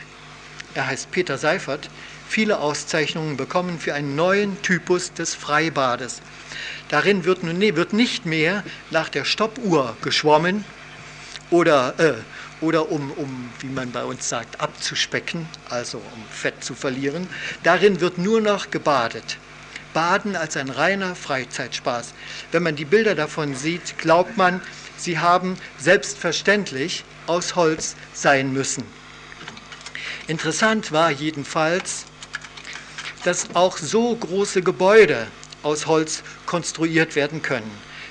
er 0.72 0.87
heißt 0.87 1.11
Peter 1.11 1.37
Seifert, 1.37 1.91
viele 2.26 2.61
Auszeichnungen 2.61 3.37
bekommen 3.37 3.78
für 3.78 3.93
einen 3.93 4.16
neuen 4.16 4.62
Typus 4.62 5.12
des 5.12 5.35
Freibades. 5.35 6.22
Darin 6.89 7.26
wird, 7.26 7.43
nun, 7.43 7.61
wird 7.61 7.93
nicht 7.93 8.24
mehr 8.24 8.64
nach 8.91 9.11
der 9.11 9.26
Stoppuhr 9.26 9.95
geschwommen 10.01 10.64
oder, 11.51 12.01
äh, 12.01 12.14
oder 12.62 12.91
um, 12.91 13.11
um, 13.11 13.51
wie 13.61 13.66
man 13.66 13.93
bei 13.93 14.05
uns 14.05 14.26
sagt, 14.26 14.62
abzuspecken, 14.62 15.47
also 15.68 15.99
um 15.99 16.24
Fett 16.30 16.64
zu 16.64 16.74
verlieren. 16.74 17.28
Darin 17.62 18.01
wird 18.01 18.16
nur 18.16 18.41
noch 18.41 18.70
gebadet. 18.70 19.37
Baden 19.93 20.35
als 20.35 20.57
ein 20.57 20.70
reiner 20.70 21.14
Freizeitspaß. 21.14 22.14
Wenn 22.53 22.62
man 22.62 22.74
die 22.74 22.87
Bilder 22.87 23.14
davon 23.14 23.55
sieht, 23.55 23.99
glaubt 23.99 24.39
man, 24.39 24.62
sie 25.05 25.18
haben 25.18 25.57
selbstverständlich 25.78 27.05
aus 27.26 27.55
Holz 27.57 27.94
sein 28.12 28.52
müssen. 28.52 28.84
Interessant 30.26 30.92
war 30.92 31.11
jedenfalls, 31.11 32.07
dass 33.24 33.55
auch 33.55 33.76
so 33.78 34.14
große 34.16 34.62
Gebäude 34.62 35.26
aus 35.62 35.86
Holz 35.86 36.22
konstruiert 36.46 37.16
werden 37.16 37.42
können, 37.42 37.70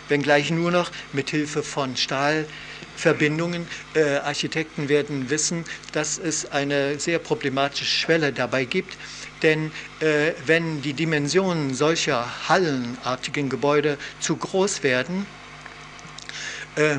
wenngleich 0.09 0.51
nur 0.51 0.71
noch 0.71 0.91
mit 1.11 1.29
Hilfe 1.29 1.63
von 1.63 1.95
Stahlverbindungen. 1.95 3.67
Äh, 3.93 4.17
Architekten 4.17 4.89
werden 4.89 5.29
wissen, 5.29 5.65
dass 5.91 6.17
es 6.17 6.51
eine 6.51 6.99
sehr 6.99 7.19
problematische 7.19 7.85
Schwelle 7.85 8.33
dabei 8.33 8.65
gibt, 8.65 8.97
denn 9.43 9.71
äh, 9.99 10.33
wenn 10.45 10.81
die 10.81 10.93
Dimensionen 10.93 11.73
solcher 11.73 12.27
hallenartigen 12.49 13.49
Gebäude 13.49 13.97
zu 14.19 14.35
groß 14.35 14.83
werden, 14.83 15.25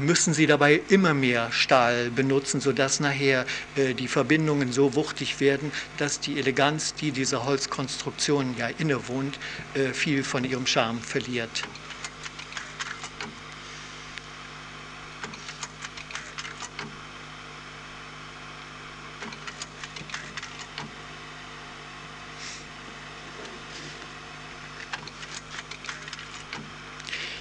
müssen 0.01 0.35
sie 0.35 0.47
dabei 0.47 0.81
immer 0.89 1.15
mehr 1.15 1.51
Stahl 1.51 2.11
benutzen, 2.11 2.61
sodass 2.61 3.01
nachher 3.01 3.45
äh, 3.77 3.95
die 3.95 4.09
Verbindungen 4.09 4.73
so 4.73 4.95
wuchtig 4.95 5.41
werden, 5.41 5.73
dass 5.97 6.21
die 6.21 6.39
Eleganz, 6.39 6.95
die 6.95 7.11
dieser 7.11 7.45
Holzkonstruktion 7.45 8.55
ja 8.57 8.69
innewohnt, 8.69 9.39
äh, 9.75 9.93
viel 9.93 10.23
von 10.23 10.45
ihrem 10.45 10.67
Charme 10.67 11.01
verliert. 11.01 11.65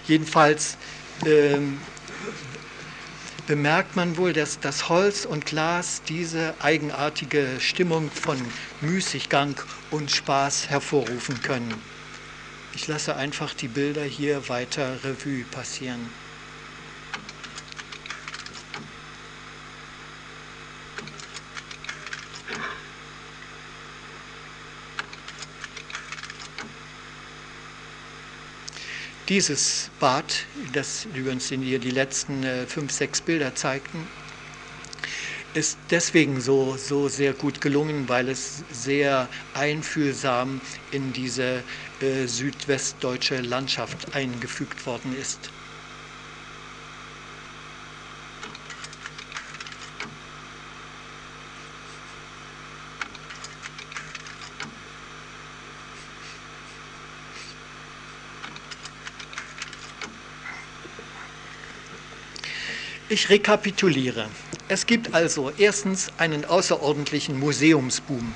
Jedenfalls 0.06 0.78
ähm, 1.26 1.80
bemerkt 3.48 3.96
man 3.96 4.18
wohl, 4.18 4.34
dass 4.34 4.60
das 4.60 4.90
Holz 4.90 5.26
und 5.26 5.46
Glas 5.46 6.02
diese 6.08 6.56
eigenartige 6.60 7.60
Stimmung 7.60 8.10
von 8.10 8.38
Müßiggang 8.82 9.60
und 9.92 10.12
Spaß 10.12 10.70
hervorrufen 10.70 11.42
können. 11.42 11.74
Ich 12.76 12.88
lasse 12.88 13.16
einfach 13.16 13.54
die 13.54 13.68
Bilder 13.68 14.04
hier 14.04 14.50
weiter 14.50 15.04
Revue 15.04 15.44
passieren. 15.46 16.23
Dieses 29.30 29.90
Bad, 30.00 30.34
das 30.74 31.06
übrigens 31.06 31.48
hier 31.48 31.80
die 31.80 31.92
letzten 31.92 32.44
äh, 32.44 32.68
fünf, 32.68 32.92
sechs 32.92 33.22
Bilder 33.22 33.56
zeigten, 33.56 34.06
ist 35.54 35.78
deswegen 35.92 36.42
so, 36.42 36.76
so 36.76 37.08
sehr 37.08 37.34
gut 37.34 37.62
gelungen, 37.62 38.10
weil 38.10 38.28
es 38.28 38.66
sehr 38.70 39.30
einfühlsam 39.54 40.60
in 40.92 41.14
diese 41.14 41.64
äh, 42.02 42.26
südwestdeutsche 42.26 43.38
Landschaft 43.38 44.14
eingefügt 44.14 44.86
worden 44.86 45.16
ist. 45.16 45.52
Ich 63.14 63.30
rekapituliere. 63.30 64.26
Es 64.70 64.88
gibt 64.88 65.14
also 65.14 65.52
erstens 65.60 66.12
einen 66.18 66.46
außerordentlichen 66.46 67.40
Museumsboom. 67.40 68.34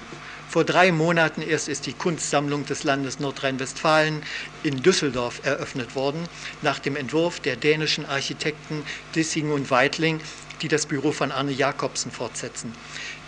Vor 0.52 0.66
drei 0.66 0.92
Monaten 0.92 1.42
erst 1.42 1.68
ist 1.68 1.88
die 1.88 1.94
Kunstsammlung 1.94 2.64
des 2.68 2.84
Landes 2.84 3.20
Nordrhein-Westfalen 3.20 4.22
in 4.62 4.84
Düsseldorf 4.84 5.42
eröffnet 5.44 5.96
worden, 5.96 6.30
nach 6.62 6.78
dem 6.78 6.96
Entwurf 6.96 7.40
der 7.40 7.56
dänischen 7.56 8.06
Architekten 8.06 8.84
Dissing 9.16 9.52
und 9.52 9.72
Weitling, 9.72 10.20
die 10.62 10.68
das 10.68 10.86
Büro 10.86 11.12
von 11.12 11.32
Arne 11.32 11.54
Jacobsen 11.54 12.12
fortsetzen. 12.12 12.72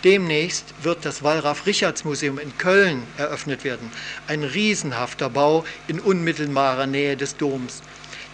Demnächst 0.04 0.66
wird 0.84 1.04
das 1.04 1.24
Wallraf-Richards-Museum 1.24 2.38
in 2.38 2.56
Köln 2.58 3.02
eröffnet 3.18 3.64
werden, 3.64 3.90
ein 4.28 4.44
riesenhafter 4.44 5.28
Bau 5.28 5.64
in 5.88 5.98
unmittelbarer 5.98 6.86
Nähe 6.86 7.16
des 7.16 7.36
Doms. 7.36 7.82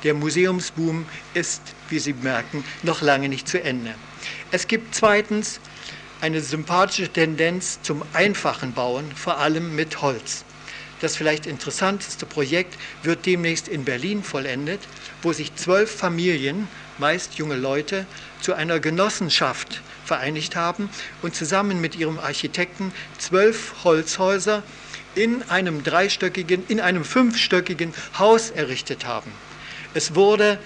Der 0.04 0.12
Museumsboom 0.12 1.06
ist, 1.32 1.62
wie 1.90 1.98
Sie 1.98 2.12
merken, 2.12 2.64
noch 2.82 3.02
lange 3.02 3.28
nicht 3.28 3.48
zu 3.48 3.62
Ende. 3.62 3.94
Es 4.50 4.68
gibt 4.68 4.94
zweitens 4.94 5.60
eine 6.20 6.40
sympathische 6.40 7.08
Tendenz 7.08 7.80
zum 7.82 8.02
einfachen 8.12 8.72
Bauen, 8.72 9.04
vor 9.14 9.38
allem 9.38 9.74
mit 9.74 10.00
Holz. 10.02 10.44
Das 11.00 11.14
vielleicht 11.14 11.46
interessanteste 11.46 12.24
Projekt 12.24 12.78
wird 13.02 13.26
demnächst 13.26 13.68
in 13.68 13.84
Berlin 13.84 14.22
vollendet, 14.22 14.80
wo 15.20 15.32
sich 15.32 15.54
zwölf 15.54 15.94
Familien, 15.94 16.68
meist 16.98 17.34
junge 17.34 17.56
Leute, 17.56 18.06
zu 18.40 18.54
einer 18.54 18.80
Genossenschaft 18.80 19.82
vereinigt 20.06 20.56
haben 20.56 20.88
und 21.20 21.34
zusammen 21.34 21.80
mit 21.80 21.96
ihrem 21.96 22.18
Architekten 22.18 22.92
zwölf 23.18 23.84
Holzhäuser 23.84 24.62
in 25.14 25.42
einem 25.50 25.82
dreistöckigen, 25.82 26.64
in 26.68 26.80
einem 26.80 27.04
fünfstöckigen 27.04 27.92
Haus 28.18 28.50
errichtet 28.50 29.04
haben. 29.04 29.32
Es 29.92 30.14
wurde 30.14 30.58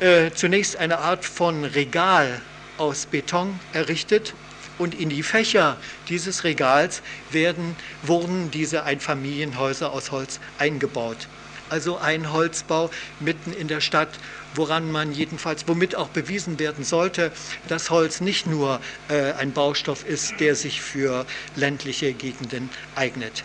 äh, 0.00 0.30
zunächst 0.32 0.76
eine 0.76 0.98
Art 0.98 1.24
von 1.24 1.64
Regal 1.64 2.40
aus 2.78 3.06
Beton 3.06 3.58
errichtet 3.72 4.34
und 4.78 4.94
in 4.94 5.08
die 5.08 5.22
Fächer 5.22 5.76
dieses 6.08 6.44
Regals 6.44 7.02
werden, 7.30 7.76
wurden 8.02 8.50
diese 8.50 8.84
Einfamilienhäuser 8.84 9.92
aus 9.92 10.10
Holz 10.10 10.40
eingebaut. 10.58 11.28
Also 11.70 11.96
ein 11.96 12.32
Holzbau 12.32 12.90
mitten 13.20 13.52
in 13.52 13.68
der 13.68 13.80
Stadt, 13.80 14.10
woran 14.54 14.90
man 14.90 15.12
jedenfalls, 15.12 15.66
womit 15.66 15.96
auch 15.96 16.08
bewiesen 16.08 16.58
werden 16.58 16.84
sollte, 16.84 17.32
dass 17.68 17.90
Holz 17.90 18.20
nicht 18.20 18.46
nur 18.46 18.80
äh, 19.08 19.32
ein 19.32 19.52
Baustoff 19.52 20.06
ist, 20.06 20.40
der 20.40 20.56
sich 20.56 20.82
für 20.82 21.24
ländliche 21.56 22.12
Gegenden 22.12 22.68
eignet. 22.94 23.44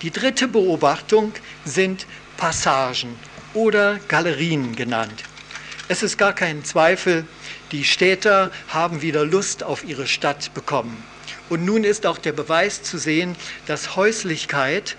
Die 0.00 0.10
dritte 0.10 0.48
Beobachtung 0.48 1.32
sind 1.64 2.06
Passagen 2.36 3.16
oder 3.54 3.98
Galerien 4.08 4.74
genannt. 4.74 5.24
Es 5.88 6.02
ist 6.02 6.16
gar 6.16 6.32
kein 6.32 6.64
Zweifel, 6.64 7.26
die 7.72 7.84
Städter 7.84 8.50
haben 8.68 9.02
wieder 9.02 9.24
Lust 9.24 9.64
auf 9.64 9.84
ihre 9.84 10.06
Stadt 10.06 10.54
bekommen. 10.54 11.02
Und 11.48 11.64
nun 11.64 11.82
ist 11.82 12.06
auch 12.06 12.18
der 12.18 12.32
Beweis 12.32 12.82
zu 12.82 12.98
sehen, 12.98 13.34
dass 13.66 13.96
Häuslichkeit 13.96 14.96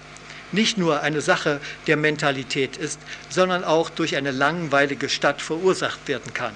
nicht 0.51 0.77
nur 0.77 1.01
eine 1.01 1.21
Sache 1.21 1.61
der 1.87 1.97
Mentalität 1.97 2.77
ist, 2.77 2.99
sondern 3.29 3.63
auch 3.63 3.89
durch 3.89 4.17
eine 4.17 4.31
langweilige 4.31 5.09
Stadt 5.09 5.41
verursacht 5.41 6.07
werden 6.07 6.33
kann. 6.33 6.53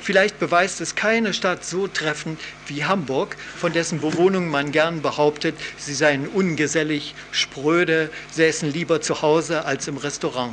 Vielleicht 0.00 0.38
beweist 0.38 0.80
es 0.80 0.94
keine 0.94 1.34
Stadt 1.34 1.64
so 1.64 1.88
treffend 1.88 2.38
wie 2.68 2.84
Hamburg, 2.84 3.36
von 3.58 3.72
dessen 3.72 4.00
Bewohnungen 4.00 4.50
man 4.50 4.70
gern 4.70 5.02
behauptet, 5.02 5.56
sie 5.78 5.94
seien 5.94 6.28
ungesellig, 6.28 7.14
spröde, 7.32 8.10
säßen 8.30 8.72
lieber 8.72 9.00
zu 9.00 9.22
Hause 9.22 9.64
als 9.64 9.88
im 9.88 9.96
Restaurant. 9.96 10.52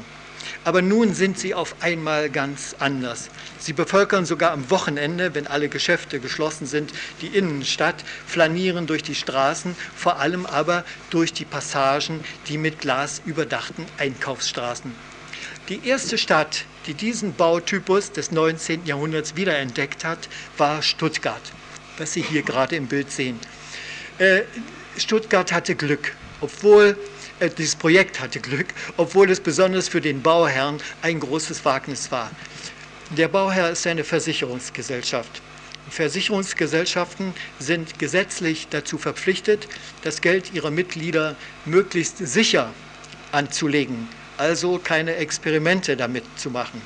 Aber 0.65 0.81
nun 0.81 1.13
sind 1.13 1.37
sie 1.37 1.53
auf 1.53 1.75
einmal 1.81 2.29
ganz 2.29 2.75
anders. 2.79 3.29
Sie 3.59 3.73
bevölkern 3.73 4.25
sogar 4.25 4.51
am 4.51 4.69
Wochenende, 4.69 5.35
wenn 5.35 5.47
alle 5.47 5.67
Geschäfte 5.67 6.19
geschlossen 6.19 6.67
sind, 6.67 6.93
die 7.21 7.27
Innenstadt, 7.27 8.03
flanieren 8.25 8.87
durch 8.87 9.03
die 9.03 9.15
Straßen, 9.15 9.75
vor 9.95 10.19
allem 10.19 10.45
aber 10.45 10.85
durch 11.09 11.33
die 11.33 11.45
Passagen, 11.45 12.23
die 12.47 12.57
mit 12.57 12.79
Glas 12.79 13.21
überdachten 13.25 13.85
Einkaufsstraßen. 13.97 14.93
Die 15.69 15.87
erste 15.87 16.17
Stadt, 16.17 16.65
die 16.87 16.93
diesen 16.93 17.33
Bautypus 17.33 18.11
des 18.11 18.31
19. 18.31 18.85
Jahrhunderts 18.85 19.35
wiederentdeckt 19.35 20.03
hat, 20.03 20.29
war 20.57 20.81
Stuttgart, 20.81 21.41
was 21.97 22.13
Sie 22.13 22.21
hier 22.21 22.41
gerade 22.41 22.75
im 22.75 22.87
Bild 22.87 23.11
sehen. 23.11 23.39
Äh, 24.17 24.41
Stuttgart 24.97 25.51
hatte 25.51 25.75
Glück, 25.75 26.15
obwohl 26.41 26.97
äh, 27.39 27.49
dieses 27.49 27.75
Projekt 27.75 28.19
hatte 28.19 28.39
Glück, 28.39 28.67
obwohl 28.97 29.29
es 29.29 29.39
besonders 29.39 29.87
für 29.87 30.01
den 30.01 30.21
Bauherrn 30.21 30.79
ein 31.01 31.19
großes 31.19 31.63
Wagnis 31.65 32.11
war. 32.11 32.31
Der 33.17 33.27
Bauherr 33.27 33.71
ist 33.71 33.85
eine 33.85 34.03
Versicherungsgesellschaft. 34.03 35.41
Versicherungsgesellschaften 35.89 37.33
sind 37.59 37.99
gesetzlich 37.99 38.67
dazu 38.69 38.97
verpflichtet, 38.97 39.67
das 40.01 40.21
Geld 40.21 40.53
ihrer 40.53 40.71
Mitglieder 40.71 41.35
möglichst 41.65 42.17
sicher 42.17 42.73
anzulegen, 43.31 44.07
also 44.37 44.79
keine 44.79 45.15
Experimente 45.15 45.97
damit 45.97 46.23
zu 46.37 46.49
machen. 46.49 46.81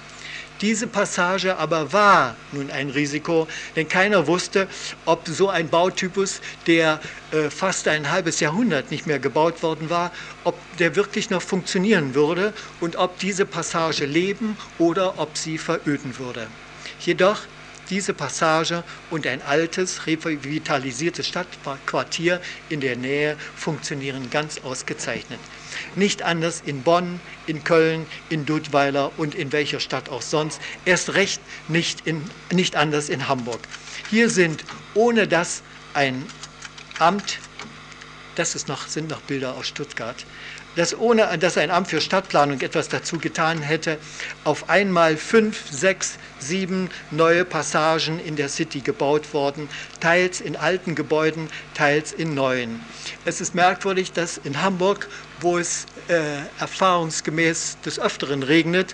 Diese 0.62 0.88
Passage 0.88 1.58
aber 1.58 1.94
war 1.94 2.36
nun 2.52 2.72
ein 2.72 2.90
Risiko, 2.90 3.48
denn 3.76 3.88
keiner 3.88 4.26
wusste, 4.26 4.68
ob 5.06 5.28
so 5.28 5.50
ein 5.50 5.70
Bautypus, 5.70 6.42
der 6.66 7.00
äh, 7.32 7.52
fast 7.52 7.88
ein 7.88 8.10
halbes 8.10 8.40
Jahrhundert 8.40 8.90
nicht 8.90 9.06
mehr 9.06 9.20
gebaut 9.20 9.62
worden 9.62 9.92
war, 9.92 10.12
ob 10.44 10.58
der 10.80 10.96
wirklich 10.96 11.30
noch 11.30 11.44
funktionieren 11.44 12.16
würde 12.16 12.54
und 12.80 12.96
ob 12.96 13.20
diese 13.20 13.46
Passage 13.46 14.06
leben 14.06 14.58
oder 14.80 15.20
ob 15.20 15.38
sie 15.38 15.60
veröden 15.60 16.18
würde. 16.18 16.48
Jedoch 17.02 17.42
diese 17.90 18.14
Passage 18.14 18.84
und 19.10 19.26
ein 19.28 19.42
altes, 19.42 20.08
revitalisiertes 20.08 21.28
Stadtquartier 21.28 22.42
in 22.70 22.82
der 22.82 22.96
Nähe 22.96 23.38
funktionieren 23.56 24.30
ganz 24.30 24.60
ausgezeichnet. 24.60 25.40
Nicht 25.96 26.22
anders 26.22 26.62
in 26.66 26.84
Bonn, 26.84 27.20
in 27.46 27.64
Köln, 27.64 28.06
in 28.30 28.46
Dudweiler 28.46 29.12
und 29.18 29.36
in 29.36 29.52
welcher 29.52 29.80
Stadt 29.80 30.10
auch 30.10 30.22
sonst. 30.22 30.60
Erst 30.86 31.14
recht 31.14 31.42
nicht, 31.68 32.06
in, 32.06 32.24
nicht 32.52 32.76
anders 32.76 33.10
in 33.10 33.28
Hamburg. 33.28 33.60
Hier 34.10 34.30
sind, 34.30 34.64
ohne 34.94 35.28
dass 35.28 35.62
ein 35.94 36.26
Amt, 37.00 37.40
das 38.36 38.56
ist 38.56 38.68
noch, 38.68 38.88
sind 38.88 39.10
noch 39.10 39.22
Bilder 39.22 39.56
aus 39.56 39.68
Stuttgart, 39.68 40.26
dass 40.78 40.98
ohne 40.98 41.38
dass 41.40 41.58
ein 41.58 41.72
Amt 41.72 41.90
für 41.90 42.00
Stadtplanung 42.00 42.62
etwas 42.62 42.88
dazu 42.88 43.18
getan 43.18 43.62
hätte, 43.62 43.98
auf 44.44 44.70
einmal 44.70 45.18
fünf, 45.18 45.70
sechs, 45.70 46.18
sieben 46.40 46.90
neue 47.12 47.44
Passagen 47.44 48.20
in 48.20 48.36
der 48.36 48.48
City 48.48 48.80
gebaut 48.80 49.34
worden, 49.34 49.68
teils 50.00 50.40
in 50.40 50.56
alten 50.56 50.94
Gebäuden, 50.94 51.50
teils 51.74 52.14
in 52.14 52.36
neuen. 52.36 52.80
Es 53.26 53.42
ist 53.42 53.56
merkwürdig, 53.56 54.14
dass 54.14 54.38
in 54.38 54.62
Hamburg, 54.62 55.10
wo 55.42 55.58
es 55.58 55.88
äh, 56.08 56.38
erfahrungsgemäß 56.60 57.78
des 57.84 58.00
Öfteren 58.00 58.44
regnet, 58.44 58.94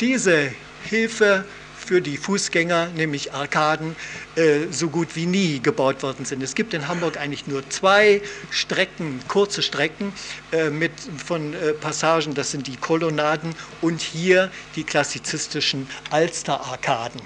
diese 0.00 0.52
Hilfe 0.84 1.44
für 1.82 2.00
die 2.00 2.16
Fußgänger, 2.16 2.88
nämlich 2.96 3.32
Arkaden, 3.32 3.96
äh, 4.36 4.66
so 4.70 4.88
gut 4.88 5.16
wie 5.16 5.26
nie 5.26 5.60
gebaut 5.60 6.02
worden 6.02 6.24
sind. 6.24 6.42
Es 6.42 6.54
gibt 6.54 6.74
in 6.74 6.88
Hamburg 6.88 7.16
eigentlich 7.18 7.46
nur 7.46 7.68
zwei 7.70 8.22
Strecken, 8.50 9.20
kurze 9.28 9.62
Strecken 9.62 10.12
äh, 10.52 10.70
mit, 10.70 10.92
von 11.24 11.54
äh, 11.54 11.72
Passagen, 11.72 12.34
das 12.34 12.50
sind 12.50 12.66
die 12.66 12.76
Kolonnaden 12.76 13.54
und 13.80 14.00
hier 14.00 14.50
die 14.76 14.84
klassizistischen 14.84 15.88
Alster-Arkaden. 16.10 17.20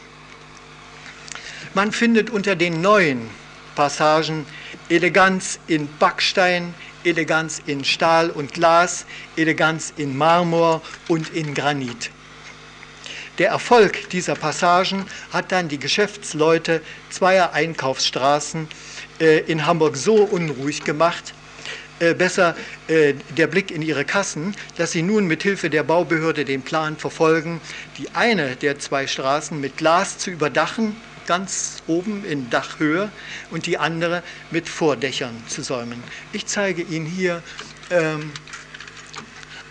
Man 1.75 1.93
findet 1.93 2.31
unter 2.31 2.57
den 2.57 2.81
neuen 2.81 3.29
Passagen 3.75 4.47
Eleganz 4.89 5.59
in 5.67 5.89
Backstein, 5.99 6.75
Eleganz 7.05 7.61
in 7.67 7.85
Stahl 7.85 8.31
und 8.31 8.55
Glas, 8.55 9.05
Eleganz 9.37 9.93
in 9.97 10.17
Marmor 10.17 10.81
und 11.09 11.29
in 11.35 11.55
Granit. 11.55 12.11
Der 13.39 13.51
Erfolg 13.51 14.09
dieser 14.11 14.35
Passagen 14.35 15.05
hat 15.31 15.53
dann 15.53 15.69
die 15.69 15.79
Geschäftsleute 15.79 16.81
zweier 17.11 17.53
Einkaufsstraßen 17.53 18.67
äh, 19.21 19.41
in 19.41 19.67
Hamburg 19.67 19.97
so 19.97 20.15
unruhig 20.15 20.85
gemacht, 20.85 21.35
äh, 21.99 22.15
besser 22.15 22.57
äh, 22.89 23.13
der 23.37 23.47
Blick 23.47 23.71
in 23.71 23.83
ihre 23.83 24.07
Kassen, 24.07 24.55
dass 24.79 24.93
sie 24.93 25.03
nun 25.03 25.27
mit 25.27 25.43
Hilfe 25.43 25.69
der 25.69 25.83
Baubehörde 25.83 26.47
den 26.47 26.63
Plan 26.63 26.97
verfolgen, 26.97 27.61
die 27.99 28.09
eine 28.15 28.57
der 28.57 28.79
zwei 28.79 29.07
Straßen 29.07 29.61
mit 29.61 29.77
Glas 29.77 30.17
zu 30.17 30.31
überdachen, 30.31 30.97
ganz 31.27 31.83
oben 31.87 32.25
in 32.25 32.49
Dachhöhe, 32.49 33.11
und 33.51 33.67
die 33.67 33.77
andere 33.77 34.23
mit 34.51 34.69
Vordächern 34.69 35.43
zu 35.47 35.63
säumen. 35.63 36.03
Ich 36.33 36.47
zeige 36.47 36.83
Ihnen 36.83 37.07
hier 37.07 37.43
ähm, 37.91 38.33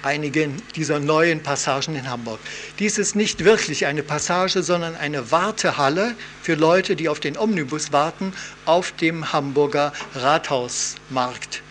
einige 0.06 0.50
dieser 0.76 1.00
neuen 1.00 1.42
Passagen 1.42 1.96
in 1.96 2.10
Hamburg. 2.10 2.40
Dies 2.80 2.98
ist 2.98 3.16
nicht 3.16 3.44
wirklich 3.44 3.88
eine 3.88 4.04
Passage, 4.04 4.62
sondern 4.62 4.96
eine 4.96 5.32
Wartehalle 5.32 6.16
für 6.42 6.54
Leute, 6.54 6.96
die 6.96 7.10
auf 7.10 7.20
den 7.20 7.38
Omnibus 7.38 7.92
warten, 7.92 8.32
auf 8.66 8.92
dem 8.92 9.34
Hamburger 9.34 9.92
Rathausmarkt. 10.14 11.64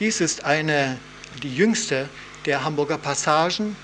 Dies 0.00 0.20
ist 0.20 0.44
eine, 0.44 0.98
die 1.42 1.54
jüngste 1.54 2.08
der 2.44 2.64
Hamburger 2.64 2.98
Passagen 2.98 3.76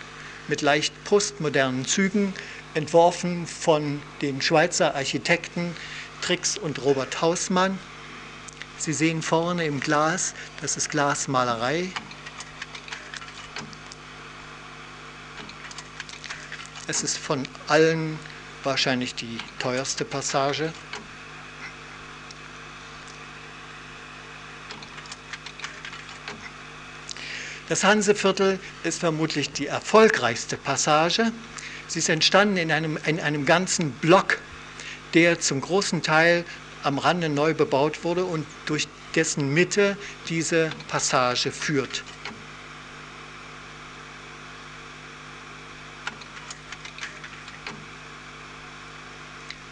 mit 0.48 0.60
leicht 0.60 0.92
postmodernen 1.04 1.86
Zügen, 1.86 2.34
entworfen 2.74 3.46
von 3.46 4.02
den 4.22 4.42
Schweizer 4.42 4.94
Architekten 4.94 5.76
Trix 6.20 6.58
und 6.58 6.82
Robert 6.82 7.20
Hausmann 7.20 7.78
Sie 8.78 8.92
sehen 8.92 9.22
vorne 9.22 9.64
im 9.64 9.80
Glas, 9.80 10.34
das 10.60 10.76
ist 10.76 10.90
Glasmalerei. 10.90 11.90
Es 16.86 17.02
ist 17.02 17.16
von 17.16 17.48
allen 17.66 18.18
wahrscheinlich 18.62 19.14
die 19.14 19.38
teuerste 19.58 20.04
Passage. 20.04 20.72
Das 27.68 27.82
Hanseviertel 27.84 28.60
ist 28.82 29.00
vermutlich 29.00 29.50
die 29.52 29.66
erfolgreichste 29.66 30.58
Passage. 30.58 31.32
Sie 31.86 32.00
ist 32.00 32.10
entstanden 32.10 32.58
in 32.58 32.70
einem, 32.70 32.98
in 33.06 33.18
einem 33.20 33.46
ganzen 33.46 33.92
Block, 33.92 34.38
der 35.14 35.40
zum 35.40 35.62
großen 35.62 36.02
Teil 36.02 36.44
am 36.84 36.98
Rande 36.98 37.28
neu 37.28 37.54
bebaut 37.54 38.04
wurde 38.04 38.24
und 38.24 38.46
durch 38.66 38.88
dessen 39.14 39.52
Mitte 39.52 39.96
diese 40.28 40.70
Passage 40.88 41.50
führt. 41.50 42.04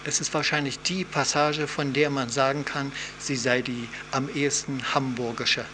Es 0.04 0.20
ist 0.20 0.34
wahrscheinlich 0.34 0.80
die 0.80 1.04
Passage, 1.04 1.68
von 1.68 1.92
der 1.92 2.10
man 2.10 2.28
sagen 2.28 2.64
kann, 2.64 2.90
sie 3.20 3.36
sei 3.36 3.62
die 3.62 3.88
am 4.10 4.28
ehesten 4.28 4.94
hamburgische. 4.94 5.64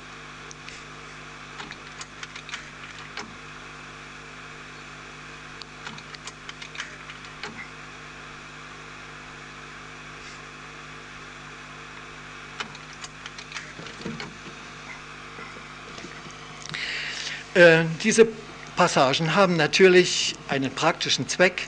Diese 18.04 18.28
Passagen 18.76 19.34
haben 19.34 19.56
natürlich 19.56 20.36
einen 20.48 20.70
praktischen 20.70 21.28
Zweck. 21.28 21.66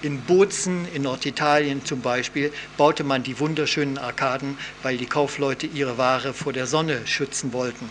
In 0.00 0.22
Bozen, 0.22 0.86
in 0.94 1.02
Norditalien 1.02 1.84
zum 1.84 2.00
Beispiel, 2.00 2.52
baute 2.78 3.04
man 3.04 3.22
die 3.22 3.38
wunderschönen 3.38 3.98
Arkaden, 3.98 4.56
weil 4.82 4.96
die 4.96 5.04
Kaufleute 5.04 5.66
ihre 5.66 5.98
Ware 5.98 6.32
vor 6.32 6.54
der 6.54 6.66
Sonne 6.66 7.06
schützen 7.06 7.52
wollten. 7.52 7.90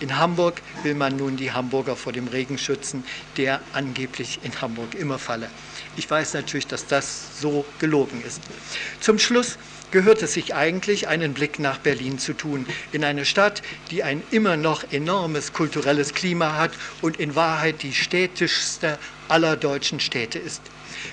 In 0.00 0.18
Hamburg 0.18 0.62
will 0.82 0.94
man 0.94 1.16
nun 1.16 1.36
die 1.36 1.52
Hamburger 1.52 1.94
vor 1.94 2.12
dem 2.12 2.26
Regen 2.26 2.58
schützen, 2.58 3.04
der 3.36 3.60
angeblich 3.72 4.40
in 4.42 4.60
Hamburg 4.60 4.94
immer 4.94 5.18
falle. 5.18 5.48
Ich 5.96 6.10
weiß 6.10 6.34
natürlich, 6.34 6.66
dass 6.66 6.86
das 6.86 7.40
so 7.40 7.64
gelogen 7.78 8.22
ist. 8.26 8.40
Zum 9.00 9.18
Schluss 9.18 9.58
gehört 9.90 10.22
es 10.22 10.34
sich 10.34 10.54
eigentlich, 10.54 11.08
einen 11.08 11.34
Blick 11.34 11.58
nach 11.58 11.78
Berlin 11.78 12.18
zu 12.18 12.32
tun, 12.32 12.66
in 12.92 13.04
eine 13.04 13.24
Stadt, 13.24 13.62
die 13.90 14.02
ein 14.02 14.22
immer 14.30 14.56
noch 14.56 14.84
enormes 14.92 15.52
kulturelles 15.52 16.14
Klima 16.14 16.56
hat 16.56 16.72
und 17.02 17.18
in 17.18 17.34
Wahrheit 17.34 17.82
die 17.82 17.94
städtischste 17.94 18.98
aller 19.28 19.56
deutschen 19.56 20.00
Städte 20.00 20.38
ist. 20.38 20.62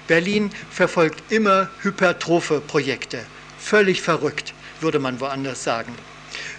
Berlin 0.07 0.51
verfolgt 0.69 1.31
immer 1.31 1.69
hypertrophe 1.81 2.61
Projekte, 2.61 3.19
völlig 3.57 4.01
verrückt, 4.01 4.53
würde 4.81 4.99
man 4.99 5.19
woanders 5.19 5.63
sagen. 5.63 5.93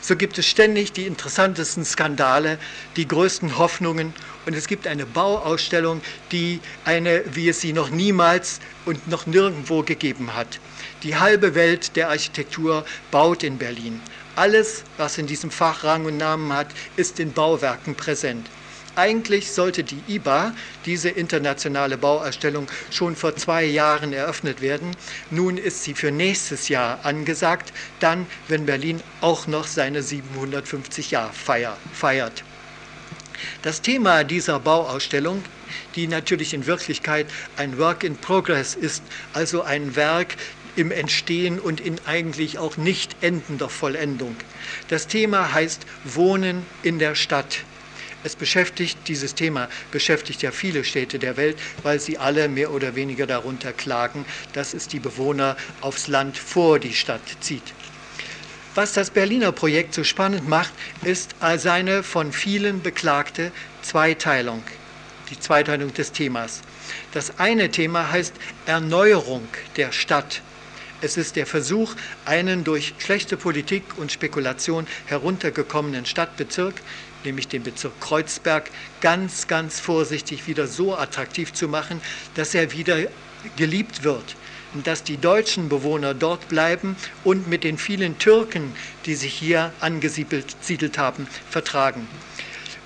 So 0.00 0.16
gibt 0.16 0.38
es 0.38 0.46
ständig 0.46 0.92
die 0.92 1.06
interessantesten 1.06 1.84
Skandale, 1.84 2.58
die 2.96 3.06
größten 3.06 3.58
Hoffnungen 3.58 4.14
und 4.46 4.54
es 4.54 4.66
gibt 4.66 4.86
eine 4.86 5.06
Bauausstellung, 5.06 6.00
die 6.32 6.60
eine, 6.84 7.22
wie 7.32 7.48
es 7.48 7.60
sie 7.60 7.72
noch 7.72 7.90
niemals 7.90 8.60
und 8.86 9.08
noch 9.08 9.26
nirgendwo 9.26 9.82
gegeben 9.82 10.34
hat. 10.34 10.58
Die 11.05 11.14
halbe 11.14 11.55
Welt 11.55 11.94
der 11.94 12.09
Architektur 12.09 12.84
baut 13.12 13.44
in 13.44 13.57
Berlin. 13.57 14.01
Alles, 14.34 14.82
was 14.96 15.16
in 15.16 15.28
diesem 15.28 15.53
Fach 15.53 15.84
Rang 15.84 16.07
und 16.07 16.16
Namen 16.16 16.53
hat, 16.53 16.66
ist 16.96 17.20
in 17.20 17.32
Bauwerken 17.32 17.94
präsent. 17.94 18.49
Eigentlich 18.96 19.53
sollte 19.53 19.84
die 19.84 20.01
IBA, 20.09 20.53
diese 20.86 21.09
internationale 21.09 21.96
Bauausstellung, 21.96 22.66
schon 22.90 23.14
vor 23.14 23.36
zwei 23.36 23.62
Jahren 23.64 24.12
eröffnet 24.12 24.61
werden. 24.61 24.90
Nun 25.30 25.57
ist 25.57 25.84
sie 25.84 25.94
für 25.94 26.11
nächstes 26.11 26.68
Jahr 26.68 26.99
angesagt, 27.05 27.72
dann, 28.01 28.26
wenn 28.49 28.66
Berlin 28.66 29.01
auch 29.20 29.46
noch 29.46 29.68
seine 29.68 30.03
750 30.03 31.12
Jahre 31.12 31.32
feiert. 31.92 32.42
Das 33.62 33.82
Thema 33.82 34.24
dieser 34.24 34.59
Bauausstellung 34.59 35.44
die 35.94 36.07
natürlich 36.07 36.55
in 36.55 36.66
Wirklichkeit 36.66 37.26
ein 37.57 37.78
Work 37.78 38.05
in 38.05 38.16
Progress 38.16 38.74
ist, 38.74 39.03
also 39.32 39.62
ein 39.62 39.96
Werk 39.96 40.36
im 40.79 40.93
Entstehen 40.93 41.59
und 41.59 41.81
in 41.81 41.99
eigentlich 42.07 42.59
auch 42.59 42.76
nicht 42.76 43.16
endender 43.20 43.68
Vollendung. 43.68 44.37
Das 44.89 45.09
Thema 45.09 45.53
heißt 45.53 45.85
Wohnen 46.05 46.64
in 46.83 46.99
der 46.99 47.14
Stadt. 47.14 47.64
Es 48.24 48.37
beschäftigt, 48.37 48.97
dieses 49.07 49.35
Thema 49.35 49.68
beschäftigt 49.91 50.43
ja 50.43 50.51
viele 50.51 50.85
Städte 50.85 51.18
der 51.18 51.37
Welt, 51.37 51.57
weil 51.83 52.01
sie 52.01 52.18
alle 52.18 52.49
mehr 52.49 52.72
oder 52.72 52.95
weniger 52.95 53.26
darunter 53.26 53.72
klagen, 53.72 54.24
dass 54.53 54.74
es 54.74 54.89
die 54.89 54.99
Bewohner 54.99 55.57
aufs 55.81 56.09
Land 56.09 56.37
vor 56.37 56.79
die 56.79 56.95
Stadt 56.95 57.22
zieht. 57.41 57.62
Was 58.74 58.93
das 58.93 59.11
Berliner 59.11 59.53
Projekt 59.53 59.95
so 59.95 60.05
spannend 60.05 60.49
macht, 60.49 60.72
ist 61.03 61.35
seine 61.57 62.03
von 62.03 62.33
vielen 62.33 62.83
beklagte 62.83 63.51
Zweiteilung, 63.83 64.62
die 65.31 65.41
Zweiteilung 65.41 65.93
des 65.95 66.12
Themas. 66.12 66.61
Das 67.12 67.39
eine 67.39 67.70
Thema 67.70 68.11
heißt 68.11 68.35
Erneuerung 68.66 69.49
der 69.76 69.93
Stadt. 69.93 70.43
Es 71.01 71.16
ist 71.16 71.36
der 71.36 71.46
Versuch, 71.46 71.94
einen 72.24 72.64
durch 72.64 72.94
schlechte 72.99 73.36
Politik 73.36 73.96
und 73.99 74.11
Spekulation 74.11 74.86
heruntergekommenen 75.07 76.07
Stadtbezirk, 76.07 76.74
nämlich 77.24 77.46
den 77.46 77.62
Bezirk 77.62 78.01
Kreuzberg, 78.01 78.70
ganz, 79.01 79.46
ganz 79.46 79.78
vorsichtig 79.78 80.49
wieder 80.49 80.66
so 80.66 80.96
attraktiv 80.96 81.53
zu 81.53 81.68
machen, 81.68 82.01
dass 82.34 82.55
er 82.55 82.72
wieder 82.72 82.99
geliebt 83.57 84.03
wird 84.03 84.36
dass 84.84 85.03
die 85.03 85.16
deutschen 85.16 85.68
Bewohner 85.68 86.12
dort 86.12 86.49
bleiben 86.49 86.96
und 87.24 87.49
mit 87.49 87.64
den 87.64 87.78
vielen 87.78 88.18
Türken, 88.18 88.74
die 89.07 89.14
sich 89.14 89.32
hier 89.32 89.72
angesiedelt 89.80 90.99
haben, 90.99 91.26
vertragen. 91.49 92.07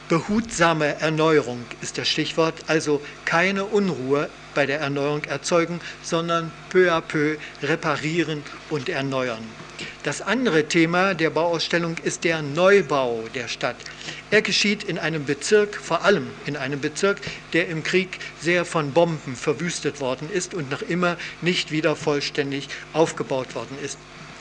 Behutsame 0.08 1.00
Erneuerung 1.00 1.64
ist 1.80 1.98
das 1.98 2.08
Stichwort, 2.08 2.54
also 2.68 3.00
keine 3.24 3.64
Unruhe 3.64 4.28
bei 4.54 4.66
der 4.66 4.80
Erneuerung 4.80 5.24
erzeugen, 5.24 5.80
sondern 6.02 6.50
peu 6.70 6.92
à 6.92 7.00
peu 7.00 7.36
reparieren 7.62 8.42
und 8.70 8.88
erneuern. 8.88 9.42
Das 10.02 10.20
andere 10.20 10.68
Thema 10.68 11.14
der 11.14 11.30
Bauausstellung 11.30 11.96
ist 12.02 12.24
der 12.24 12.42
Neubau 12.42 13.24
der 13.34 13.48
Stadt. 13.48 13.76
Er 14.30 14.42
geschieht 14.42 14.82
in 14.82 14.98
einem 14.98 15.24
Bezirk, 15.24 15.76
vor 15.76 16.04
allem 16.04 16.28
in 16.46 16.56
einem 16.56 16.80
Bezirk, 16.80 17.20
der 17.52 17.68
im 17.68 17.82
Krieg 17.82 18.18
sehr 18.40 18.64
von 18.64 18.92
Bomben 18.92 19.36
verwüstet 19.36 20.00
worden 20.00 20.28
ist 20.32 20.54
und 20.54 20.70
noch 20.70 20.82
immer 20.82 21.16
nicht 21.40 21.70
wieder 21.70 21.96
vollständig 21.96 22.68
aufgebaut 22.92 23.54
worden 23.54 23.76
ist. 23.82 23.98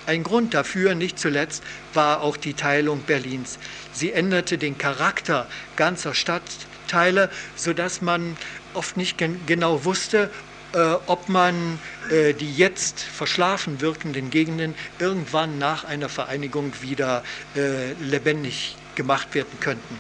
Ein 0.07 0.23
Grund 0.23 0.55
dafür, 0.55 0.95
nicht 0.95 1.19
zuletzt, 1.19 1.61
war 1.93 2.21
auch 2.21 2.35
die 2.35 2.55
Teilung 2.55 3.01
Berlins. 3.01 3.59
Sie 3.93 4.11
änderte 4.11 4.57
den 4.57 4.77
Charakter 4.77 5.47
ganzer 5.75 6.15
Stadtteile, 6.15 7.29
sodass 7.55 8.01
man 8.01 8.35
oft 8.73 8.97
nicht 8.97 9.17
genau 9.47 9.85
wusste, 9.85 10.29
äh, 10.73 10.93
ob 11.07 11.27
man 11.27 11.79
äh, 12.09 12.33
die 12.33 12.55
jetzt 12.55 13.01
verschlafen 13.01 13.81
wirkenden 13.81 14.29
Gegenden 14.29 14.73
irgendwann 14.99 15.57
nach 15.57 15.83
einer 15.83 16.07
Vereinigung 16.07 16.71
wieder 16.81 17.23
äh, 17.55 17.91
lebendig 17.93 18.77
gemacht 18.95 19.33
werden 19.33 19.59
könnten. 19.59 19.99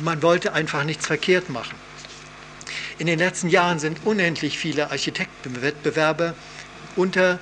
Man 0.00 0.22
wollte 0.22 0.52
einfach 0.52 0.84
nichts 0.84 1.06
verkehrt 1.06 1.48
machen. 1.48 1.76
In 2.98 3.06
den 3.06 3.20
letzten 3.20 3.48
Jahren 3.48 3.78
sind 3.78 3.98
unendlich 4.04 4.58
viele 4.58 4.90
Architektenwettbewerbe 4.90 6.34
unter, 6.96 7.38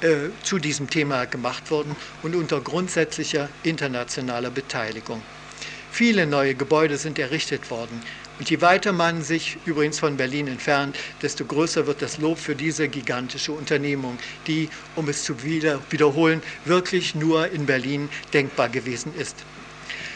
äh, 0.00 0.28
zu 0.44 0.60
diesem 0.60 0.88
Thema 0.88 1.26
gemacht 1.26 1.72
worden 1.72 1.96
und 2.22 2.36
unter 2.36 2.60
grundsätzlicher 2.60 3.48
internationaler 3.64 4.50
Beteiligung. 4.50 5.20
Viele 5.94 6.26
neue 6.26 6.54
Gebäude 6.54 6.96
sind 6.96 7.18
errichtet 7.18 7.70
worden. 7.70 8.02
Und 8.38 8.48
je 8.48 8.62
weiter 8.62 8.92
man 8.92 9.22
sich 9.22 9.58
übrigens 9.66 9.98
von 9.98 10.16
Berlin 10.16 10.48
entfernt, 10.48 10.96
desto 11.20 11.44
größer 11.44 11.86
wird 11.86 12.00
das 12.00 12.16
Lob 12.16 12.38
für 12.38 12.56
diese 12.56 12.88
gigantische 12.88 13.52
Unternehmung, 13.52 14.16
die, 14.46 14.70
um 14.96 15.10
es 15.10 15.22
zu 15.22 15.42
wieder, 15.42 15.80
wiederholen, 15.90 16.42
wirklich 16.64 17.14
nur 17.14 17.46
in 17.50 17.66
Berlin 17.66 18.08
denkbar 18.32 18.70
gewesen 18.70 19.12
ist. 19.18 19.36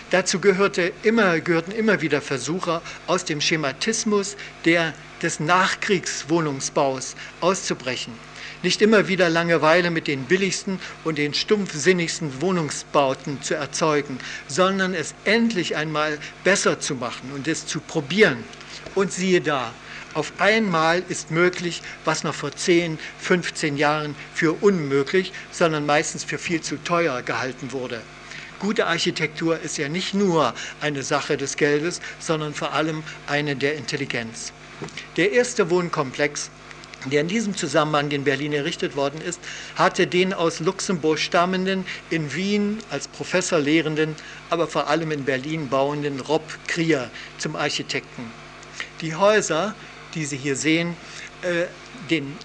Dazu 0.09 0.41
gehörte 0.41 0.95
immer, 1.03 1.41
gehörten 1.41 1.73
immer 1.73 2.01
wieder 2.01 2.23
Versuche, 2.23 2.81
aus 3.07 3.27
dem 3.27 3.43
Schematismus 3.43 4.39
der, 4.65 4.95
des 5.21 5.41
Nachkriegswohnungsbaus 5.41 7.17
auszubrechen 7.43 8.15
nicht 8.63 8.83
immer 8.83 9.09
wieder 9.09 9.29
Langeweile 9.29 9.91
mit 9.91 10.07
den 10.07 10.25
billigsten 10.25 10.81
und 11.05 11.19
den 11.19 11.35
stumpfsinnigsten 11.35 12.41
Wohnungsbauten 12.41 13.43
zu 13.43 13.55
erzeugen, 13.55 14.19
sondern 14.49 14.95
es 14.95 15.15
endlich 15.25 15.77
einmal 15.77 16.19
besser 16.45 16.81
zu 16.81 16.95
machen 16.95 17.31
und 17.35 17.49
es 17.49 17.67
zu 17.67 17.81
probieren. 17.81 18.45
Und 18.95 19.13
siehe 19.13 19.41
da, 19.41 19.73
auf 20.15 20.33
einmal 20.39 21.03
ist 21.09 21.31
möglich, 21.31 21.83
was 22.07 22.25
noch 22.25 22.35
vor 22.35 22.51
10, 22.51 22.99
15 23.19 23.77
Jahren 23.77 24.15
für 24.33 24.53
unmöglich, 24.55 25.33
sondern 25.51 25.85
meistens 25.85 26.25
für 26.25 26.39
viel 26.39 26.63
zu 26.63 26.83
teuer 26.83 27.21
gehalten 27.21 27.73
wurde. 27.73 28.01
Gute 28.59 28.87
Architektur 28.87 29.61
ist 29.61 29.77
ja 29.77 29.91
nicht 29.91 30.15
nur 30.15 30.55
eine 30.81 31.03
Sache 31.03 31.37
des 31.37 31.59
Geldes, 31.59 32.01
sondern 32.19 32.55
vor 32.55 32.73
allem 32.73 33.03
eine 33.27 33.55
der 33.57 33.77
Intelligenz. 33.77 34.53
Der 35.19 35.33
erste 35.33 35.69
Wohnkomplex 35.69 36.51
der 37.11 37.21
in 37.23 37.29
diesem 37.29 37.57
Zusammenhang 37.57 38.11
in 38.11 38.25
Berlin 38.25 38.53
errichtet 38.53 38.97
worden 38.97 39.21
ist, 39.21 39.41
hatte 39.77 40.07
den 40.07 40.33
aus 40.33 40.61
Luxemburg 40.61 41.19
stammenden, 41.19 41.87
in 42.11 42.35
Wien 42.35 42.79
als 42.91 43.09
Professor 43.09 43.59
lehrenden, 43.59 44.15
aber 44.51 44.67
vor 44.67 44.89
allem 44.89 45.11
in 45.11 45.25
Berlin 45.25 45.69
bauenden 45.69 46.21
Rob 46.21 46.43
Krier 46.67 47.11
zum 47.39 47.57
Architekten. 47.57 48.31
Die 49.01 49.15
Häuser, 49.15 49.75
die 50.15 50.25
Sie 50.25 50.37
hier 50.37 50.57
sehen, 50.57 50.97
äh, 51.43 51.67
den, 52.11 52.37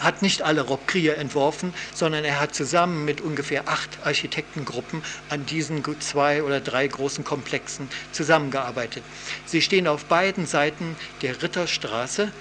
hat 0.00 0.22
nicht 0.22 0.42
alle 0.42 0.62
Rob 0.62 0.86
Krier 0.86 1.16
entworfen, 1.18 1.74
sondern 1.94 2.24
er 2.24 2.40
hat 2.40 2.54
zusammen 2.54 3.04
mit 3.04 3.20
ungefähr 3.20 3.68
acht 3.68 3.98
Architektengruppen 4.04 5.02
an 5.28 5.44
diesen 5.46 5.82
zwei 6.00 6.42
oder 6.42 6.60
drei 6.60 6.86
großen 6.86 7.24
Komplexen 7.24 7.88
zusammengearbeitet. 8.12 9.02
Sie 9.46 9.62
stehen 9.62 9.88
auf 9.88 10.04
beiden 10.04 10.46
Seiten 10.46 10.96
der 11.22 11.42
Ritterstraße 11.42 12.32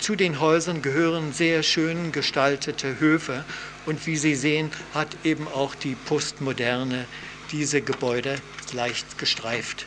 zu 0.00 0.16
den 0.16 0.40
Häusern 0.40 0.80
gehören 0.80 1.32
sehr 1.32 1.62
schön 1.62 2.12
gestaltete 2.12 3.00
Höfe. 3.00 3.44
Und 3.84 4.06
wie 4.06 4.16
Sie 4.16 4.34
sehen, 4.34 4.70
hat 4.94 5.08
eben 5.24 5.48
auch 5.48 5.74
die 5.74 5.96
Postmoderne 5.96 7.06
diese 7.50 7.82
Gebäude 7.82 8.36
leicht 8.72 9.18
gestreift. 9.18 9.86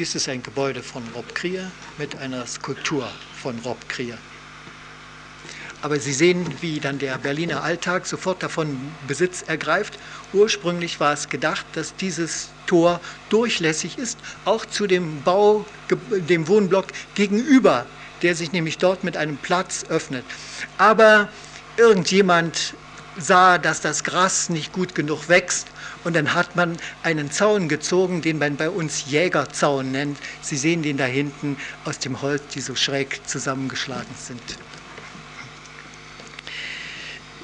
Dies 0.00 0.14
ist 0.14 0.30
ein 0.30 0.42
Gebäude 0.42 0.82
von 0.82 1.02
Rob 1.14 1.34
Krier 1.34 1.70
mit 1.98 2.16
einer 2.16 2.46
Skulptur 2.46 3.06
von 3.34 3.58
Rob 3.58 3.76
Krier. 3.90 4.16
Aber 5.82 6.00
Sie 6.00 6.14
sehen, 6.14 6.54
wie 6.62 6.80
dann 6.80 6.98
der 6.98 7.18
Berliner 7.18 7.62
Alltag 7.62 8.06
sofort 8.06 8.42
davon 8.42 8.80
Besitz 9.06 9.42
ergreift. 9.42 9.98
Ursprünglich 10.32 11.00
war 11.00 11.12
es 11.12 11.28
gedacht, 11.28 11.66
dass 11.74 11.94
dieses 11.96 12.48
Tor 12.66 12.98
durchlässig 13.28 13.98
ist, 13.98 14.18
auch 14.46 14.64
zu 14.64 14.86
dem 14.86 15.20
Bau, 15.20 15.66
dem 16.10 16.48
Wohnblock 16.48 16.86
gegenüber, 17.14 17.84
der 18.22 18.34
sich 18.34 18.52
nämlich 18.52 18.78
dort 18.78 19.04
mit 19.04 19.18
einem 19.18 19.36
Platz 19.36 19.84
öffnet. 19.90 20.24
Aber 20.78 21.28
irgendjemand 21.76 22.72
sah, 23.18 23.58
dass 23.58 23.80
das 23.80 24.04
Gras 24.04 24.48
nicht 24.48 24.72
gut 24.72 24.94
genug 24.94 25.28
wächst 25.28 25.66
und 26.04 26.14
dann 26.16 26.34
hat 26.34 26.56
man 26.56 26.76
einen 27.02 27.30
Zaun 27.30 27.68
gezogen, 27.68 28.22
den 28.22 28.38
man 28.38 28.56
bei 28.56 28.70
uns 28.70 29.06
Jägerzaun 29.06 29.92
nennt. 29.92 30.18
Sie 30.42 30.56
sehen 30.56 30.82
den 30.82 30.96
da 30.96 31.04
hinten 31.04 31.56
aus 31.84 31.98
dem 31.98 32.22
Holz, 32.22 32.42
die 32.54 32.60
so 32.60 32.74
schräg 32.74 33.20
zusammengeschlagen 33.26 34.14
sind. 34.16 34.42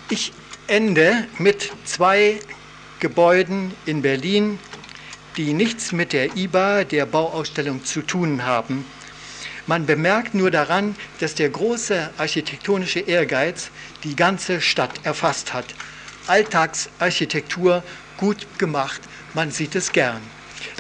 Ich 0.09 0.33
ende 0.69 1.27
mit 1.39 1.73
zwei 1.85 2.41
Gebäuden 3.01 3.75
in 3.85 4.03
Berlin, 4.03 4.59
die 5.37 5.53
nichts 5.53 5.93
mit 5.93 6.13
der 6.13 6.37
IBA, 6.37 6.85
der 6.85 7.07
Bauausstellung, 7.07 7.85
zu 7.85 8.03
tun 8.03 8.45
haben. 8.45 8.85
Man 9.67 9.85
bemerkt 9.85 10.35
nur 10.35 10.53
daran, 10.53 10.95
dass 11.19 11.35
der 11.35 11.51
große 11.51 12.11
architektonische 12.19 13.01
Ehrgeiz 13.01 13.71
die 14.05 14.15
ganze 14.15 14.61
Stadt 14.61 15.05
erfasst 15.05 15.55
hat. 15.55 15.75
Alltagsarchitektur 16.29 17.83
gut 18.17 18.47
gemacht, 18.59 19.01
man 19.35 19.51
sieht 19.51 19.75
es 19.75 19.93
gern. 19.93 20.21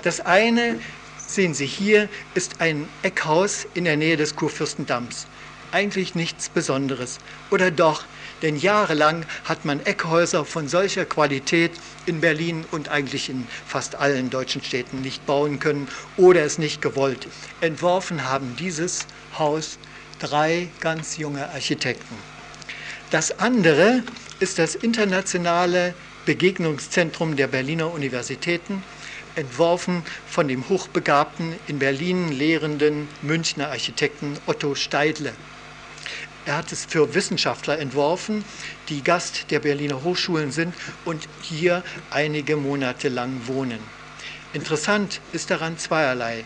Das 0.02 0.20
eine, 0.20 0.78
sehen 1.26 1.52
Sie 1.52 1.66
hier, 1.66 2.08
ist 2.34 2.60
ein 2.60 2.88
Eckhaus 3.02 3.66
in 3.74 3.84
der 3.84 3.96
Nähe 3.96 4.16
des 4.16 4.36
Kurfürstendamms. 4.36 5.26
Eigentlich 5.72 6.14
nichts 6.14 6.48
Besonderes. 6.48 7.18
Oder 7.50 7.72
doch, 7.72 8.04
denn 8.42 8.56
jahrelang 8.56 9.24
hat 9.44 9.64
man 9.64 9.84
Eckhäuser 9.84 10.44
von 10.44 10.68
solcher 10.68 11.04
Qualität 11.04 11.72
in 12.06 12.20
Berlin 12.20 12.64
und 12.70 12.88
eigentlich 12.88 13.28
in 13.28 13.46
fast 13.66 13.94
allen 13.96 14.30
deutschen 14.30 14.62
Städten 14.62 15.00
nicht 15.00 15.26
bauen 15.26 15.58
können 15.58 15.88
oder 16.16 16.44
es 16.44 16.58
nicht 16.58 16.82
gewollt. 16.82 17.28
Entworfen 17.60 18.24
haben 18.24 18.56
dieses 18.56 19.06
Haus 19.38 19.78
drei 20.18 20.68
ganz 20.80 21.16
junge 21.16 21.48
Architekten. 21.50 22.16
Das 23.10 23.38
andere 23.38 24.02
ist 24.40 24.58
das 24.58 24.74
internationale 24.74 25.94
Begegnungszentrum 26.24 27.36
der 27.36 27.46
Berliner 27.46 27.92
Universitäten, 27.92 28.82
entworfen 29.36 30.02
von 30.28 30.48
dem 30.48 30.68
hochbegabten, 30.68 31.54
in 31.68 31.78
Berlin 31.78 32.32
lehrenden 32.32 33.08
Münchner 33.22 33.68
Architekten 33.68 34.36
Otto 34.46 34.74
Steidle. 34.74 35.32
Er 36.46 36.56
hat 36.56 36.70
es 36.70 36.84
für 36.84 37.12
Wissenschaftler 37.12 37.80
entworfen, 37.80 38.44
die 38.88 39.02
Gast 39.02 39.50
der 39.50 39.58
Berliner 39.58 40.04
Hochschulen 40.04 40.52
sind 40.52 40.76
und 41.04 41.28
hier 41.42 41.82
einige 42.12 42.56
Monate 42.56 43.08
lang 43.08 43.48
wohnen. 43.48 43.80
Interessant 44.52 45.20
ist 45.32 45.50
daran 45.50 45.76
zweierlei. 45.76 46.44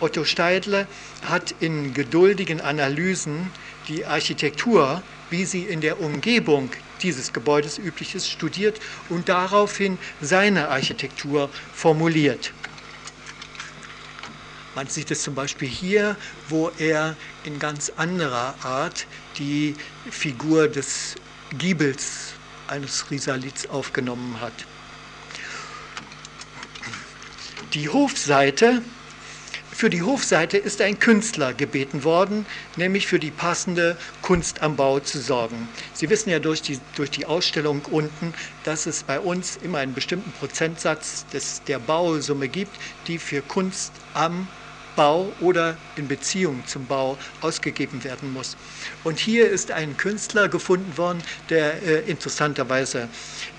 Otto 0.00 0.24
Steidle 0.24 0.88
hat 1.28 1.54
in 1.60 1.94
geduldigen 1.94 2.60
Analysen 2.60 3.50
die 3.86 4.04
Architektur, 4.04 5.00
wie 5.30 5.44
sie 5.44 5.62
in 5.62 5.80
der 5.80 6.00
Umgebung 6.00 6.68
dieses 7.02 7.32
Gebäudes 7.32 7.78
üblich 7.78 8.16
ist, 8.16 8.28
studiert 8.28 8.80
und 9.08 9.28
daraufhin 9.28 9.96
seine 10.20 10.70
Architektur 10.70 11.50
formuliert. 11.72 12.52
Man 14.76 14.88
sieht 14.88 15.10
es 15.10 15.22
zum 15.22 15.34
Beispiel 15.34 15.68
hier, 15.68 16.16
wo 16.50 16.70
er 16.76 17.16
in 17.44 17.58
ganz 17.58 17.90
anderer 17.96 18.54
Art 18.62 19.06
die 19.38 19.74
Figur 20.10 20.68
des 20.68 21.14
Giebels 21.56 22.34
eines 22.68 23.10
Risalits 23.10 23.70
aufgenommen 23.70 24.38
hat. 24.38 24.52
Die 27.72 27.88
Hofseite, 27.88 28.82
für 29.72 29.88
die 29.88 30.02
Hofseite 30.02 30.58
ist 30.58 30.82
ein 30.82 30.98
Künstler 30.98 31.54
gebeten 31.54 32.04
worden, 32.04 32.44
nämlich 32.76 33.06
für 33.06 33.18
die 33.18 33.30
passende 33.30 33.96
Kunst 34.20 34.60
am 34.60 34.76
Bau 34.76 35.00
zu 35.00 35.20
sorgen. 35.20 35.70
Sie 35.94 36.10
wissen 36.10 36.28
ja 36.28 36.38
durch 36.38 36.60
die, 36.60 36.78
durch 36.96 37.10
die 37.10 37.24
Ausstellung 37.24 37.80
unten, 37.86 38.34
dass 38.64 38.84
es 38.84 39.04
bei 39.04 39.20
uns 39.20 39.56
immer 39.56 39.78
einen 39.78 39.94
bestimmten 39.94 40.32
Prozentsatz 40.32 41.24
des, 41.32 41.62
der 41.64 41.78
Bausumme 41.78 42.48
gibt, 42.48 42.76
die 43.06 43.18
für 43.18 43.40
Kunst 43.40 43.92
am 44.12 44.46
Bau 44.46 44.65
oder 44.96 45.76
in 45.96 46.08
Beziehung 46.08 46.64
zum 46.66 46.86
Bau 46.86 47.18
ausgegeben 47.42 48.02
werden 48.02 48.32
muss. 48.32 48.56
Und 49.04 49.18
hier 49.18 49.50
ist 49.50 49.70
ein 49.70 49.96
Künstler 49.96 50.48
gefunden 50.48 50.96
worden, 50.96 51.22
der 51.50 51.82
äh, 51.82 52.10
interessanterweise 52.10 53.08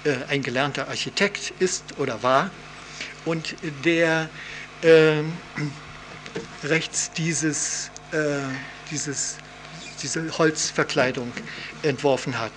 äh, 0.04 0.16
ein 0.30 0.42
gelernter 0.42 0.88
Architekt 0.88 1.54
ist 1.60 1.84
oder 2.00 2.24
war 2.24 2.50
und 3.26 3.56
der 3.86 4.30
äh, 4.82 5.22
rechts 6.64 7.12
dieses, 7.12 7.92
äh, 8.12 8.40
dieses, 8.90 9.38
diese 10.02 10.38
Holzverkleidung 10.38 11.32
entworfen 11.84 12.40
hat. 12.40 12.52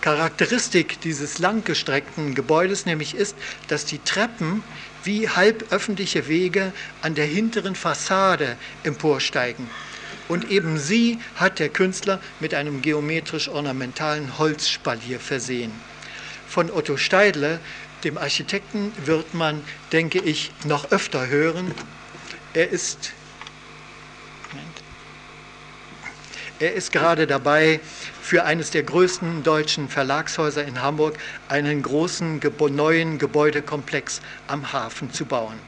Charakteristik 0.00 1.00
dieses 1.02 1.38
langgestreckten 1.38 2.34
Gebäudes 2.34 2.86
nämlich 2.86 3.14
ist, 3.14 3.36
dass 3.68 3.84
die 3.84 3.98
Treppen 3.98 4.62
wie 5.04 5.28
halb 5.28 5.72
öffentliche 5.72 6.28
Wege 6.28 6.72
an 7.02 7.14
der 7.14 7.26
hinteren 7.26 7.74
Fassade 7.74 8.56
emporsteigen. 8.82 9.68
Und 10.28 10.50
eben 10.50 10.78
sie 10.78 11.18
hat 11.34 11.58
der 11.58 11.70
Künstler 11.70 12.20
mit 12.38 12.54
einem 12.54 12.82
geometrisch 12.82 13.48
ornamentalen 13.48 14.38
Holzspalier 14.38 15.18
versehen. 15.18 15.72
Von 16.46 16.70
Otto 16.70 16.96
Steidle, 16.96 17.58
dem 18.04 18.16
Architekten, 18.16 18.92
wird 19.04 19.34
man, 19.34 19.62
denke 19.92 20.20
ich, 20.20 20.52
noch 20.64 20.92
öfter 20.92 21.26
hören. 21.26 21.74
Er 22.54 22.68
ist, 22.68 23.12
er 26.60 26.74
ist 26.74 26.92
gerade 26.92 27.26
dabei, 27.26 27.80
für 28.30 28.44
eines 28.44 28.70
der 28.70 28.84
größten 28.84 29.42
deutschen 29.42 29.88
Verlagshäuser 29.88 30.64
in 30.64 30.80
Hamburg 30.80 31.18
einen 31.48 31.82
großen 31.82 32.40
neuen 32.70 33.18
Gebäudekomplex 33.18 34.20
am 34.46 34.72
Hafen 34.72 35.12
zu 35.12 35.24
bauen. 35.24 35.58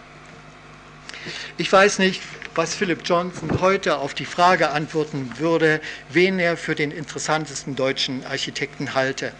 Ich 1.58 1.72
weiß 1.72 1.98
nicht, 1.98 2.22
was 2.54 2.76
Philip 2.76 3.00
Johnson 3.04 3.60
heute 3.60 3.96
auf 3.96 4.14
die 4.14 4.24
Frage 4.24 4.70
antworten 4.70 5.28
würde, 5.38 5.80
wen 6.10 6.38
er 6.38 6.56
für 6.56 6.76
den 6.76 6.92
interessantesten 6.92 7.74
deutschen 7.74 8.24
Architekten 8.26 8.94
halte. 8.94 9.32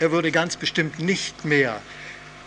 Er 0.00 0.10
würde 0.10 0.32
ganz 0.32 0.56
bestimmt 0.56 0.98
nicht 0.98 1.44
mehr 1.44 1.80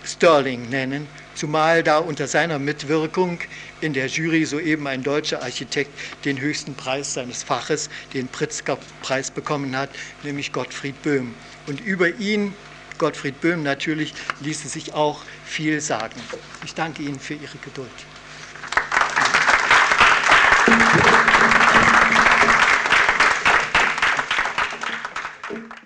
Sterling 0.04 0.68
nennen, 0.68 1.08
zumal 1.40 1.84
da 1.84 2.00
unter 2.00 2.28
seiner 2.28 2.60
Mitwirkung 2.60 3.40
in 3.80 3.94
der 3.94 4.08
Jury 4.08 4.46
soeben 4.46 4.88
ein 4.88 5.04
deutscher 5.04 5.42
Architekt 5.42 5.90
den 6.26 6.38
höchsten 6.38 6.76
Preis 6.76 7.14
seines 7.14 7.44
Faches, 7.44 7.90
den 8.14 8.28
Pritzker-Preis 8.28 9.32
bekommen 9.32 9.76
hat, 9.78 9.90
nämlich 10.24 10.52
Gottfried 10.52 11.02
Böhm. 11.02 11.34
Und 11.66 11.80
über 11.80 12.10
ihn, 12.16 12.54
Gottfried 12.98 13.40
Böhm 13.40 13.64
natürlich, 13.64 14.14
ließe 14.42 14.68
sich 14.68 14.94
auch 14.94 15.24
viel 15.46 15.80
sagen. 15.80 16.20
Ich 16.66 16.74
danke 16.74 17.04
Ihnen 17.04 17.20
für 17.20 17.36
Ihre 17.36 17.58
Geduld. 17.64 17.90
Applaus 25.50 25.79